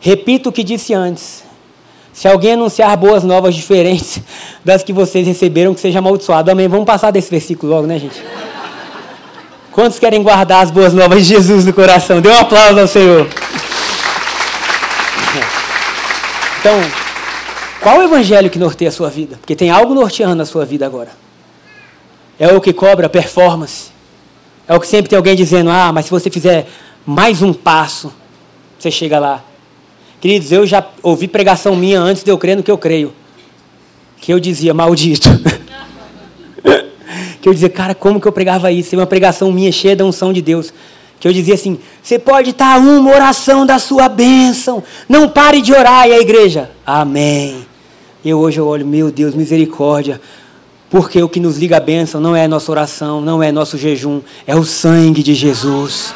Repito 0.00 0.48
o 0.48 0.52
que 0.52 0.64
disse 0.64 0.94
antes. 0.94 1.43
Se 2.14 2.28
alguém 2.28 2.52
anunciar 2.52 2.96
boas 2.96 3.24
novas 3.24 3.56
diferentes 3.56 4.20
das 4.64 4.84
que 4.84 4.92
vocês 4.92 5.26
receberam, 5.26 5.74
que 5.74 5.80
seja 5.80 5.98
amaldiçoado. 5.98 6.50
Amém. 6.50 6.68
Vamos 6.68 6.86
passar 6.86 7.10
desse 7.10 7.28
versículo 7.28 7.72
logo, 7.72 7.86
né, 7.88 7.98
gente? 7.98 8.24
Quantos 9.72 9.98
querem 9.98 10.22
guardar 10.22 10.62
as 10.62 10.70
boas 10.70 10.94
novas 10.94 11.26
de 11.26 11.34
Jesus 11.34 11.66
no 11.66 11.72
coração? 11.72 12.20
Dê 12.20 12.28
um 12.28 12.38
aplauso 12.38 12.80
ao 12.80 12.86
Senhor. 12.86 13.28
Então, 16.60 16.80
qual 17.82 17.98
o 17.98 18.02
evangelho 18.02 18.48
que 18.48 18.58
norteia 18.58 18.88
a 18.88 18.92
sua 18.92 19.10
vida? 19.10 19.36
Porque 19.36 19.54
tem 19.54 19.68
algo 19.68 19.92
norteando 19.92 20.42
a 20.42 20.46
sua 20.46 20.64
vida 20.64 20.86
agora. 20.86 21.10
É 22.38 22.48
o 22.48 22.58
que 22.58 22.72
cobra 22.72 23.06
performance. 23.06 23.90
É 24.66 24.74
o 24.74 24.80
que 24.80 24.86
sempre 24.86 25.10
tem 25.10 25.18
alguém 25.18 25.36
dizendo: 25.36 25.68
ah, 25.68 25.92
mas 25.92 26.06
se 26.06 26.10
você 26.10 26.30
fizer 26.30 26.66
mais 27.04 27.42
um 27.42 27.52
passo, 27.52 28.10
você 28.78 28.90
chega 28.90 29.18
lá. 29.18 29.42
Queridos, 30.24 30.50
eu 30.52 30.66
já 30.66 30.82
ouvi 31.02 31.28
pregação 31.28 31.76
minha 31.76 32.00
antes 32.00 32.24
de 32.24 32.30
eu 32.30 32.38
crer 32.38 32.56
no 32.56 32.62
que 32.62 32.70
eu 32.70 32.78
creio. 32.78 33.12
Que 34.16 34.32
eu 34.32 34.40
dizia, 34.40 34.72
maldito. 34.72 35.28
que 37.42 37.46
eu 37.46 37.52
dizia, 37.52 37.68
cara, 37.68 37.94
como 37.94 38.18
que 38.18 38.26
eu 38.26 38.32
pregava 38.32 38.72
isso? 38.72 38.94
É 38.94 38.98
uma 38.98 39.06
pregação 39.06 39.52
minha 39.52 39.70
cheia 39.70 39.94
da 39.94 40.02
unção 40.02 40.32
de 40.32 40.40
Deus. 40.40 40.72
Que 41.20 41.28
eu 41.28 41.32
dizia 41.34 41.52
assim: 41.52 41.78
você 42.02 42.18
pode 42.18 42.52
estar 42.52 42.78
uma 42.78 43.10
oração 43.10 43.66
da 43.66 43.78
sua 43.78 44.08
bênção. 44.08 44.82
Não 45.06 45.28
pare 45.28 45.60
de 45.60 45.74
orar. 45.74 46.08
E 46.08 46.14
a 46.14 46.18
igreja, 46.18 46.70
amém. 46.86 47.66
E 48.24 48.32
hoje 48.32 48.58
eu 48.58 48.66
olho, 48.66 48.86
meu 48.86 49.10
Deus, 49.10 49.34
misericórdia. 49.34 50.22
Porque 50.88 51.22
o 51.22 51.28
que 51.28 51.38
nos 51.38 51.58
liga 51.58 51.76
a 51.76 51.80
bênção 51.80 52.18
não 52.18 52.34
é 52.34 52.48
nossa 52.48 52.72
oração, 52.72 53.20
não 53.20 53.42
é 53.42 53.52
nosso 53.52 53.76
jejum, 53.76 54.22
é 54.46 54.56
o 54.56 54.64
sangue 54.64 55.22
de 55.22 55.34
Jesus. 55.34 56.14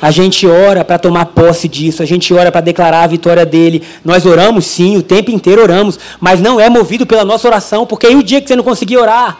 A 0.00 0.10
gente 0.10 0.46
ora 0.46 0.84
para 0.84 0.98
tomar 0.98 1.26
posse 1.26 1.68
disso, 1.68 2.02
a 2.02 2.06
gente 2.06 2.32
ora 2.34 2.52
para 2.52 2.60
declarar 2.60 3.02
a 3.02 3.06
vitória 3.06 3.46
dele. 3.46 3.82
Nós 4.04 4.26
oramos 4.26 4.66
sim, 4.66 4.96
o 4.96 5.02
tempo 5.02 5.30
inteiro 5.30 5.62
oramos, 5.62 5.98
mas 6.20 6.40
não 6.40 6.60
é 6.60 6.68
movido 6.68 7.06
pela 7.06 7.24
nossa 7.24 7.48
oração, 7.48 7.86
porque 7.86 8.06
aí 8.06 8.16
o 8.16 8.22
dia 8.22 8.40
que 8.40 8.48
você 8.48 8.56
não 8.56 8.64
conseguir 8.64 8.96
orar, 8.98 9.38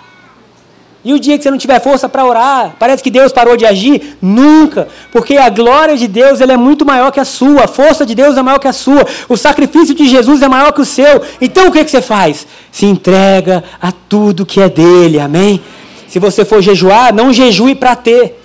e 1.05 1.13
o 1.13 1.21
dia 1.21 1.37
que 1.37 1.43
você 1.45 1.51
não 1.51 1.59
tiver 1.59 1.79
força 1.81 2.09
para 2.09 2.25
orar, 2.25 2.77
parece 2.79 3.03
que 3.03 3.11
Deus 3.11 3.31
parou 3.31 3.59
de 3.59 3.67
agir? 3.67 4.17
Nunca, 4.23 4.89
porque 5.13 5.37
a 5.37 5.51
glória 5.51 5.99
de 5.99 6.09
Deus 6.09 6.41
ela 6.41 6.55
é 6.55 6.57
muito 6.57 6.87
maior 6.87 7.13
que 7.13 7.21
a 7.21 7.27
sua, 7.27 7.65
a 7.65 7.69
força 7.69 8.07
de 8.07 8.15
Deus 8.15 8.39
é 8.39 8.43
maior 8.43 8.59
que 8.59 8.67
a 8.67 8.73
sua, 8.73 9.07
o 9.29 9.37
sacrifício 9.37 9.95
de 9.95 10.09
Jesus 10.09 10.41
é 10.41 10.49
maior 10.49 10.73
que 10.73 10.81
o 10.81 10.85
seu. 10.85 11.21
Então 11.43 11.69
o 11.69 11.73
que, 11.73 11.85
que 11.85 11.91
você 11.91 12.01
faz? 12.01 12.47
Se 12.73 12.87
entrega 12.87 13.63
a 13.83 13.93
tudo 13.93 14.47
que 14.47 14.63
é 14.63 14.69
dele, 14.71 15.21
amém? 15.21 15.61
Se 16.09 16.19
você 16.19 16.43
for 16.43 16.63
jejuar, 16.63 17.13
não 17.13 17.35
jejue 17.35 17.75
para 17.75 17.95
ter, 17.95 18.43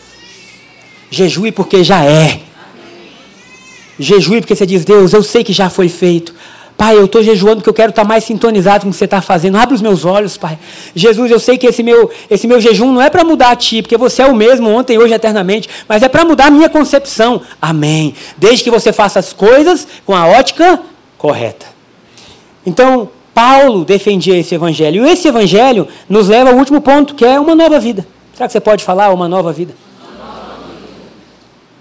Jejue 1.09 1.51
porque 1.51 1.83
já 1.83 2.03
é. 2.05 2.41
Jejue 3.99 4.41
porque 4.41 4.55
você 4.55 4.65
diz, 4.65 4.85
Deus, 4.85 5.13
eu 5.13 5.23
sei 5.23 5.43
que 5.43 5.51
já 5.51 5.69
foi 5.69 5.89
feito. 5.89 6.33
Pai, 6.79 6.95
eu 6.95 7.03
estou 7.03 7.21
jejuando 7.21 7.57
porque 7.57 7.69
eu 7.69 7.73
quero 7.73 7.89
estar 7.89 8.05
mais 8.05 8.23
sintonizado 8.23 8.83
com 8.83 8.89
o 8.89 8.91
que 8.91 8.97
você 8.97 9.03
está 9.03 9.21
fazendo. 9.21 9.57
Abre 9.57 9.75
os 9.75 9.81
meus 9.81 10.05
olhos, 10.05 10.37
Pai. 10.37 10.57
Jesus, 10.95 11.29
eu 11.29 11.37
sei 11.37 11.57
que 11.57 11.67
esse 11.67 11.83
meu, 11.83 12.09
esse 12.31 12.47
meu 12.47 12.61
jejum 12.61 12.93
não 12.93 13.01
é 13.01 13.09
para 13.09 13.25
mudar 13.25 13.51
a 13.51 13.55
Ti, 13.57 13.81
porque 13.81 13.97
você 13.97 14.21
é 14.21 14.25
o 14.25 14.33
mesmo 14.33 14.69
ontem, 14.69 14.97
hoje, 14.97 15.13
eternamente, 15.13 15.67
mas 15.89 16.03
é 16.03 16.07
para 16.07 16.23
mudar 16.23 16.45
a 16.45 16.49
minha 16.49 16.69
concepção. 16.69 17.41
Amém. 17.61 18.15
Desde 18.37 18.63
que 18.63 18.71
você 18.71 18.93
faça 18.93 19.19
as 19.19 19.33
coisas 19.33 19.85
com 20.05 20.15
a 20.15 20.25
ótica 20.25 20.79
correta. 21.17 21.65
Então, 22.65 23.09
Paulo 23.33 23.83
defendia 23.83 24.37
esse 24.37 24.55
evangelho. 24.55 25.05
E 25.05 25.09
esse 25.11 25.27
evangelho 25.27 25.85
nos 26.07 26.29
leva 26.29 26.51
ao 26.51 26.55
último 26.55 26.79
ponto, 26.79 27.13
que 27.13 27.25
é 27.25 27.37
uma 27.37 27.55
nova 27.55 27.77
vida. 27.77 28.07
Será 28.33 28.47
que 28.47 28.53
você 28.53 28.61
pode 28.61 28.85
falar 28.85 29.11
uma 29.11 29.27
nova 29.27 29.51
vida? 29.51 29.73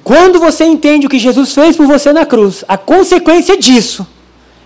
Quando 0.09 0.41
você 0.41 0.65
entende 0.65 1.07
o 1.07 1.11
que 1.11 1.19
Jesus 1.19 1.53
fez 1.53 1.77
por 1.77 1.87
você 1.87 2.15
na 2.15 2.25
cruz, 2.25 2.65
a 2.67 2.79
consequência 2.79 3.59
disso 3.59 4.07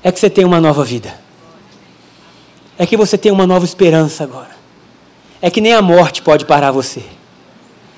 é 0.01 0.13
que 0.13 0.21
você 0.21 0.31
tem 0.31 0.45
uma 0.45 0.61
nova 0.61 0.85
vida. 0.85 1.13
É 2.79 2.87
que 2.87 2.97
você 2.97 3.19
tem 3.19 3.33
uma 3.33 3.45
nova 3.45 3.65
esperança 3.65 4.23
agora. 4.23 4.53
É 5.41 5.51
que 5.51 5.61
nem 5.61 5.73
a 5.73 5.83
morte 5.83 6.23
pode 6.23 6.45
parar 6.45 6.71
você. 6.71 7.03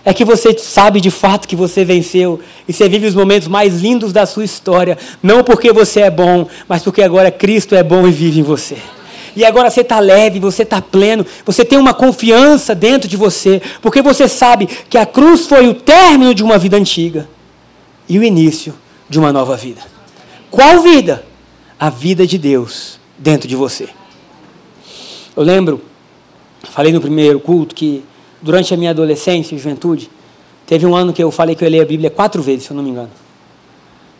É 0.06 0.14
que 0.14 0.24
você 0.24 0.56
sabe 0.56 1.02
de 1.02 1.10
fato 1.10 1.46
que 1.46 1.54
você 1.54 1.84
venceu 1.84 2.40
e 2.66 2.72
você 2.72 2.88
vive 2.88 3.06
os 3.06 3.14
momentos 3.14 3.46
mais 3.46 3.78
lindos 3.78 4.10
da 4.10 4.24
sua 4.24 4.46
história, 4.46 4.96
não 5.22 5.44
porque 5.44 5.70
você 5.70 6.00
é 6.00 6.10
bom, 6.10 6.46
mas 6.66 6.82
porque 6.82 7.02
agora 7.02 7.30
Cristo 7.30 7.74
é 7.74 7.82
bom 7.82 8.08
e 8.08 8.10
vive 8.10 8.40
em 8.40 8.42
você. 8.42 8.78
E 9.36 9.44
agora 9.44 9.68
você 9.68 9.82
está 9.82 10.00
leve, 10.00 10.40
você 10.40 10.62
está 10.62 10.80
pleno, 10.80 11.26
você 11.44 11.62
tem 11.62 11.78
uma 11.78 11.92
confiança 11.92 12.74
dentro 12.74 13.06
de 13.06 13.18
você, 13.18 13.60
porque 13.82 14.00
você 14.00 14.28
sabe 14.28 14.66
que 14.88 14.96
a 14.96 15.04
cruz 15.04 15.46
foi 15.46 15.68
o 15.68 15.74
término 15.74 16.34
de 16.34 16.42
uma 16.42 16.56
vida 16.56 16.78
antiga 16.78 17.33
e 18.08 18.18
o 18.18 18.22
início 18.22 18.74
de 19.08 19.18
uma 19.18 19.32
nova 19.32 19.56
vida. 19.56 19.82
Qual 20.50 20.80
vida? 20.80 21.24
A 21.78 21.90
vida 21.90 22.26
de 22.26 22.38
Deus 22.38 22.98
dentro 23.18 23.48
de 23.48 23.56
você. 23.56 23.88
Eu 25.36 25.42
lembro, 25.42 25.82
falei 26.62 26.92
no 26.92 27.00
primeiro 27.00 27.40
culto 27.40 27.74
que 27.74 28.04
durante 28.44 28.74
a 28.74 28.76
minha 28.76 28.90
adolescência 28.90 29.54
e 29.54 29.58
juventude, 29.58 30.10
teve 30.66 30.84
um 30.84 30.94
ano 30.94 31.12
que 31.12 31.22
eu 31.22 31.30
falei 31.30 31.54
que 31.54 31.64
eu 31.64 31.68
ler 31.68 31.80
a 31.80 31.86
Bíblia 31.86 32.10
quatro 32.10 32.42
vezes, 32.42 32.64
se 32.64 32.70
eu 32.70 32.76
não 32.76 32.82
me 32.82 32.90
engano. 32.90 33.10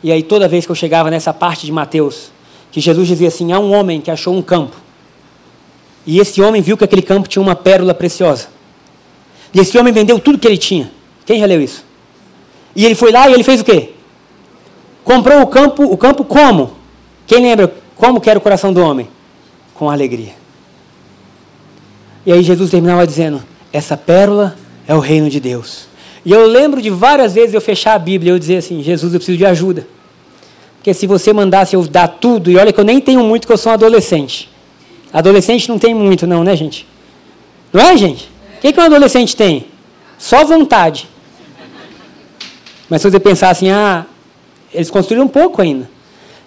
E 0.02 0.10
aí 0.10 0.22
toda 0.22 0.48
vez 0.48 0.64
que 0.64 0.72
eu 0.72 0.76
chegava 0.76 1.10
nessa 1.10 1.32
parte 1.32 1.66
de 1.66 1.72
Mateus, 1.72 2.32
que 2.72 2.80
Jesus 2.80 3.06
dizia 3.06 3.28
assim: 3.28 3.52
há 3.52 3.58
um 3.58 3.72
homem 3.72 4.00
que 4.00 4.10
achou 4.10 4.34
um 4.34 4.42
campo. 4.42 4.76
E 6.06 6.18
esse 6.18 6.42
homem 6.42 6.60
viu 6.60 6.76
que 6.76 6.84
aquele 6.84 7.02
campo 7.02 7.28
tinha 7.28 7.40
uma 7.40 7.54
pérola 7.54 7.94
preciosa. 7.94 8.48
E 9.52 9.60
esse 9.60 9.78
homem 9.78 9.92
vendeu 9.92 10.18
tudo 10.18 10.38
que 10.38 10.46
ele 10.46 10.58
tinha. 10.58 10.90
Quem 11.24 11.38
já 11.38 11.46
leu 11.46 11.60
isso? 11.60 11.84
E 12.74 12.84
ele 12.84 12.94
foi 12.94 13.12
lá 13.12 13.28
e 13.28 13.34
ele 13.34 13.42
fez 13.42 13.60
o 13.60 13.64
quê? 13.64 13.90
Comprou 15.04 15.42
o 15.42 15.46
campo, 15.46 15.84
o 15.84 15.96
campo 15.96 16.24
como? 16.24 16.72
Quem 17.26 17.42
lembra 17.42 17.72
como 17.94 18.20
que 18.20 18.28
era 18.28 18.38
o 18.38 18.42
coração 18.42 18.72
do 18.72 18.82
homem? 18.82 19.08
Com 19.74 19.90
alegria. 19.90 20.34
E 22.26 22.32
aí 22.32 22.42
Jesus 22.42 22.70
terminava 22.70 23.06
dizendo: 23.06 23.42
essa 23.72 23.96
pérola 23.96 24.56
é 24.86 24.94
o 24.94 24.98
reino 24.98 25.28
de 25.28 25.40
Deus. 25.40 25.86
E 26.24 26.32
eu 26.32 26.46
lembro 26.46 26.80
de 26.80 26.90
várias 26.90 27.34
vezes 27.34 27.54
eu 27.54 27.60
fechar 27.60 27.94
a 27.94 27.98
Bíblia 27.98 28.32
e 28.32 28.34
eu 28.34 28.38
dizer 28.38 28.56
assim: 28.56 28.82
Jesus, 28.82 29.12
eu 29.12 29.20
preciso 29.20 29.38
de 29.38 29.44
ajuda. 29.44 29.86
Porque 30.76 30.92
se 30.92 31.06
você 31.06 31.32
mandasse 31.32 31.76
eu 31.76 31.82
dar 31.82 32.08
tudo, 32.08 32.50
e 32.50 32.56
olha 32.56 32.72
que 32.72 32.80
eu 32.80 32.84
nem 32.84 33.00
tenho 33.00 33.22
muito, 33.22 33.46
que 33.46 33.52
eu 33.52 33.56
sou 33.56 33.72
um 33.72 33.74
adolescente. 33.74 34.50
Adolescente 35.12 35.68
não 35.68 35.78
tem 35.78 35.94
muito, 35.94 36.26
não, 36.26 36.42
né, 36.42 36.56
gente? 36.56 36.86
Não 37.72 37.80
é, 37.80 37.96
gente? 37.96 38.30
O 38.58 38.60
que, 38.60 38.72
que 38.72 38.80
um 38.80 38.82
adolescente 38.82 39.36
tem? 39.36 39.66
Só 40.18 40.44
vontade. 40.44 41.08
Mas 42.94 43.02
se 43.02 43.10
você 43.10 43.18
pensar 43.18 43.50
assim, 43.50 43.70
ah, 43.70 44.06
eles 44.72 44.88
construíram 44.88 45.24
um 45.24 45.28
pouco 45.28 45.60
ainda. 45.60 45.90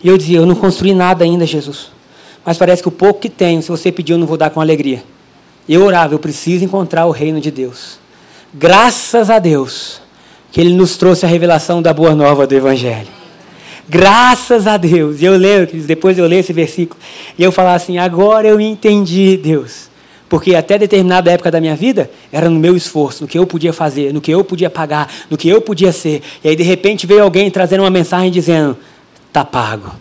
E 0.02 0.08
eu 0.08 0.18
dizia, 0.18 0.38
eu 0.38 0.46
não 0.46 0.56
construí 0.56 0.94
nada 0.94 1.26
ainda, 1.26 1.46
Jesus. 1.46 1.92
Mas 2.46 2.58
parece 2.58 2.82
que 2.82 2.88
o 2.88 2.92
pouco 2.92 3.20
que 3.20 3.28
tenho, 3.28 3.62
se 3.62 3.68
você 3.68 3.92
pedir, 3.92 4.14
eu 4.14 4.18
não 4.18 4.26
vou 4.26 4.38
dar 4.38 4.50
com 4.50 4.62
alegria. 4.62 5.04
Eu 5.68 5.84
orava, 5.84 6.14
eu 6.14 6.20
preciso 6.20 6.64
encontrar 6.64 7.06
o 7.06 7.12
reino 7.12 7.42
de 7.42 7.52
Deus. 7.52 8.00
Graças 8.54 9.30
a 9.30 9.40
Deus 9.40 10.00
que 10.50 10.62
Ele 10.62 10.74
nos 10.74 10.96
trouxe 10.96 11.26
a 11.26 11.28
revelação 11.28 11.82
da 11.82 11.94
boa 11.94 12.16
nova 12.16 12.48
do 12.48 12.56
Evangelho. 12.56 13.10
Graças 13.90 14.68
a 14.68 14.78
Deus. 14.78 15.22
E 15.22 15.26
eu 15.26 15.36
lembro, 15.36 15.76
depois 15.82 16.18
eu 16.18 16.28
leio 16.28 16.40
esse 16.40 16.54
versículo, 16.54 16.98
e 17.38 17.44
eu 17.44 17.52
falar 17.52 17.74
assim, 17.74 17.98
agora 17.98 18.48
eu 18.48 18.62
entendi, 18.62 19.36
Deus, 19.36 19.90
Porque 20.30 20.56
até 20.56 20.78
determinada 20.78 21.32
época 21.32 21.50
da 21.50 21.62
minha 21.62 21.76
vida, 21.76 22.12
era 22.32 22.50
no 22.50 22.60
meu 22.60 22.76
esforço, 22.76 23.24
no 23.24 23.28
que 23.28 23.40
eu 23.40 23.48
podia 23.48 23.72
fazer, 23.72 24.14
no 24.14 24.20
que 24.20 24.32
eu 24.32 24.44
podia 24.44 24.70
pagar, 24.70 25.10
no 25.30 25.38
que 25.38 25.48
eu 25.48 25.62
podia 25.62 25.92
ser. 25.92 26.22
E 26.44 26.50
aí, 26.50 26.56
de 26.56 26.64
repente, 26.64 27.08
veio 27.08 27.24
alguém 27.24 27.50
trazendo 27.50 27.84
uma 27.84 27.90
mensagem 27.90 28.30
dizendo: 28.30 28.78
está 29.28 29.46
pago, 29.46 29.94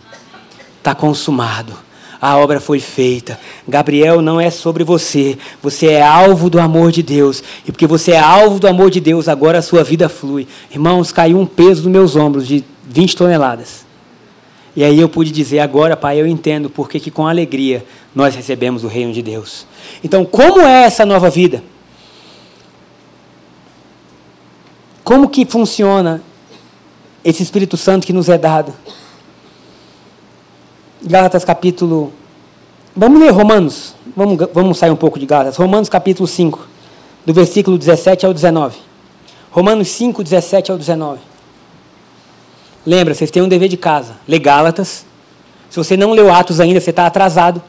está 0.79 0.93
consumado, 0.93 1.73
a 2.19 2.37
obra 2.37 2.59
foi 2.59 2.79
feita. 2.79 3.39
Gabriel 3.65 4.21
não 4.21 4.41
é 4.41 4.49
sobre 4.49 4.83
você, 4.83 5.37
você 5.61 5.87
é 5.87 6.01
alvo 6.01 6.49
do 6.49 6.59
amor 6.59 6.91
de 6.91 7.01
Deus. 7.01 7.41
E 7.65 7.71
porque 7.71 7.87
você 7.87 8.11
é 8.11 8.19
alvo 8.19 8.59
do 8.59 8.67
amor 8.67 8.89
de 8.89 8.99
Deus, 8.99 9.27
agora 9.27 9.59
a 9.59 9.61
sua 9.61 9.83
vida 9.83 10.09
flui. 10.09 10.47
Irmãos, 10.69 11.11
caiu 11.11 11.39
um 11.39 11.45
peso 11.45 11.83
dos 11.83 11.91
meus 11.91 12.15
ombros 12.17 12.47
de 12.47 12.65
20 12.89 13.15
toneladas. 13.15 13.85
E 14.75 14.83
aí 14.83 14.99
eu 14.99 15.09
pude 15.09 15.31
dizer, 15.31 15.59
agora, 15.59 15.97
Pai, 15.97 16.21
eu 16.21 16.27
entendo 16.27 16.69
porque 16.69 16.99
que 16.99 17.09
com 17.09 17.25
alegria 17.25 17.83
nós 18.17 18.33
recebemos 18.33 18.83
o 18.83 18.87
reino 18.87 19.13
de 19.13 19.21
Deus. 19.21 19.67
Então, 20.03 20.25
como 20.25 20.61
é 20.61 20.85
essa 20.85 21.05
nova 21.05 21.29
vida? 21.29 21.63
Como 25.03 25.29
que 25.29 25.45
funciona 25.45 26.23
esse 27.23 27.43
Espírito 27.43 27.77
Santo 27.77 28.07
que 28.07 28.11
nos 28.11 28.27
é 28.27 28.35
dado? 28.35 28.73
Gálatas 30.99 31.45
capítulo. 31.45 32.11
Vamos 32.95 33.19
ler 33.19 33.29
Romanos. 33.29 33.93
Vamos, 34.15 34.49
vamos 34.51 34.79
sair 34.79 34.89
um 34.89 34.95
pouco 34.95 35.19
de 35.19 35.27
Gálatas. 35.27 35.55
Romanos 35.55 35.87
capítulo 35.87 36.27
5, 36.27 36.67
do 37.23 37.35
versículo 37.35 37.77
17 37.77 38.25
ao 38.25 38.33
19. 38.33 38.79
Romanos 39.51 39.89
5, 39.89 40.23
17 40.23 40.71
ao 40.71 40.77
19. 40.79 41.19
Lembra, 42.83 43.13
vocês 43.13 43.29
têm 43.29 43.43
um 43.43 43.47
dever 43.47 43.69
de 43.69 43.77
casa. 43.77 44.15
Lê 44.27 44.39
Gálatas. 44.39 45.05
Se 45.69 45.77
você 45.77 45.95
não 45.95 46.13
leu 46.13 46.33
Atos 46.33 46.59
ainda, 46.59 46.81
você 46.81 46.89
está 46.89 47.05
atrasado. 47.05 47.61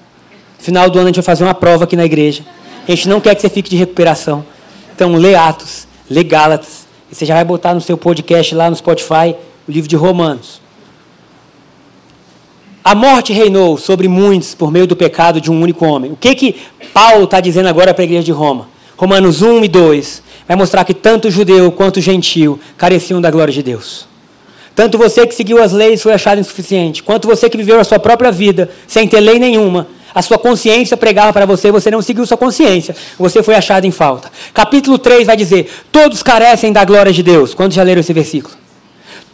Final 0.58 0.90
do 0.90 0.98
ano 0.98 1.06
a 1.06 1.08
gente 1.08 1.16
vai 1.16 1.24
fazer 1.24 1.44
uma 1.44 1.54
prova 1.54 1.84
aqui 1.84 1.96
na 1.96 2.04
igreja. 2.04 2.42
A 2.86 2.90
gente 2.90 3.08
não 3.08 3.20
quer 3.20 3.34
que 3.34 3.40
você 3.40 3.48
fique 3.48 3.70
de 3.70 3.76
recuperação. 3.76 4.44
Então, 4.94 5.14
lê 5.14 5.34
Atos, 5.34 5.86
lê 6.10 6.22
Gálatas. 6.24 6.86
E 7.10 7.14
você 7.14 7.24
já 7.24 7.34
vai 7.34 7.44
botar 7.44 7.74
no 7.74 7.80
seu 7.80 7.96
podcast 7.96 8.54
lá 8.54 8.68
no 8.68 8.76
Spotify 8.76 9.34
o 9.66 9.70
livro 9.70 9.88
de 9.88 9.96
Romanos. 9.96 10.60
A 12.82 12.94
morte 12.94 13.32
reinou 13.32 13.76
sobre 13.76 14.08
muitos 14.08 14.54
por 14.54 14.70
meio 14.70 14.86
do 14.86 14.96
pecado 14.96 15.40
de 15.40 15.50
um 15.50 15.60
único 15.60 15.84
homem. 15.84 16.10
O 16.12 16.16
que 16.16 16.34
que 16.34 16.56
Paulo 16.92 17.24
está 17.24 17.38
dizendo 17.38 17.68
agora 17.68 17.92
para 17.92 18.02
a 18.02 18.06
igreja 18.06 18.24
de 18.24 18.32
Roma? 18.32 18.68
Romanos 18.96 19.42
1 19.42 19.64
e 19.64 19.68
2 19.68 20.22
vai 20.48 20.56
mostrar 20.56 20.84
que 20.84 20.94
tanto 20.94 21.30
judeu 21.30 21.70
quanto 21.70 22.00
gentil 22.00 22.58
careciam 22.76 23.20
da 23.20 23.30
glória 23.30 23.52
de 23.52 23.62
Deus. 23.62 24.08
Tanto 24.74 24.96
você 24.96 25.26
que 25.26 25.34
seguiu 25.34 25.62
as 25.62 25.72
leis 25.72 26.02
foi 26.02 26.14
achado 26.14 26.40
insuficiente, 26.40 27.02
quanto 27.02 27.28
você 27.28 27.50
que 27.50 27.56
viveu 27.56 27.78
a 27.78 27.84
sua 27.84 27.98
própria 27.98 28.32
vida 28.32 28.70
sem 28.86 29.06
ter 29.06 29.20
lei 29.20 29.38
nenhuma, 29.38 29.86
a 30.14 30.22
sua 30.22 30.38
consciência 30.38 30.96
pregava 30.96 31.32
para 31.32 31.46
você, 31.46 31.70
você 31.70 31.90
não 31.90 32.02
seguiu 32.02 32.26
sua 32.26 32.36
consciência, 32.36 32.94
você 33.18 33.42
foi 33.42 33.54
achado 33.54 33.84
em 33.84 33.90
falta. 33.90 34.30
Capítulo 34.54 34.98
3 34.98 35.26
vai 35.26 35.36
dizer: 35.36 35.70
Todos 35.92 36.22
carecem 36.22 36.72
da 36.72 36.84
glória 36.84 37.12
de 37.12 37.22
Deus. 37.22 37.54
Quantos 37.54 37.74
já 37.76 37.82
leram 37.82 38.00
esse 38.00 38.12
versículo? 38.12 38.54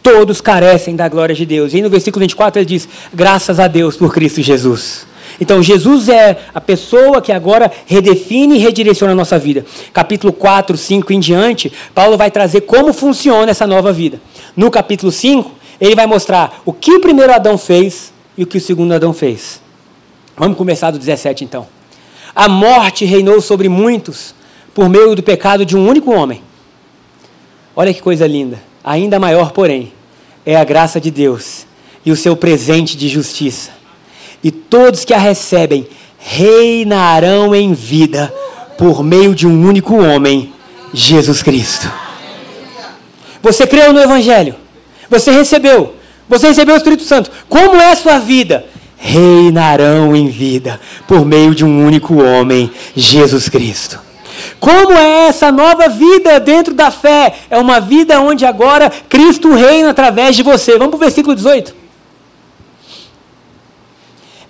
Todos 0.03 0.39
carecem 0.41 0.95
da 0.95 1.07
glória 1.07 1.33
de 1.33 1.45
Deus. 1.45 1.73
E 1.73 1.81
no 1.81 1.89
versículo 1.89 2.21
24 2.21 2.59
ele 2.59 2.65
diz: 2.65 2.87
Graças 3.13 3.59
a 3.59 3.67
Deus 3.67 3.97
por 3.97 4.13
Cristo 4.13 4.41
Jesus. 4.41 5.07
Então, 5.39 5.61
Jesus 5.61 6.07
é 6.07 6.37
a 6.53 6.61
pessoa 6.61 7.21
que 7.21 7.31
agora 7.31 7.71
redefine 7.85 8.55
e 8.55 8.59
redireciona 8.59 9.13
a 9.13 9.15
nossa 9.15 9.37
vida. 9.37 9.65
Capítulo 9.91 10.31
4, 10.31 10.77
5 10.77 11.11
em 11.11 11.19
diante, 11.19 11.71
Paulo 11.93 12.17
vai 12.17 12.31
trazer 12.31 12.61
como 12.61 12.93
funciona 12.93 13.51
essa 13.51 13.67
nova 13.67 13.91
vida. 13.91 14.21
No 14.55 14.71
capítulo 14.71 15.11
5, 15.11 15.51
ele 15.79 15.95
vai 15.95 16.05
mostrar 16.05 16.61
o 16.65 16.71
que 16.71 16.93
o 16.93 17.01
primeiro 17.01 17.33
Adão 17.33 17.57
fez 17.57 18.13
e 18.37 18.43
o 18.43 18.47
que 18.47 18.57
o 18.57 18.61
segundo 18.61 18.93
Adão 18.93 19.13
fez. 19.13 19.64
Vamos 20.37 20.57
começar 20.57 20.91
do 20.91 20.99
17 20.99 21.43
então. 21.43 21.67
A 22.35 22.49
morte 22.49 23.05
reinou 23.05 23.39
sobre 23.41 23.69
muitos 23.69 24.35
por 24.73 24.89
meio 24.89 25.15
do 25.15 25.23
pecado 25.23 25.65
de 25.65 25.77
um 25.77 25.87
único 25.87 26.11
homem. 26.11 26.41
Olha 27.75 27.93
que 27.93 28.01
coisa 28.01 28.27
linda. 28.27 28.61
Ainda 28.83 29.19
maior, 29.19 29.51
porém, 29.51 29.93
é 30.45 30.55
a 30.55 30.63
graça 30.63 30.99
de 30.99 31.09
Deus 31.09 31.65
e 32.05 32.11
o 32.11 32.15
seu 32.15 32.35
presente 32.35 32.97
de 32.97 33.07
justiça 33.07 33.75
e 34.45 34.51
todos 34.51 35.03
que 35.03 35.11
a 35.11 35.17
recebem 35.17 35.87
reinarão 36.19 37.55
em 37.55 37.73
vida 37.73 38.31
por 38.77 39.03
meio 39.03 39.33
de 39.33 39.47
um 39.47 39.67
único 39.67 39.95
homem, 39.95 40.53
Jesus 40.93 41.41
Cristo. 41.41 41.91
Você 43.41 43.65
creu 43.65 43.91
no 43.91 43.99
Evangelho, 43.99 44.55
você 45.09 45.31
recebeu, 45.31 45.95
você 46.29 46.49
recebeu 46.49 46.75
o 46.75 46.77
Espírito 46.77 47.01
Santo. 47.01 47.31
Como 47.49 47.75
é 47.77 47.91
a 47.91 47.95
sua 47.95 48.19
vida? 48.19 48.67
Reinarão 49.07 50.15
em 50.15 50.27
vida 50.27 50.81
por 51.07 51.23
meio 51.23 51.53
de 51.53 51.63
um 51.63 51.85
único 51.85 52.23
homem, 52.23 52.71
Jesus 52.95 53.47
Cristo. 53.47 53.99
Como 54.59 54.93
é 54.93 55.27
essa 55.27 55.51
nova 55.51 55.87
vida 55.87 56.39
dentro 56.39 56.73
da 56.73 56.89
fé? 56.89 57.35
É 57.51 57.57
uma 57.59 57.79
vida 57.79 58.19
onde 58.19 58.47
agora 58.47 58.91
Cristo 59.07 59.53
reina 59.53 59.91
através 59.91 60.35
de 60.35 60.41
você. 60.41 60.71
Vamos 60.71 60.89
para 60.89 60.97
o 60.97 60.99
versículo 60.99 61.35
18. 61.35 61.75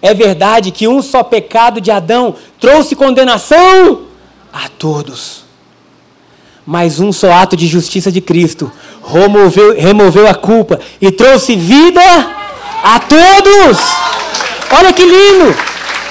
É 0.02 0.14
verdade 0.14 0.72
que 0.72 0.88
um 0.88 1.02
só 1.02 1.22
pecado 1.22 1.82
de 1.82 1.92
Adão 1.92 2.36
trouxe 2.58 2.96
condenação 2.96 4.04
a 4.54 4.70
todos. 4.70 5.44
Mas 6.66 7.02
um 7.02 7.12
só 7.12 7.34
ato 7.34 7.58
de 7.58 7.68
justiça 7.68 8.10
de 8.10 8.22
Cristo 8.22 8.72
removeu, 9.06 9.78
removeu 9.78 10.30
a 10.30 10.34
culpa 10.34 10.80
e 11.02 11.12
trouxe 11.12 11.58
vida 11.58 12.02
a 12.84 13.00
todos. 13.00 14.15
Olha 14.72 14.94
que 14.94 15.04
lindo! 15.04 15.56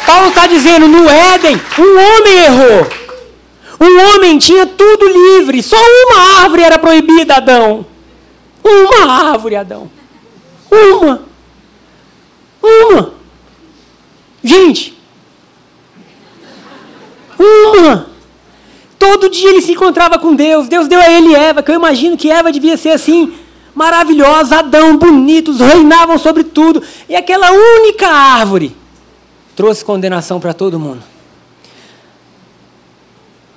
Paulo 0.06 0.28
está 0.28 0.46
dizendo: 0.46 0.86
no 0.88 1.08
Éden, 1.08 1.60
um 1.78 1.98
homem 1.98 2.36
errou. 2.44 2.88
Um 3.80 4.14
homem 4.14 4.38
tinha 4.38 4.66
tudo 4.66 5.06
livre, 5.06 5.62
só 5.62 5.76
uma 5.76 6.42
árvore 6.42 6.62
era 6.62 6.78
proibida, 6.78 7.36
Adão. 7.36 7.84
Uma 8.62 9.30
árvore, 9.30 9.56
Adão. 9.56 9.90
Uma. 10.70 11.22
Uma. 12.62 13.14
Gente, 14.42 14.96
uma. 17.38 18.06
Todo 18.98 19.28
dia 19.28 19.50
ele 19.50 19.60
se 19.60 19.72
encontrava 19.72 20.18
com 20.18 20.34
Deus. 20.34 20.66
Deus 20.68 20.88
deu 20.88 21.00
a 21.00 21.10
ele 21.10 21.34
Eva, 21.34 21.62
que 21.62 21.70
eu 21.70 21.74
imagino 21.74 22.16
que 22.16 22.30
Eva 22.30 22.50
devia 22.50 22.76
ser 22.76 22.90
assim, 22.90 23.34
maravilhosa, 23.74 24.58
Adão, 24.58 24.96
bonitos, 24.96 25.60
reinavam 25.60 26.18
sobre 26.18 26.44
tudo. 26.44 26.82
E 27.08 27.16
aquela 27.16 27.50
única 27.50 28.08
árvore 28.08 28.76
trouxe 29.56 29.84
condenação 29.84 30.40
para 30.40 30.54
todo 30.54 30.78
mundo. 30.78 31.02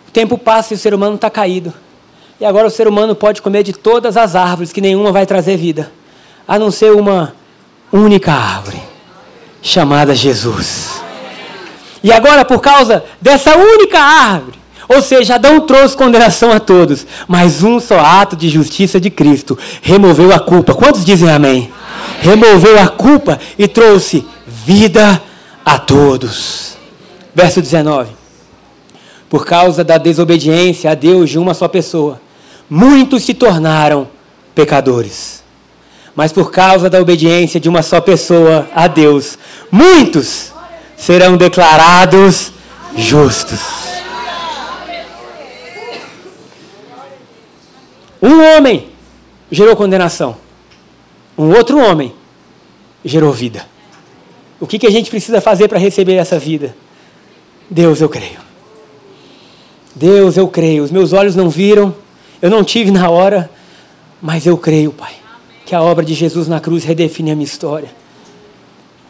O 0.08 0.12
tempo 0.12 0.38
passa 0.38 0.74
e 0.74 0.76
o 0.76 0.80
ser 0.80 0.94
humano 0.94 1.16
está 1.16 1.30
caído. 1.30 1.74
E 2.40 2.46
agora 2.46 2.68
o 2.68 2.72
ser 2.72 2.88
humano 2.88 3.16
pode 3.16 3.42
comer 3.42 3.64
de 3.64 3.74
todas 3.74 4.16
as 4.16 4.36
árvores, 4.36 4.72
que 4.72 4.82
nenhuma 4.82 5.12
vai 5.12 5.26
trazer 5.26 5.58
vida, 5.58 5.92
a 6.48 6.60
não 6.60 6.70
ser 6.70 6.92
uma 6.92 7.34
única 7.92 8.32
árvore 8.32 8.82
chamada 9.62 10.14
Jesus. 10.14 11.02
E 12.04 12.12
agora, 12.12 12.46
por 12.46 12.62
causa 12.62 13.04
dessa 13.20 13.58
única 13.58 14.00
árvore, 14.00 14.58
ou 14.88 15.02
seja, 15.02 15.36
Adão 15.36 15.62
trouxe 15.62 15.96
condenação 15.96 16.52
a 16.52 16.60
todos, 16.60 17.06
mas 17.28 17.64
um 17.64 17.80
só 17.80 18.00
ato 18.00 18.36
de 18.36 18.50
justiça 18.50 19.00
de 19.00 19.10
Cristo 19.10 19.58
removeu 19.82 20.34
a 20.34 20.40
culpa. 20.40 20.74
Quantos 20.74 21.04
dizem 21.04 21.30
amém? 21.30 21.52
amém? 21.52 21.72
Removeu 22.22 22.80
a 22.80 22.88
culpa 22.88 23.40
e 23.58 23.68
trouxe 23.68 24.26
vida 24.48 25.22
a 25.66 25.78
todos. 25.78 26.78
Verso 27.36 27.62
19. 27.62 28.12
Por 29.30 29.46
causa 29.46 29.84
da 29.84 29.98
desobediência 29.98 30.92
a 30.92 30.96
Deus 30.96 31.30
de 31.30 31.38
uma 31.38 31.54
só 31.54 31.68
pessoa, 31.68 32.22
muitos 32.70 33.24
se 33.24 33.34
tornaram 33.34 34.08
pecadores 34.56 35.38
mas 36.18 36.34
por 36.34 36.50
causa 36.50 36.90
da 36.90 37.00
obediência 37.00 37.60
de 37.60 37.70
uma 37.70 37.84
só 37.84 38.02
pessoa 38.02 38.68
a 38.74 38.88
Deus, 38.88 39.38
muitos 39.70 40.52
serão 40.98 41.38
declarados 41.38 42.52
justos. 42.96 43.87
Um 48.22 48.42
homem 48.42 48.90
gerou 49.52 49.76
condenação, 49.76 50.38
um 51.38 51.50
outro 51.52 51.78
homem 51.80 52.14
gerou 53.04 53.32
vida. 53.32 53.66
O 54.60 54.66
que, 54.66 54.80
que 54.80 54.88
a 54.88 54.92
gente 54.92 55.10
precisa 55.10 55.40
fazer 55.40 55.68
para 55.68 55.78
receber 55.78 56.16
essa 56.16 56.40
vida? 56.40 56.76
Deus, 57.70 58.02
eu 58.02 58.10
creio. 58.10 58.40
Deus, 59.96 60.36
eu 60.36 60.48
creio. 60.48 60.84
Os 60.84 60.92
meus 60.92 61.14
olhos 61.14 61.36
não 61.36 61.50
viram, 61.50 61.96
eu 62.42 62.50
não 62.50 62.64
tive 62.64 62.90
na 62.90 63.10
hora, 63.10 63.50
mas 64.22 64.46
eu 64.48 64.58
creio, 64.58 64.92
Pai 64.92 65.18
que 65.68 65.76
a 65.76 65.82
obra 65.82 66.06
de 66.06 66.14
Jesus 66.14 66.48
na 66.48 66.62
cruz 66.62 66.86
redefine 66.86 67.30
a 67.30 67.36
minha 67.36 67.44
história. 67.44 67.90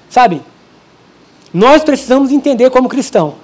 Sabe? 0.10 0.42
Nós 1.54 1.84
precisamos 1.84 2.32
entender 2.32 2.72
como 2.72 2.90
cristão 2.90 3.36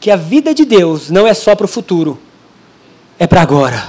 que 0.00 0.10
a 0.10 0.16
vida 0.16 0.52
de 0.52 0.64
Deus 0.64 1.08
não 1.08 1.24
é 1.24 1.34
só 1.34 1.54
para 1.54 1.66
o 1.66 1.68
futuro, 1.68 2.18
é 3.16 3.28
para 3.28 3.42
agora. 3.42 3.80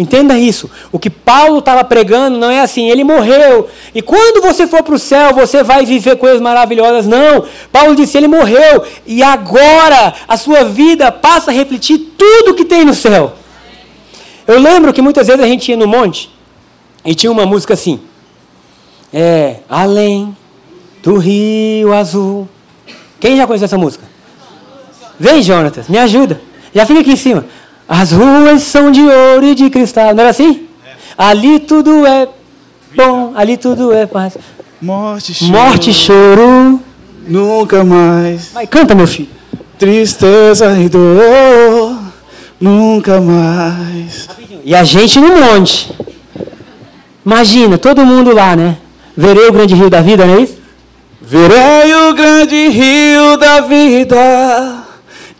Entenda 0.00 0.38
isso. 0.38 0.70
O 0.90 0.98
que 0.98 1.10
Paulo 1.10 1.58
estava 1.58 1.84
pregando 1.84 2.38
não 2.38 2.50
é 2.50 2.62
assim, 2.62 2.88
ele 2.88 3.04
morreu. 3.04 3.68
E 3.94 4.00
quando 4.00 4.40
você 4.40 4.66
for 4.66 4.82
para 4.82 4.94
o 4.94 4.98
céu, 4.98 5.34
você 5.34 5.62
vai 5.62 5.84
viver 5.84 6.16
coisas 6.16 6.40
maravilhosas. 6.40 7.06
Não. 7.06 7.44
Paulo 7.70 7.94
disse: 7.94 8.16
ele 8.16 8.26
morreu. 8.26 8.82
E 9.06 9.22
agora 9.22 10.14
a 10.26 10.38
sua 10.38 10.64
vida 10.64 11.12
passa 11.12 11.50
a 11.50 11.54
refletir 11.54 11.98
tudo 12.16 12.54
que 12.54 12.64
tem 12.64 12.82
no 12.82 12.94
céu. 12.94 13.34
Eu 14.46 14.58
lembro 14.58 14.90
que 14.94 15.02
muitas 15.02 15.26
vezes 15.26 15.44
a 15.44 15.46
gente 15.46 15.70
ia 15.70 15.76
no 15.76 15.86
monte 15.86 16.30
e 17.04 17.14
tinha 17.14 17.30
uma 17.30 17.44
música 17.44 17.74
assim. 17.74 18.00
É, 19.12 19.56
além 19.68 20.34
do 21.02 21.18
rio 21.18 21.92
azul. 21.92 22.48
Quem 23.20 23.36
já 23.36 23.46
conhece 23.46 23.66
essa 23.66 23.76
música? 23.76 24.04
Vem, 25.18 25.42
Jonatas, 25.42 25.88
me 25.88 25.98
ajuda. 25.98 26.40
Já 26.74 26.86
fica 26.86 27.00
aqui 27.00 27.12
em 27.12 27.16
cima. 27.16 27.44
As 27.90 28.12
ruas 28.12 28.62
são 28.62 28.92
de 28.92 29.00
ouro 29.02 29.46
e 29.46 29.54
de 29.56 29.68
cristal. 29.68 30.14
Não 30.14 30.20
era 30.20 30.30
assim? 30.30 30.68
É. 30.86 30.90
Ali 31.18 31.58
tudo 31.58 32.06
é 32.06 32.28
bom, 32.94 33.32
ali 33.34 33.56
tudo 33.56 33.92
é 33.92 34.06
paz. 34.06 34.38
Morte, 34.80 35.34
choro. 35.34 35.50
Morte, 35.50 35.92
choro. 35.92 36.80
Nunca 37.26 37.82
mais. 37.82 38.50
Vai, 38.52 38.64
canta, 38.68 38.94
meu 38.94 39.08
filho. 39.08 39.28
Tristeza 39.76 40.78
e 40.78 40.88
dor. 40.88 41.98
Nunca 42.60 43.20
mais. 43.20 44.28
E 44.64 44.72
a 44.72 44.84
gente 44.84 45.18
no 45.18 45.40
monte. 45.40 45.92
Imagina, 47.26 47.76
todo 47.76 48.06
mundo 48.06 48.32
lá, 48.32 48.54
né? 48.54 48.76
Verei 49.16 49.48
o 49.48 49.52
grande 49.52 49.74
rio 49.74 49.90
da 49.90 50.00
vida, 50.00 50.24
não 50.24 50.36
é 50.36 50.42
isso? 50.42 50.58
Verei 51.20 51.92
o 52.08 52.14
grande 52.14 52.68
rio 52.68 53.36
da 53.36 53.60
vida 53.62 54.79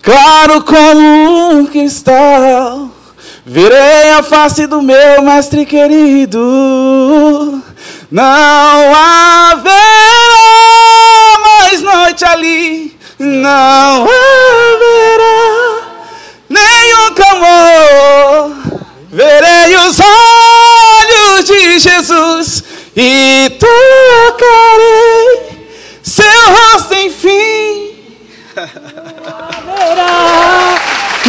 claro 0.02 0.62
como 0.62 1.52
um 1.52 1.66
cristal. 1.66 2.90
Virei 3.44 4.12
a 4.12 4.22
face 4.22 4.66
do 4.66 4.82
meu 4.82 5.22
mestre 5.22 5.64
querido. 5.66 6.40
Não 8.10 8.94
haverá 8.94 9.74
mais 11.38 11.80
noite 11.80 12.24
ali, 12.24 12.98
não 13.18 14.04
haverá 14.04 15.80
nenhum 16.48 17.14
clamor. 17.14 18.52
Verei 19.10 19.76
os 19.76 19.98
olhos 20.00 21.44
de 21.44 21.78
Jesus 21.78 22.64
e 22.96 23.50
tocarei 23.58 24.99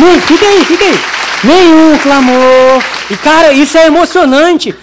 Nem, 0.02 0.20
fica 0.20 0.46
aí, 0.46 0.66
fica 0.66 0.84
aí. 0.84 1.00
Nenhum 1.44 1.98
clamor. 2.00 2.84
E 3.10 3.16
cara, 3.18 3.54
isso 3.54 3.78
é 3.78 3.86
emocionante. 3.86 4.74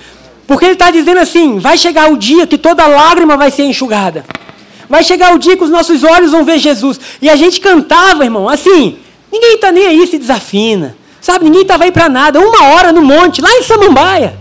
Porque 0.47 0.65
ele 0.65 0.75
está 0.75 0.91
dizendo 0.91 1.19
assim: 1.19 1.59
vai 1.59 1.77
chegar 1.77 2.11
o 2.11 2.17
dia 2.17 2.47
que 2.47 2.57
toda 2.57 2.87
lágrima 2.87 3.37
vai 3.37 3.51
ser 3.51 3.65
enxugada. 3.65 4.25
Vai 4.89 5.03
chegar 5.03 5.35
o 5.35 5.39
dia 5.39 5.57
que 5.57 5.65
os 5.65 5.71
nossos 5.71 6.05
olhos 6.05 6.31
vão 6.31 6.45
ver 6.45 6.59
Jesus. 6.59 6.99
E 7.21 7.29
a 7.29 7.37
gente 7.37 7.61
cantava, 7.61 8.25
irmão, 8.25 8.49
assim. 8.49 8.99
Ninguém 9.31 9.57
está 9.57 9.71
nem 9.71 9.87
aí 9.87 10.07
se 10.07 10.19
desafina. 10.19 10.97
Sabe, 11.21 11.45
ninguém 11.45 11.63
estava 11.63 11.85
aí 11.85 11.93
para 11.93 12.09
nada. 12.09 12.41
Uma 12.41 12.69
hora 12.69 12.93
no 12.93 13.03
monte, 13.03 13.43
lá 13.43 13.51
em 13.51 13.63
Samambaia. 13.63 14.39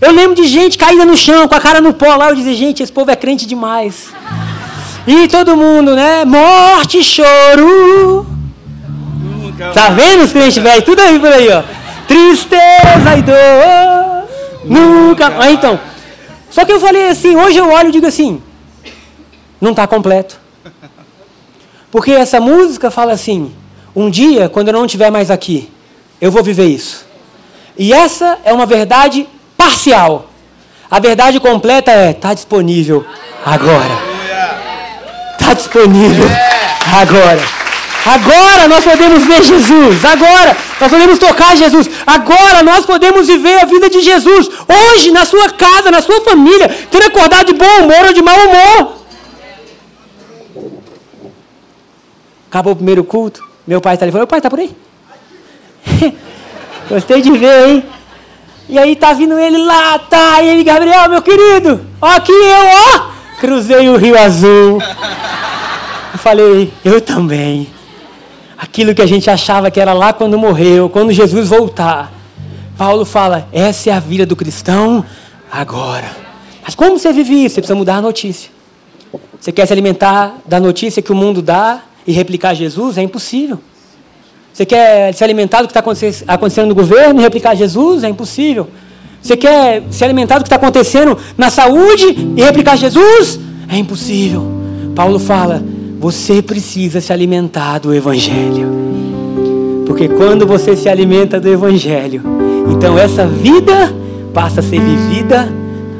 Eu 0.00 0.12
lembro 0.12 0.34
de 0.34 0.46
gente 0.46 0.76
caída 0.76 1.04
no 1.04 1.16
chão, 1.16 1.48
com 1.48 1.54
a 1.54 1.60
cara 1.60 1.80
no 1.80 1.94
pó 1.94 2.14
lá. 2.16 2.28
Eu 2.28 2.34
dizia, 2.34 2.54
gente, 2.54 2.82
esse 2.82 2.92
povo 2.92 3.10
é 3.10 3.16
crente 3.16 3.46
demais. 3.46 4.08
E 5.06 5.28
todo 5.28 5.56
mundo, 5.56 5.94
né? 5.94 6.24
Morte, 6.24 7.02
choro. 7.02 8.26
Tá 9.72 9.90
vendo 9.90 10.24
os 10.24 10.32
crentes 10.32 10.62
velhos? 10.62 10.84
Tudo 10.84 11.00
aí 11.00 11.18
por 11.18 11.32
aí, 11.32 11.48
ó. 11.50 11.62
Tristeza 12.06 13.16
e 13.16 13.22
dor. 13.22 14.28
Nunca. 14.64 15.32
Ah, 15.38 15.50
então. 15.50 15.78
Só 16.50 16.64
que 16.64 16.72
eu 16.72 16.80
falei 16.80 17.08
assim, 17.08 17.36
hoje 17.36 17.58
eu 17.58 17.68
olho 17.70 17.88
e 17.88 17.92
digo 17.92 18.06
assim, 18.06 18.40
não 19.60 19.70
está 19.70 19.86
completo. 19.86 20.38
Porque 21.90 22.12
essa 22.12 22.40
música 22.40 22.90
fala 22.90 23.12
assim, 23.12 23.52
um 23.94 24.08
dia, 24.10 24.48
quando 24.48 24.68
eu 24.68 24.74
não 24.74 24.86
estiver 24.86 25.10
mais 25.10 25.30
aqui, 25.30 25.70
eu 26.20 26.30
vou 26.30 26.42
viver 26.42 26.66
isso. 26.66 27.06
E 27.76 27.92
essa 27.92 28.38
é 28.44 28.52
uma 28.52 28.66
verdade 28.66 29.28
parcial. 29.56 30.30
A 30.90 31.00
verdade 31.00 31.40
completa 31.40 31.90
é, 31.90 32.10
está 32.10 32.34
disponível 32.34 33.04
agora. 33.44 33.98
Está 35.32 35.54
disponível 35.54 36.26
agora. 36.96 37.63
Agora 38.04 38.68
nós 38.68 38.84
podemos 38.84 39.24
ver 39.24 39.42
Jesus. 39.42 40.04
Agora 40.04 40.56
nós 40.78 40.90
podemos 40.90 41.18
tocar 41.18 41.56
Jesus. 41.56 41.88
Agora 42.06 42.62
nós 42.62 42.84
podemos 42.84 43.26
viver 43.26 43.62
a 43.62 43.64
vida 43.64 43.88
de 43.88 44.02
Jesus. 44.02 44.50
Hoje, 44.68 45.10
na 45.10 45.24
sua 45.24 45.48
casa, 45.50 45.90
na 45.90 46.02
sua 46.02 46.20
família. 46.20 46.68
Ter 46.90 47.02
acordado 47.02 47.46
de 47.46 47.54
bom 47.54 47.80
humor 47.80 48.06
ou 48.06 48.12
de 48.12 48.22
mau 48.22 48.36
humor. 48.36 48.96
Acabou 52.50 52.74
o 52.74 52.76
primeiro 52.76 53.02
culto. 53.02 53.42
Meu 53.66 53.80
pai 53.80 53.94
está 53.94 54.04
ali. 54.04 54.12
Meu 54.12 54.26
pai 54.26 54.38
está 54.38 54.50
por 54.50 54.60
aí? 54.60 54.70
Gostei 56.88 57.22
de 57.22 57.30
ver, 57.32 57.68
hein? 57.68 57.84
E 58.68 58.78
aí 58.78 58.96
tá 58.96 59.12
vindo 59.12 59.38
ele 59.38 59.58
lá, 59.58 59.98
tá? 59.98 60.42
E 60.42 60.48
ele, 60.48 60.64
Gabriel, 60.64 61.08
meu 61.08 61.20
querido, 61.20 61.84
ó 62.00 62.06
aqui 62.06 62.32
eu, 62.32 62.66
ó, 62.94 63.10
cruzei 63.38 63.88
o 63.90 63.96
Rio 63.96 64.18
Azul. 64.18 64.80
Eu 66.12 66.18
falei, 66.18 66.72
eu 66.82 67.00
também. 67.00 67.73
Aquilo 68.56 68.94
que 68.94 69.02
a 69.02 69.06
gente 69.06 69.28
achava 69.28 69.70
que 69.70 69.80
era 69.80 69.92
lá 69.92 70.12
quando 70.12 70.38
morreu, 70.38 70.88
quando 70.88 71.12
Jesus 71.12 71.48
voltar. 71.48 72.12
Paulo 72.76 73.04
fala, 73.04 73.48
essa 73.52 73.90
é 73.90 73.92
a 73.92 74.00
vida 74.00 74.26
do 74.26 74.34
cristão 74.34 75.04
agora. 75.50 76.10
Mas 76.64 76.74
como 76.74 76.98
você 76.98 77.12
vive 77.12 77.44
isso? 77.44 77.56
Você 77.56 77.60
precisa 77.60 77.76
mudar 77.76 77.96
a 77.96 78.00
notícia. 78.00 78.50
Você 79.38 79.52
quer 79.52 79.66
se 79.66 79.72
alimentar 79.72 80.38
da 80.46 80.58
notícia 80.58 81.02
que 81.02 81.12
o 81.12 81.14
mundo 81.14 81.42
dá 81.42 81.82
e 82.06 82.12
replicar 82.12 82.54
Jesus? 82.54 82.98
É 82.98 83.02
impossível. 83.02 83.60
Você 84.52 84.64
quer 84.64 85.12
se 85.12 85.22
alimentar 85.22 85.62
do 85.62 85.68
que 85.68 85.76
está 85.76 85.80
acontecendo 86.28 86.68
no 86.68 86.74
governo 86.74 87.20
e 87.20 87.22
replicar 87.22 87.54
Jesus? 87.54 88.04
É 88.04 88.08
impossível. 88.08 88.68
Você 89.20 89.36
quer 89.36 89.82
se 89.90 90.04
alimentar 90.04 90.38
do 90.38 90.42
que 90.42 90.46
está 90.46 90.56
acontecendo 90.56 91.18
na 91.36 91.50
saúde 91.50 92.16
e 92.36 92.42
replicar 92.42 92.76
Jesus? 92.76 93.40
É 93.68 93.76
impossível. 93.76 94.46
Paulo 94.94 95.18
fala: 95.18 95.62
você 96.04 96.42
precisa 96.42 97.00
se 97.00 97.14
alimentar 97.14 97.78
do 97.78 97.94
Evangelho. 97.94 98.68
Porque 99.86 100.06
quando 100.06 100.46
você 100.46 100.76
se 100.76 100.86
alimenta 100.86 101.40
do 101.40 101.48
Evangelho, 101.48 102.20
então 102.70 102.98
essa 102.98 103.26
vida 103.26 103.90
passa 104.34 104.60
a 104.60 104.62
ser 104.62 104.82
vivida 104.82 105.50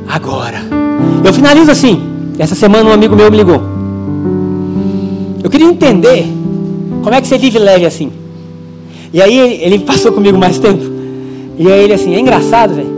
agora. 0.06 0.58
Eu 1.24 1.32
finalizo 1.32 1.70
assim. 1.70 2.02
Essa 2.38 2.54
semana 2.54 2.90
um 2.90 2.92
amigo 2.92 3.16
meu 3.16 3.30
me 3.30 3.36
ligou. 3.38 3.62
Eu 5.42 5.48
queria 5.48 5.68
entender 5.68 6.26
como 7.02 7.14
é 7.14 7.22
que 7.22 7.26
você 7.26 7.38
vive 7.38 7.58
leve 7.58 7.86
assim. 7.86 8.12
E 9.10 9.22
aí 9.22 9.62
ele 9.62 9.78
passou 9.78 10.12
comigo 10.12 10.36
mais 10.36 10.58
tempo. 10.58 10.84
E 11.58 11.66
aí 11.66 11.84
ele 11.84 11.94
assim, 11.94 12.14
é 12.14 12.20
engraçado, 12.20 12.74
velho. 12.74 12.92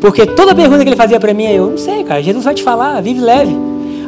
Porque 0.00 0.26
toda 0.26 0.56
pergunta 0.56 0.82
que 0.82 0.88
ele 0.88 0.96
fazia 0.96 1.20
para 1.20 1.32
mim, 1.32 1.44
eu 1.44 1.70
não 1.70 1.78
sei, 1.78 2.02
cara, 2.02 2.20
Jesus 2.20 2.44
vai 2.44 2.52
te 2.52 2.64
falar, 2.64 3.00
vive 3.00 3.20
leve. 3.20 3.56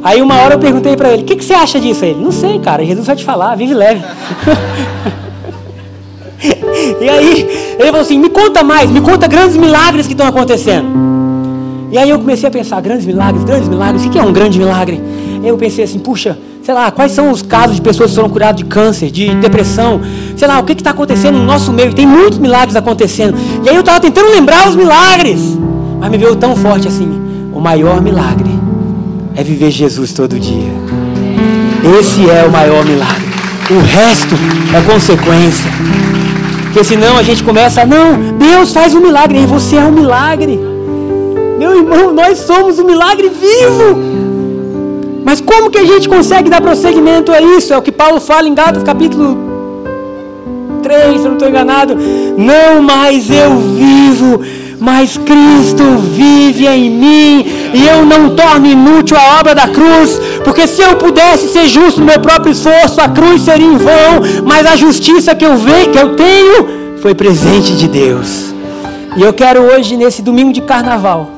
Aí 0.05 0.21
uma 0.21 0.35
hora 0.43 0.57
eu 0.57 0.59
perguntei 0.59 0.95
para 0.99 1.11
ele, 1.11 1.23
o 1.23 1.25
que, 1.25 1.35
que 1.35 1.43
você 1.43 1.55
acha 1.55 1.81
disso? 1.81 2.05
Ele, 2.05 2.23
não 2.23 2.31
sei, 2.31 2.59
cara, 2.59 2.85
Jesus 2.85 3.07
vai 3.07 3.17
te 3.17 3.25
falar, 3.25 3.55
vive 3.55 3.73
leve. 3.73 4.05
e 7.01 7.09
aí 7.09 7.77
ele 7.79 7.87
falou 7.87 8.03
assim, 8.03 8.19
me 8.19 8.29
conta 8.29 8.63
mais, 8.63 8.91
me 8.91 9.01
conta 9.01 9.27
grandes 9.27 9.57
milagres 9.57 10.07
que 10.07 10.13
estão 10.13 10.27
acontecendo. 10.27 10.87
E 11.91 11.97
aí 11.97 12.11
eu 12.11 12.19
comecei 12.19 12.47
a 12.47 12.53
pensar, 12.53 12.83
grandes 12.83 13.07
milagres, 13.07 13.45
grandes 13.45 13.67
milagres, 13.67 14.05
o 14.05 14.11
que 14.11 14.19
é 14.19 14.23
um 14.23 14.31
grande 14.31 14.59
milagre? 14.59 15.01
Eu 15.43 15.57
pensei 15.57 15.85
assim, 15.85 15.99
puxa, 15.99 16.37
sei 16.63 16.75
lá, 16.75 16.91
quais 16.91 17.13
são 17.13 17.31
os 17.31 17.41
casos 17.41 17.77
de 17.77 17.81
pessoas 17.81 18.11
que 18.11 18.17
foram 18.17 18.29
curadas 18.29 18.57
de 18.57 18.67
câncer, 18.67 19.11
de 19.11 19.35
depressão, 19.37 20.03
sei 20.37 20.47
lá, 20.47 20.59
o 20.59 20.65
que 20.65 20.75
está 20.75 20.91
acontecendo 20.91 21.39
no 21.39 21.47
nosso 21.47 21.73
meio? 21.73 21.95
Tem 21.95 22.07
muitos 22.07 22.39
milagres 22.39 22.77
acontecendo. 22.77 23.39
E 23.65 23.71
aí 23.71 23.75
eu 23.75 23.81
estava 23.81 24.01
tentando 24.01 24.31
lembrar 24.31 24.69
os 24.69 24.77
milagres, 24.77 25.41
mas 25.99 26.11
me 26.11 26.19
veio 26.19 26.37
tão 26.37 26.55
forte 26.55 26.89
assim, 26.89 27.09
o 27.55 27.59
maior 27.59 28.03
milagre 28.03 28.54
é 29.35 29.43
viver 29.43 29.71
Jesus 29.71 30.13
todo 30.13 30.39
dia. 30.39 30.73
Esse 31.99 32.29
é 32.31 32.45
o 32.45 32.51
maior 32.51 32.85
milagre. 32.85 33.25
O 33.71 33.81
resto 33.81 34.35
é 34.77 34.81
consequência. 34.93 35.71
Porque 36.65 36.85
senão 36.85 37.17
a 37.17 37.23
gente 37.23 37.43
começa, 37.43 37.85
não, 37.85 38.37
Deus 38.39 38.73
faz 38.73 38.95
um 38.95 39.01
milagre, 39.01 39.43
e 39.43 39.47
você 39.47 39.77
é 39.77 39.85
um 39.85 39.93
milagre. 39.93 40.59
Meu 41.59 41.77
irmão, 41.77 42.13
nós 42.13 42.39
somos 42.39 42.79
um 42.79 42.85
milagre 42.85 43.29
vivo. 43.29 43.97
Mas 45.25 45.41
como 45.41 45.71
que 45.71 45.79
a 45.79 45.85
gente 45.85 46.09
consegue 46.09 46.51
dar 46.51 46.61
prosseguimento 46.61 47.33
a 47.33 47.41
isso? 47.41 47.73
É 47.73 47.79
o 47.79 47.83
que 47.83 47.93
Paulo 47.93 48.21
fala 48.21 48.49
em 48.49 48.55
Gálatas 48.55 48.83
capítulo 48.83 49.39
3, 50.83 51.13
se 51.13 51.19
eu 51.19 51.25
não 51.25 51.33
estou 51.35 51.49
enganado. 51.49 51.97
Não 52.37 52.83
mais 52.83 53.31
eu 53.31 53.57
vivo, 53.59 54.41
mas 54.85 55.17
Cristo 55.17 55.83
vive 56.15 56.67
em 56.67 56.91
mim 56.91 57.47
e 57.73 57.89
eu 57.89 58.05
não 58.05 58.37
torno 58.37 58.67
inútil 58.67 59.17
a 59.17 59.41
obra 59.41 59.55
da 59.55 59.67
cruz, 59.67 60.21
porque 60.45 60.67
se 60.67 60.83
eu 60.83 60.97
pudesse 60.97 61.49
ser 61.49 61.67
justo 61.67 62.01
no 62.01 62.07
meu 62.07 62.21
próprio 62.21 62.53
esforço, 62.53 63.01
a 63.01 63.09
cruz 63.09 63.41
seria 63.41 63.67
em 63.67 63.79
vão, 63.79 64.21
mas 64.45 64.67
a 64.67 64.77
justiça 64.77 65.35
que 65.35 65.45
eu 65.45 65.57
vejo, 65.57 65.89
que 65.89 65.99
eu 65.99 66.15
tenho, 66.15 66.99
foi 67.01 67.15
presente 67.15 67.75
de 67.75 67.89
Deus. 67.89 68.53
E 69.17 69.23
eu 69.23 69.33
quero 69.33 69.63
hoje, 69.63 69.97
nesse 69.97 70.21
domingo 70.21 70.53
de 70.53 70.61
carnaval, 70.61 71.31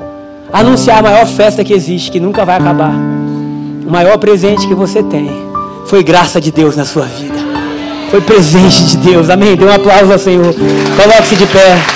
anunciar 0.53 0.99
a 0.99 1.03
maior 1.03 1.27
festa 1.27 1.63
que 1.63 1.73
existe, 1.73 2.11
que 2.11 2.19
nunca 2.19 2.45
vai 2.45 2.57
acabar. 2.57 2.95
O 3.87 3.91
maior 3.91 4.19
presente 4.19 4.67
que 4.67 4.75
você 4.75 5.05
tem 5.05 5.31
foi 5.87 6.03
graça 6.03 6.41
de 6.41 6.51
Deus 6.51 6.75
na 6.75 6.85
sua 6.85 7.05
vida. 7.05 7.39
Foi 8.11 8.21
presente 8.21 8.85
de 8.87 8.97
Deus. 8.97 9.31
Amém. 9.31 9.55
Dê 9.55 9.65
um 9.65 9.73
aplauso 9.73 10.13
ao 10.13 10.19
Senhor. 10.19 10.53
Coloque-se 10.97 11.37
de 11.37 11.47
pé. 11.47 11.96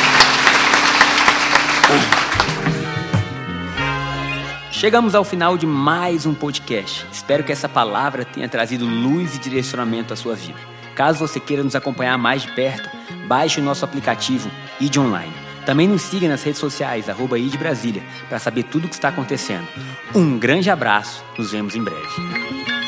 Chegamos 4.80 5.14
ao 5.14 5.24
final 5.24 5.58
de 5.58 5.66
mais 5.66 6.24
um 6.24 6.32
podcast. 6.32 7.06
Espero 7.12 7.44
que 7.44 7.52
essa 7.52 7.68
palavra 7.68 8.24
tenha 8.24 8.48
trazido 8.48 8.86
luz 8.86 9.36
e 9.36 9.38
direcionamento 9.38 10.14
à 10.14 10.16
sua 10.16 10.34
vida. 10.34 10.58
Caso 10.94 11.18
você 11.18 11.38
queira 11.38 11.62
nos 11.62 11.76
acompanhar 11.76 12.16
mais 12.16 12.40
de 12.40 12.52
perto, 12.52 12.88
baixe 13.26 13.60
o 13.60 13.62
nosso 13.62 13.84
aplicativo 13.84 14.50
ID 14.80 14.96
Online. 14.96 15.34
Também 15.66 15.86
nos 15.86 16.00
siga 16.00 16.26
nas 16.26 16.42
redes 16.42 16.60
sociais, 16.60 17.10
arroba 17.10 17.38
ID 17.38 17.56
Brasília, 17.56 18.02
para 18.26 18.38
saber 18.38 18.62
tudo 18.62 18.86
o 18.86 18.88
que 18.88 18.94
está 18.94 19.08
acontecendo. 19.08 19.68
Um 20.14 20.38
grande 20.38 20.70
abraço, 20.70 21.22
nos 21.36 21.52
vemos 21.52 21.76
em 21.76 21.84
breve. 21.84 22.79